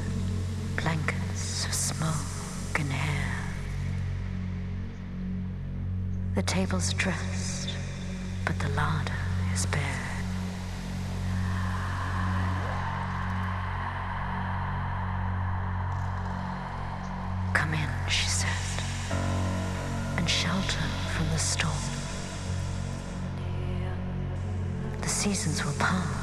blankets 0.76 1.64
of 1.64 1.72
smoke 1.72 2.78
and 2.78 2.92
hair. 2.92 3.34
The 6.34 6.42
table's 6.42 6.92
dressed, 6.92 7.70
but 8.44 8.58
the 8.58 8.68
larder 8.74 9.14
is 9.54 9.64
bare. 9.64 9.80
Come 17.54 17.72
in, 17.72 17.88
she 18.10 18.28
said, 18.28 18.84
and 20.18 20.28
shelter 20.28 20.84
from 21.16 21.26
the 21.30 21.38
storm. 21.38 21.72
The 25.00 25.08
seasons 25.08 25.64
will 25.64 25.72
pass, 25.78 26.13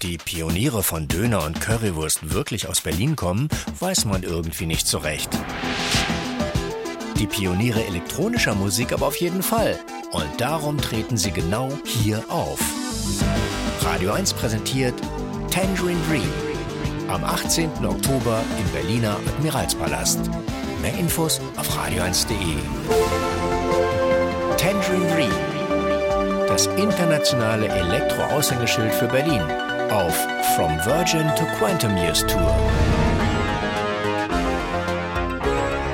Ob 0.00 0.08
die 0.08 0.16
Pioniere 0.16 0.82
von 0.82 1.08
Döner 1.08 1.44
und 1.44 1.60
Currywurst 1.60 2.32
wirklich 2.32 2.68
aus 2.68 2.80
Berlin 2.80 3.16
kommen, 3.16 3.48
weiß 3.80 4.06
man 4.06 4.22
irgendwie 4.22 4.64
nicht 4.64 4.86
so 4.86 4.96
recht. 4.96 5.28
Die 7.18 7.26
Pioniere 7.26 7.84
elektronischer 7.84 8.54
Musik 8.54 8.94
aber 8.94 9.08
auf 9.08 9.16
jeden 9.16 9.42
Fall. 9.42 9.78
Und 10.12 10.26
darum 10.38 10.78
treten 10.78 11.18
sie 11.18 11.32
genau 11.32 11.70
hier 11.84 12.24
auf. 12.30 12.60
Radio 13.82 14.12
1 14.12 14.32
präsentiert 14.32 14.94
Tangerine 15.50 16.00
Dream 16.08 16.32
am 17.08 17.22
18. 17.22 17.68
Oktober 17.84 18.42
im 18.58 18.72
Berliner 18.72 19.18
Admiralspalast. 19.36 20.30
Mehr 20.80 20.98
Infos 20.98 21.42
auf 21.56 21.68
radio1.de. 21.76 22.36
Tangerine 24.56 25.14
Dream, 25.14 26.46
das 26.48 26.68
internationale 26.68 27.68
Elektro-Aushängeschild 27.68 28.94
für 28.94 29.06
Berlin 29.06 29.42
auf 29.90 30.14
From 30.54 30.78
Virgin 30.84 31.26
to 31.36 31.44
Quantum 31.58 31.96
Years 31.96 32.24
Tour. 32.26 32.54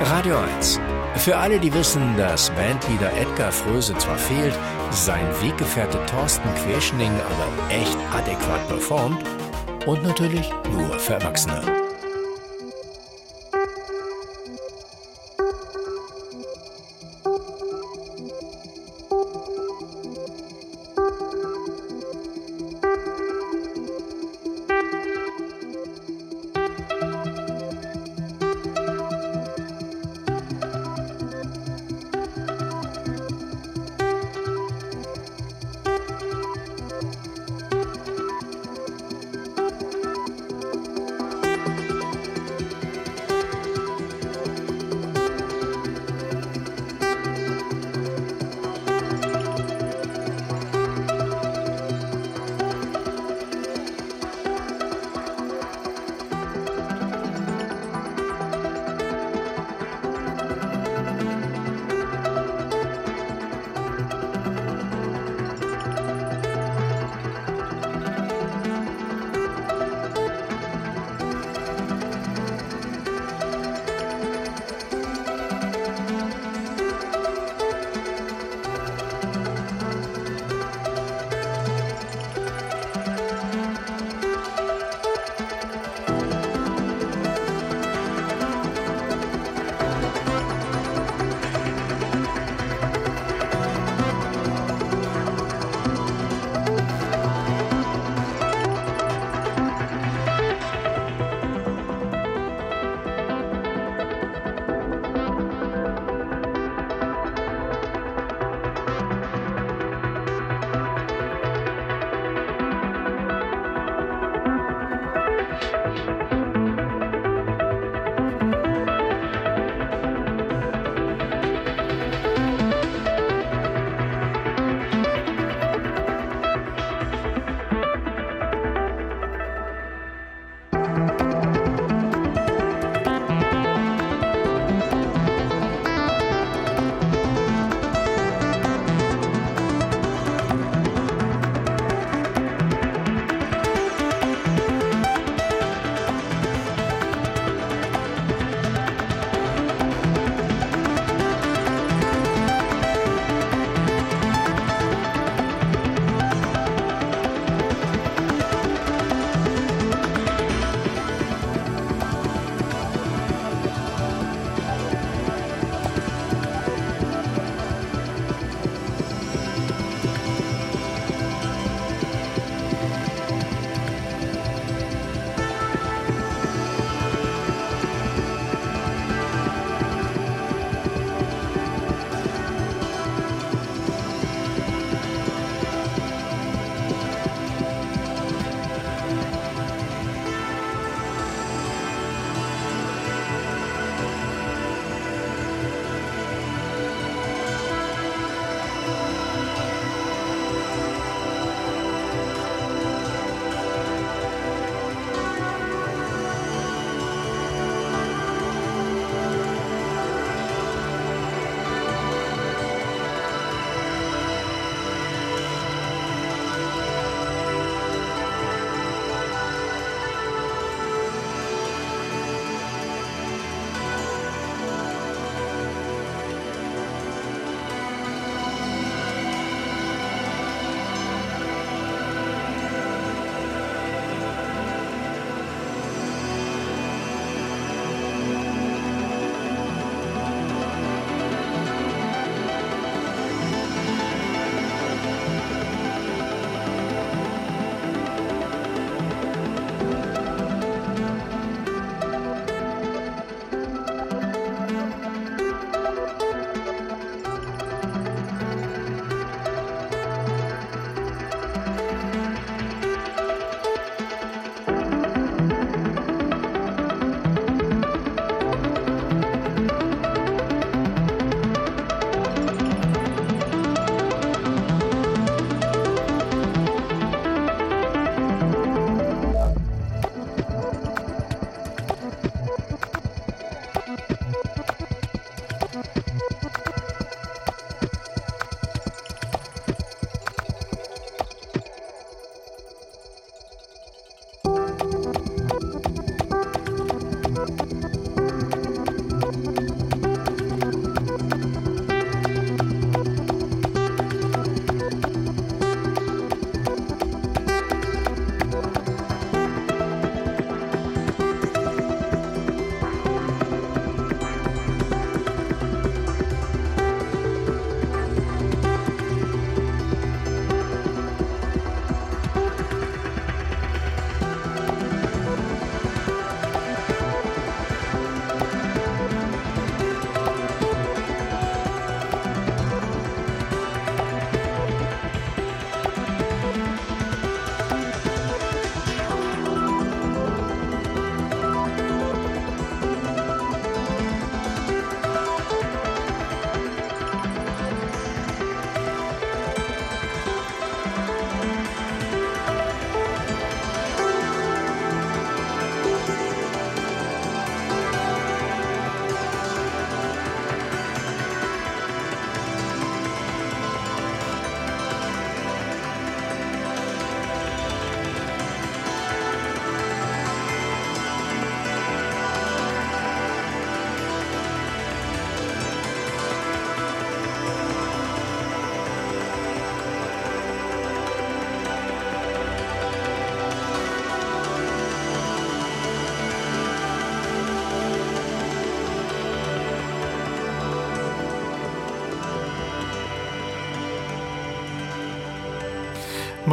Radio 0.02 0.36
1. 0.58 0.80
Für 1.16 1.36
alle, 1.36 1.58
die 1.58 1.72
wissen, 1.72 2.16
dass 2.16 2.50
Bandleader 2.50 3.12
Edgar 3.16 3.50
Fröse 3.52 3.96
zwar 3.96 4.18
fehlt, 4.18 4.54
sein 4.90 5.26
Weggefährte 5.40 5.98
Thorsten 6.06 6.48
Querschning 6.54 7.12
aber 7.12 7.74
echt 7.74 7.96
adäquat 8.12 8.68
performt 8.68 9.22
und 9.86 10.02
natürlich 10.02 10.50
nur 10.70 10.98
für 10.98 11.14
Erwachsene. 11.14 11.75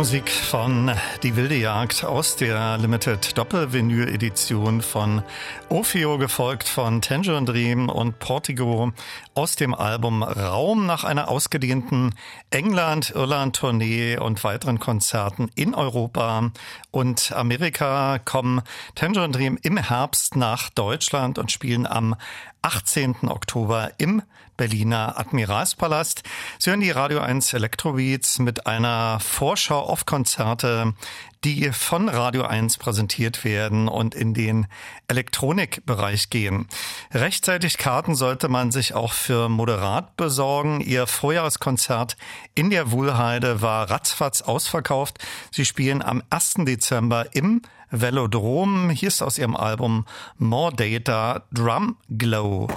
Musik 0.03 0.29
von 0.29 0.91
Die 1.23 1.37
wilde 1.37 1.55
Jagd 1.55 2.03
aus 2.03 2.35
der 2.35 2.77
Limited 2.77 3.37
Doppelvinyl 3.37 4.09
Edition 4.09 4.81
von 4.81 5.23
Ophio, 5.69 6.17
gefolgt 6.17 6.67
von 6.67 7.01
Tangerine 7.01 7.45
Dream 7.45 7.87
und 7.87 8.19
Portigo 8.19 8.91
aus 9.33 9.55
dem 9.55 9.73
Album 9.73 10.21
Raum 10.21 10.85
nach 10.85 11.05
einer 11.05 11.29
ausgedehnten 11.29 12.13
England-Irland-Tournee 12.49 14.17
und 14.17 14.43
weiteren 14.43 14.77
Konzerten 14.77 15.49
in 15.55 15.73
Europa 15.73 16.51
und 16.91 17.31
Amerika 17.31 18.19
kommen 18.19 18.61
Tangerine 18.95 19.31
Dream 19.31 19.57
im 19.61 19.77
Herbst 19.77 20.35
nach 20.35 20.69
Deutschland 20.69 21.39
und 21.39 21.49
spielen 21.49 21.87
am 21.87 22.17
18. 22.63 23.27
Oktober 23.27 23.91
im 23.97 24.23
Berliner 24.55 25.19
Admiralspalast. 25.19 26.23
Sie 26.59 26.69
hören 26.69 26.79
die 26.79 26.91
Radio 26.91 27.19
1 27.19 27.53
Electrobeats 27.53 28.39
mit 28.39 28.67
einer 28.67 29.19
Vorschau 29.19 29.79
auf 29.79 30.05
Konzerte, 30.05 30.93
die 31.43 31.71
von 31.73 32.07
Radio 32.07 32.43
1 32.43 32.77
präsentiert 32.77 33.43
werden 33.43 33.87
und 33.89 34.15
in 34.15 34.33
den 34.33 34.67
Elektronikbereich 35.07 36.29
gehen. 36.29 36.67
Rechtzeitig 37.11 37.77
Karten 37.77 38.15
sollte 38.15 38.47
man 38.47 38.71
sich 38.71 38.93
auch 38.93 39.11
für 39.11 39.49
Moderat 39.49 40.15
besorgen. 40.15 40.79
Ihr 40.79 41.05
Vorjahreskonzert 41.07 42.15
in 42.55 42.69
der 42.69 42.91
Wuhlheide 42.91 43.61
war 43.61 43.89
ratzfatz 43.89 44.41
ausverkauft. 44.41 45.17
Sie 45.51 45.65
spielen 45.65 46.01
am 46.01 46.23
1. 46.29 46.53
Dezember 46.59 47.35
im 47.35 47.61
Velodrom. 47.93 48.89
Hier 48.89 49.07
ist 49.07 49.21
aus 49.21 49.37
ihrem 49.37 49.55
Album 49.55 50.05
More 50.37 50.73
Data 50.75 51.43
Drum 51.51 51.97
Glow. 52.09 52.67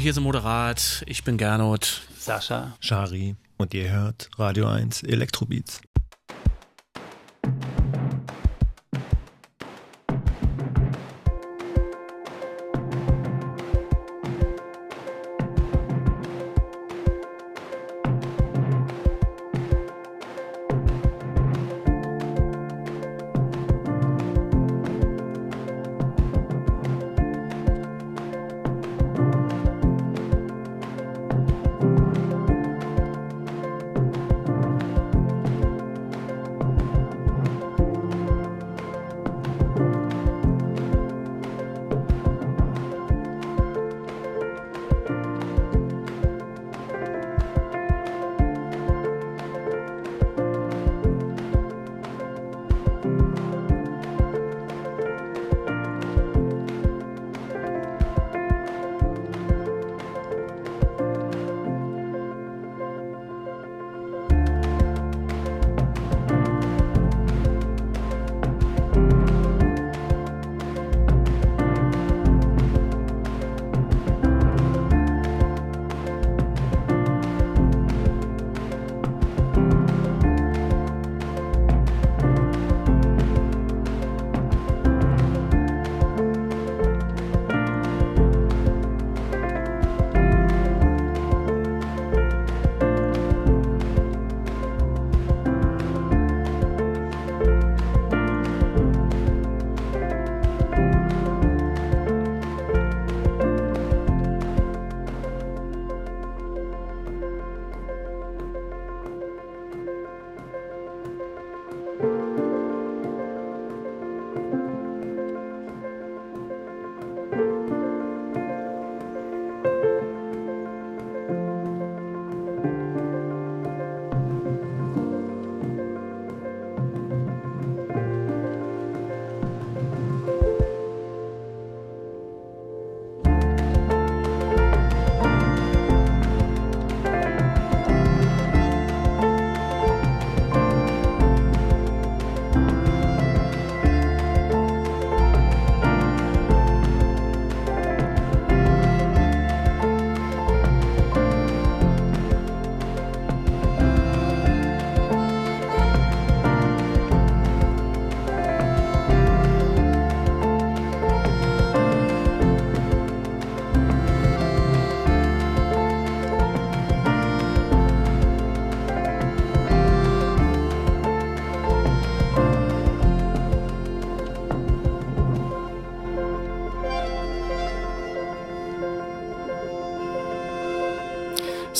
Hier 0.00 0.10
ist 0.10 0.16
der 0.16 0.22
Moderat. 0.22 1.04
Ich 1.06 1.24
bin 1.24 1.36
Gernot. 1.36 2.00
Sascha. 2.18 2.74
Shari. 2.80 3.36
Und 3.58 3.74
ihr 3.74 3.90
hört 3.90 4.30
Radio 4.38 4.66
1 4.66 5.02
Elektrobeats. 5.02 5.82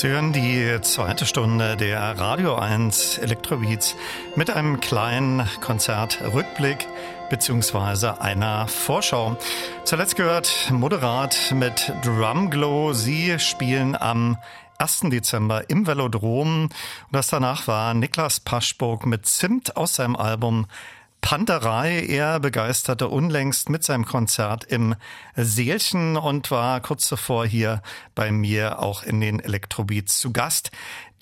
Sie 0.01 0.09
hören 0.09 0.33
die 0.33 0.81
zweite 0.81 1.27
Stunde 1.27 1.77
der 1.77 2.19
Radio 2.19 2.55
1 2.55 3.19
Elektrobeats 3.19 3.97
mit 4.35 4.49
einem 4.49 4.81
kleinen 4.81 5.47
Konzertrückblick 5.61 6.89
beziehungsweise 7.29 8.19
einer 8.19 8.67
Vorschau. 8.67 9.37
Zuletzt 9.85 10.17
gehört 10.17 10.71
Moderat 10.71 11.53
mit 11.55 11.93
Drumglow. 12.03 12.95
Sie 12.95 13.39
spielen 13.39 13.95
am 13.95 14.39
1. 14.79 15.01
Dezember 15.11 15.69
im 15.69 15.87
Velodrom. 15.87 16.63
Und 16.65 16.73
das 17.13 17.27
danach 17.27 17.67
war 17.67 17.93
Niklas 17.93 18.41
Paschburg 18.41 19.05
mit 19.05 19.27
Zimt 19.27 19.77
aus 19.77 19.97
seinem 19.97 20.17
Album 20.17 20.65
Panterei. 21.21 22.05
Er 22.07 22.41
begeisterte 22.41 23.09
unlängst 23.09 23.69
mit 23.69 23.85
seinem 23.85 24.05
Konzert 24.05 24.65
im 24.65 24.95
Seelchen 25.37 26.17
und 26.17 26.51
war 26.51 26.81
kurz 26.81 27.07
zuvor 27.07 27.47
hier 27.47 27.83
bei 28.15 28.33
mir 28.33 28.81
auch 28.81 29.03
in 29.03 29.21
den 29.21 29.41
Elektrobeats 29.41 30.19
zu 30.19 30.33
Gast. 30.33 30.71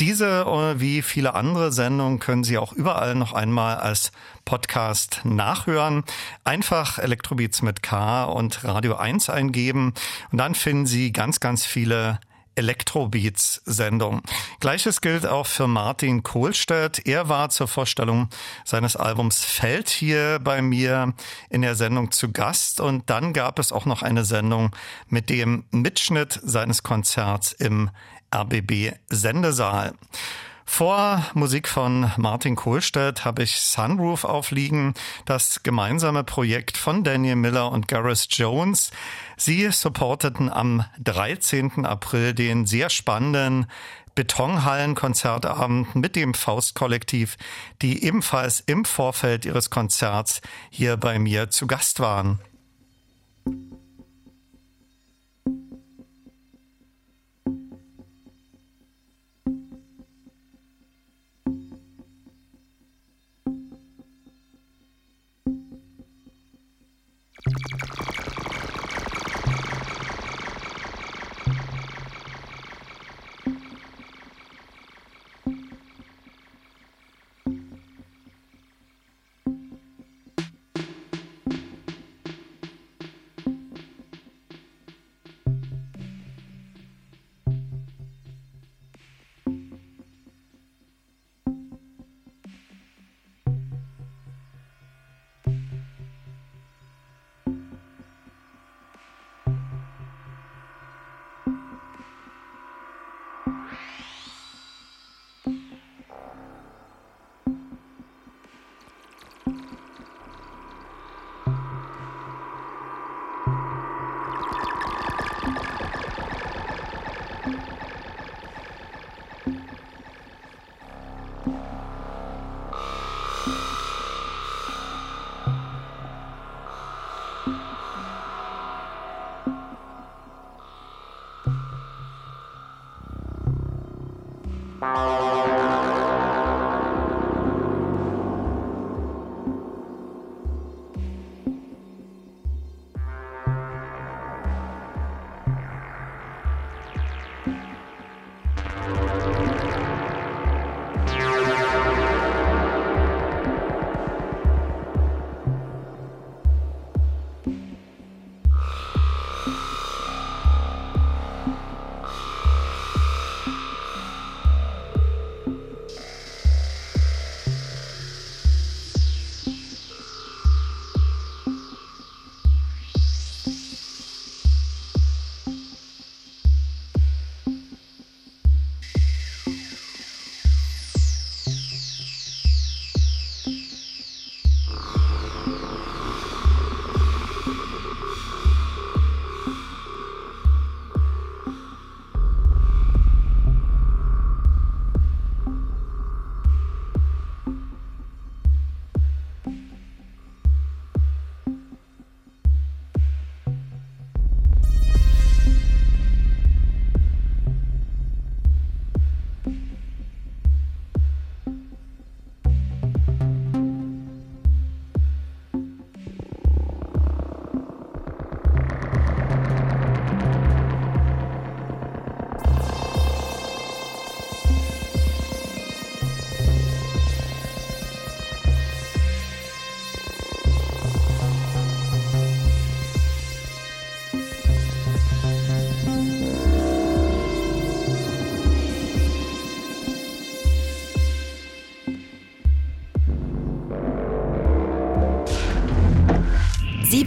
Diese 0.00 0.42
äh, 0.42 0.80
wie 0.80 1.02
viele 1.02 1.34
andere 1.34 1.72
Sendungen 1.72 2.20
können 2.20 2.44
Sie 2.44 2.58
auch 2.58 2.72
überall 2.72 3.14
noch 3.14 3.32
einmal 3.32 3.76
als 3.76 4.12
Podcast 4.44 5.22
nachhören. 5.24 6.04
Einfach 6.44 6.98
Elektrobeats 6.98 7.62
mit 7.62 7.82
K 7.82 8.24
und 8.24 8.62
Radio 8.64 8.94
1 8.94 9.28
eingeben 9.28 9.94
und 10.30 10.38
dann 10.38 10.54
finden 10.54 10.86
Sie 10.86 11.12
ganz, 11.12 11.40
ganz 11.40 11.66
viele 11.66 12.20
Electrobeats-Sendung. 12.58 14.22
Gleiches 14.58 15.00
gilt 15.00 15.26
auch 15.26 15.46
für 15.46 15.68
Martin 15.68 16.24
Kohlstedt. 16.24 17.06
Er 17.06 17.28
war 17.28 17.50
zur 17.50 17.68
Vorstellung 17.68 18.28
seines 18.64 18.96
Albums 18.96 19.44
Feld 19.44 19.88
hier 19.88 20.40
bei 20.42 20.60
mir 20.60 21.14
in 21.50 21.62
der 21.62 21.76
Sendung 21.76 22.10
zu 22.10 22.32
Gast 22.32 22.80
und 22.80 23.08
dann 23.08 23.32
gab 23.32 23.60
es 23.60 23.72
auch 23.72 23.86
noch 23.86 24.02
eine 24.02 24.24
Sendung 24.24 24.74
mit 25.08 25.30
dem 25.30 25.64
Mitschnitt 25.70 26.40
seines 26.42 26.82
Konzerts 26.82 27.52
im 27.52 27.90
RBB 28.34 28.94
Sendesaal. 29.08 29.94
Vor 30.70 31.24
Musik 31.32 31.66
von 31.66 32.12
Martin 32.18 32.54
Kohlstedt 32.54 33.24
habe 33.24 33.42
ich 33.42 33.58
Sunroof 33.58 34.24
aufliegen, 34.24 34.92
das 35.24 35.62
gemeinsame 35.62 36.24
Projekt 36.24 36.76
von 36.76 37.02
Daniel 37.02 37.36
Miller 37.36 37.72
und 37.72 37.88
Gareth 37.88 38.26
Jones. 38.30 38.90
Sie 39.40 39.70
supporteten 39.70 40.50
am 40.50 40.84
13. 40.98 41.86
April 41.86 42.34
den 42.34 42.66
sehr 42.66 42.90
spannenden 42.90 43.66
Betonhallen-Konzertabend 44.16 45.94
mit 45.94 46.16
dem 46.16 46.34
Faustkollektiv, 46.34 47.36
die 47.80 48.04
ebenfalls 48.04 48.58
im 48.66 48.84
Vorfeld 48.84 49.44
ihres 49.44 49.70
Konzerts 49.70 50.40
hier 50.70 50.96
bei 50.96 51.20
mir 51.20 51.50
zu 51.50 51.68
Gast 51.68 52.00
waren. 52.00 52.40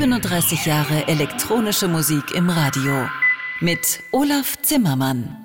37 0.01 0.65
Jahre 0.65 1.07
elektronische 1.07 1.87
Musik 1.87 2.31
im 2.33 2.49
Radio. 2.49 3.07
Mit 3.59 4.01
Olaf 4.09 4.59
Zimmermann. 4.63 5.40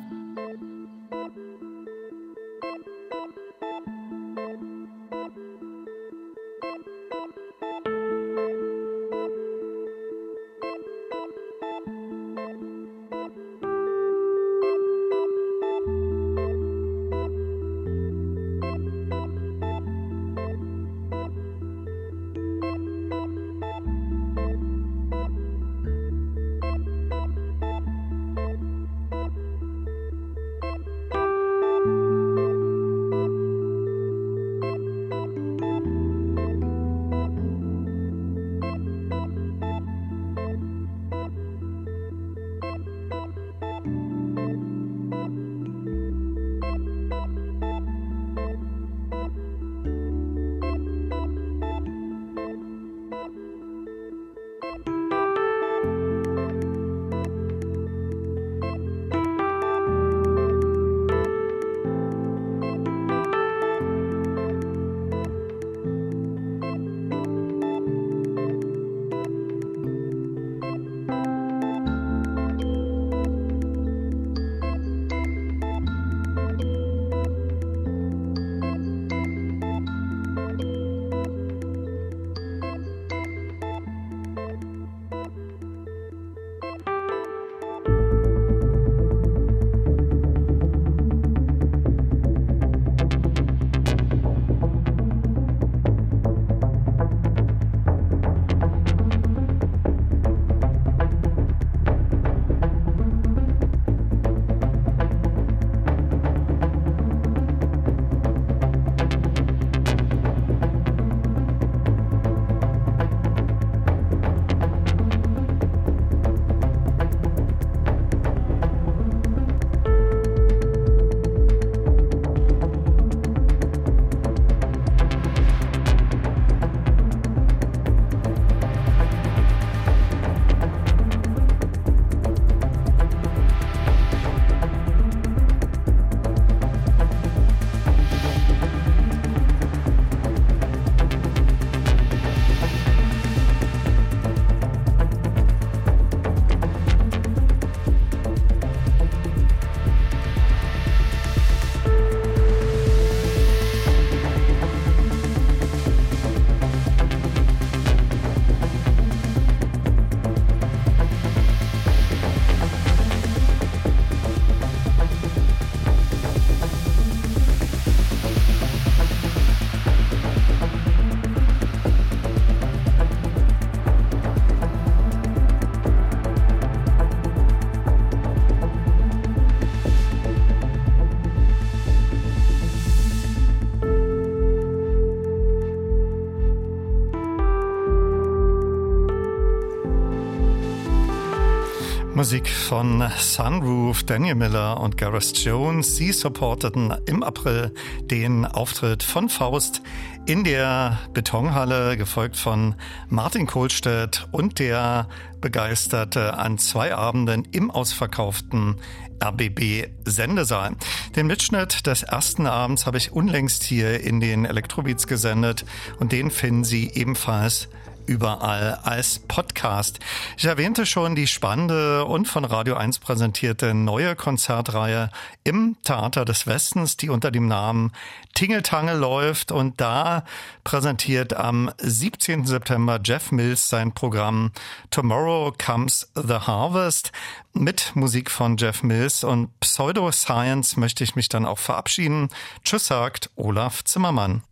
Musik 192.26 192.48
von 192.48 193.08
Sunroof, 193.18 194.02
Daniel 194.02 194.34
Miller 194.34 194.80
und 194.80 194.96
Gareth 194.96 195.38
Jones. 195.44 195.94
Sie 195.94 196.10
supporteten 196.10 196.92
im 197.06 197.22
April 197.22 197.72
den 198.00 198.44
Auftritt 198.44 199.04
von 199.04 199.28
Faust 199.28 199.80
in 200.26 200.42
der 200.42 200.98
Betonhalle, 201.14 201.96
gefolgt 201.96 202.36
von 202.36 202.74
Martin 203.08 203.46
Kohlstedt 203.46 204.26
und 204.32 204.58
der 204.58 205.08
Begeisterte 205.40 206.36
an 206.36 206.58
zwei 206.58 206.96
Abenden 206.96 207.44
im 207.52 207.70
ausverkauften 207.70 208.80
RBB 209.22 209.90
Sendesaal. 210.04 210.74
Den 211.14 211.28
Mitschnitt 211.28 211.86
des 211.86 212.02
ersten 212.02 212.48
Abends 212.48 212.86
habe 212.86 212.98
ich 212.98 213.12
unlängst 213.12 213.62
hier 213.62 214.00
in 214.00 214.18
den 214.18 214.46
Elektrobeats 214.46 215.06
gesendet 215.06 215.64
und 216.00 216.10
den 216.10 216.32
finden 216.32 216.64
Sie 216.64 216.90
ebenfalls 216.92 217.68
überall 218.06 218.78
als 218.82 219.18
Podcast. 219.18 219.98
Ich 220.36 220.44
erwähnte 220.44 220.86
schon 220.86 221.14
die 221.14 221.26
spannende 221.26 222.04
und 222.04 222.26
von 222.28 222.44
Radio 222.44 222.76
1 222.76 222.98
präsentierte 222.98 223.74
neue 223.74 224.16
Konzertreihe 224.16 225.10
im 225.44 225.76
Theater 225.82 226.24
des 226.24 226.46
Westens, 226.46 226.96
die 226.96 227.10
unter 227.10 227.30
dem 227.30 227.48
Namen 227.48 227.92
Tingeltangel 228.34 228.98
läuft 228.98 229.50
und 229.50 229.80
da 229.80 230.24
präsentiert 230.62 231.34
am 231.34 231.70
17. 231.78 232.46
September 232.46 233.00
Jeff 233.02 233.32
Mills 233.32 233.68
sein 233.68 233.92
Programm 233.92 234.52
Tomorrow 234.90 235.52
Comes 235.56 236.10
the 236.14 236.34
Harvest 236.34 237.12
mit 237.54 237.92
Musik 237.94 238.30
von 238.30 238.56
Jeff 238.56 238.82
Mills 238.82 239.24
und 239.24 239.58
Pseudoscience 239.60 240.76
möchte 240.76 241.02
ich 241.02 241.16
mich 241.16 241.28
dann 241.28 241.46
auch 241.46 241.58
verabschieden. 241.58 242.28
Tschüss 242.64 242.86
sagt 242.86 243.30
Olaf 243.36 243.82
Zimmermann. 243.84 244.42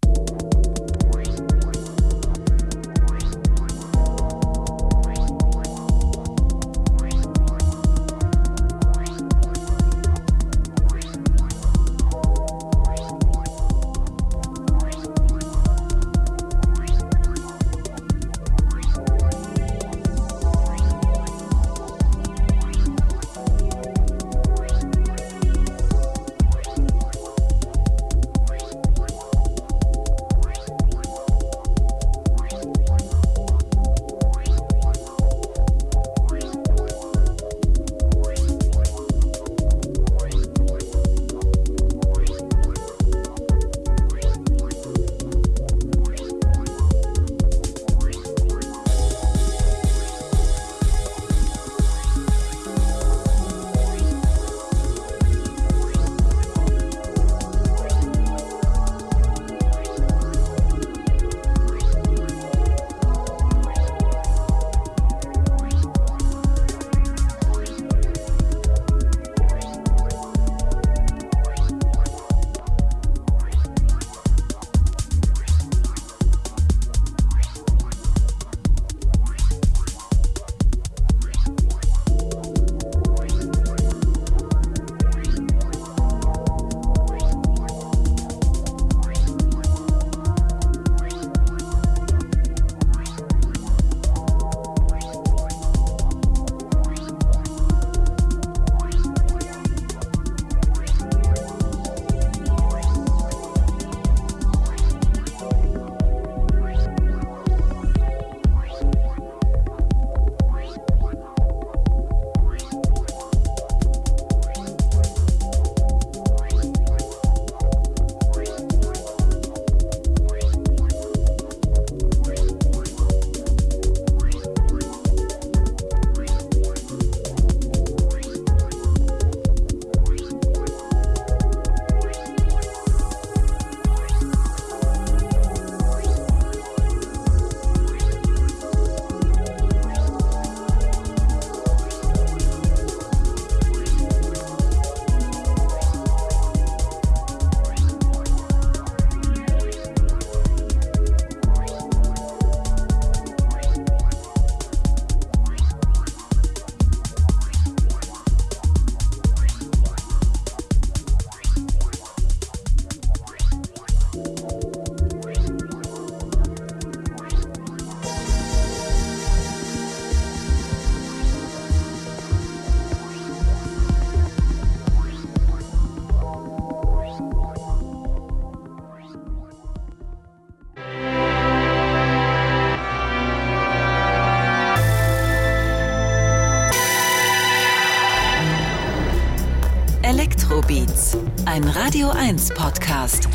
1 192.26 192.55
Podcast. 192.55 193.28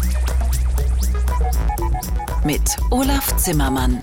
Mit 2.43 2.75
Olaf 2.89 3.37
Zimmermann. 3.37 4.01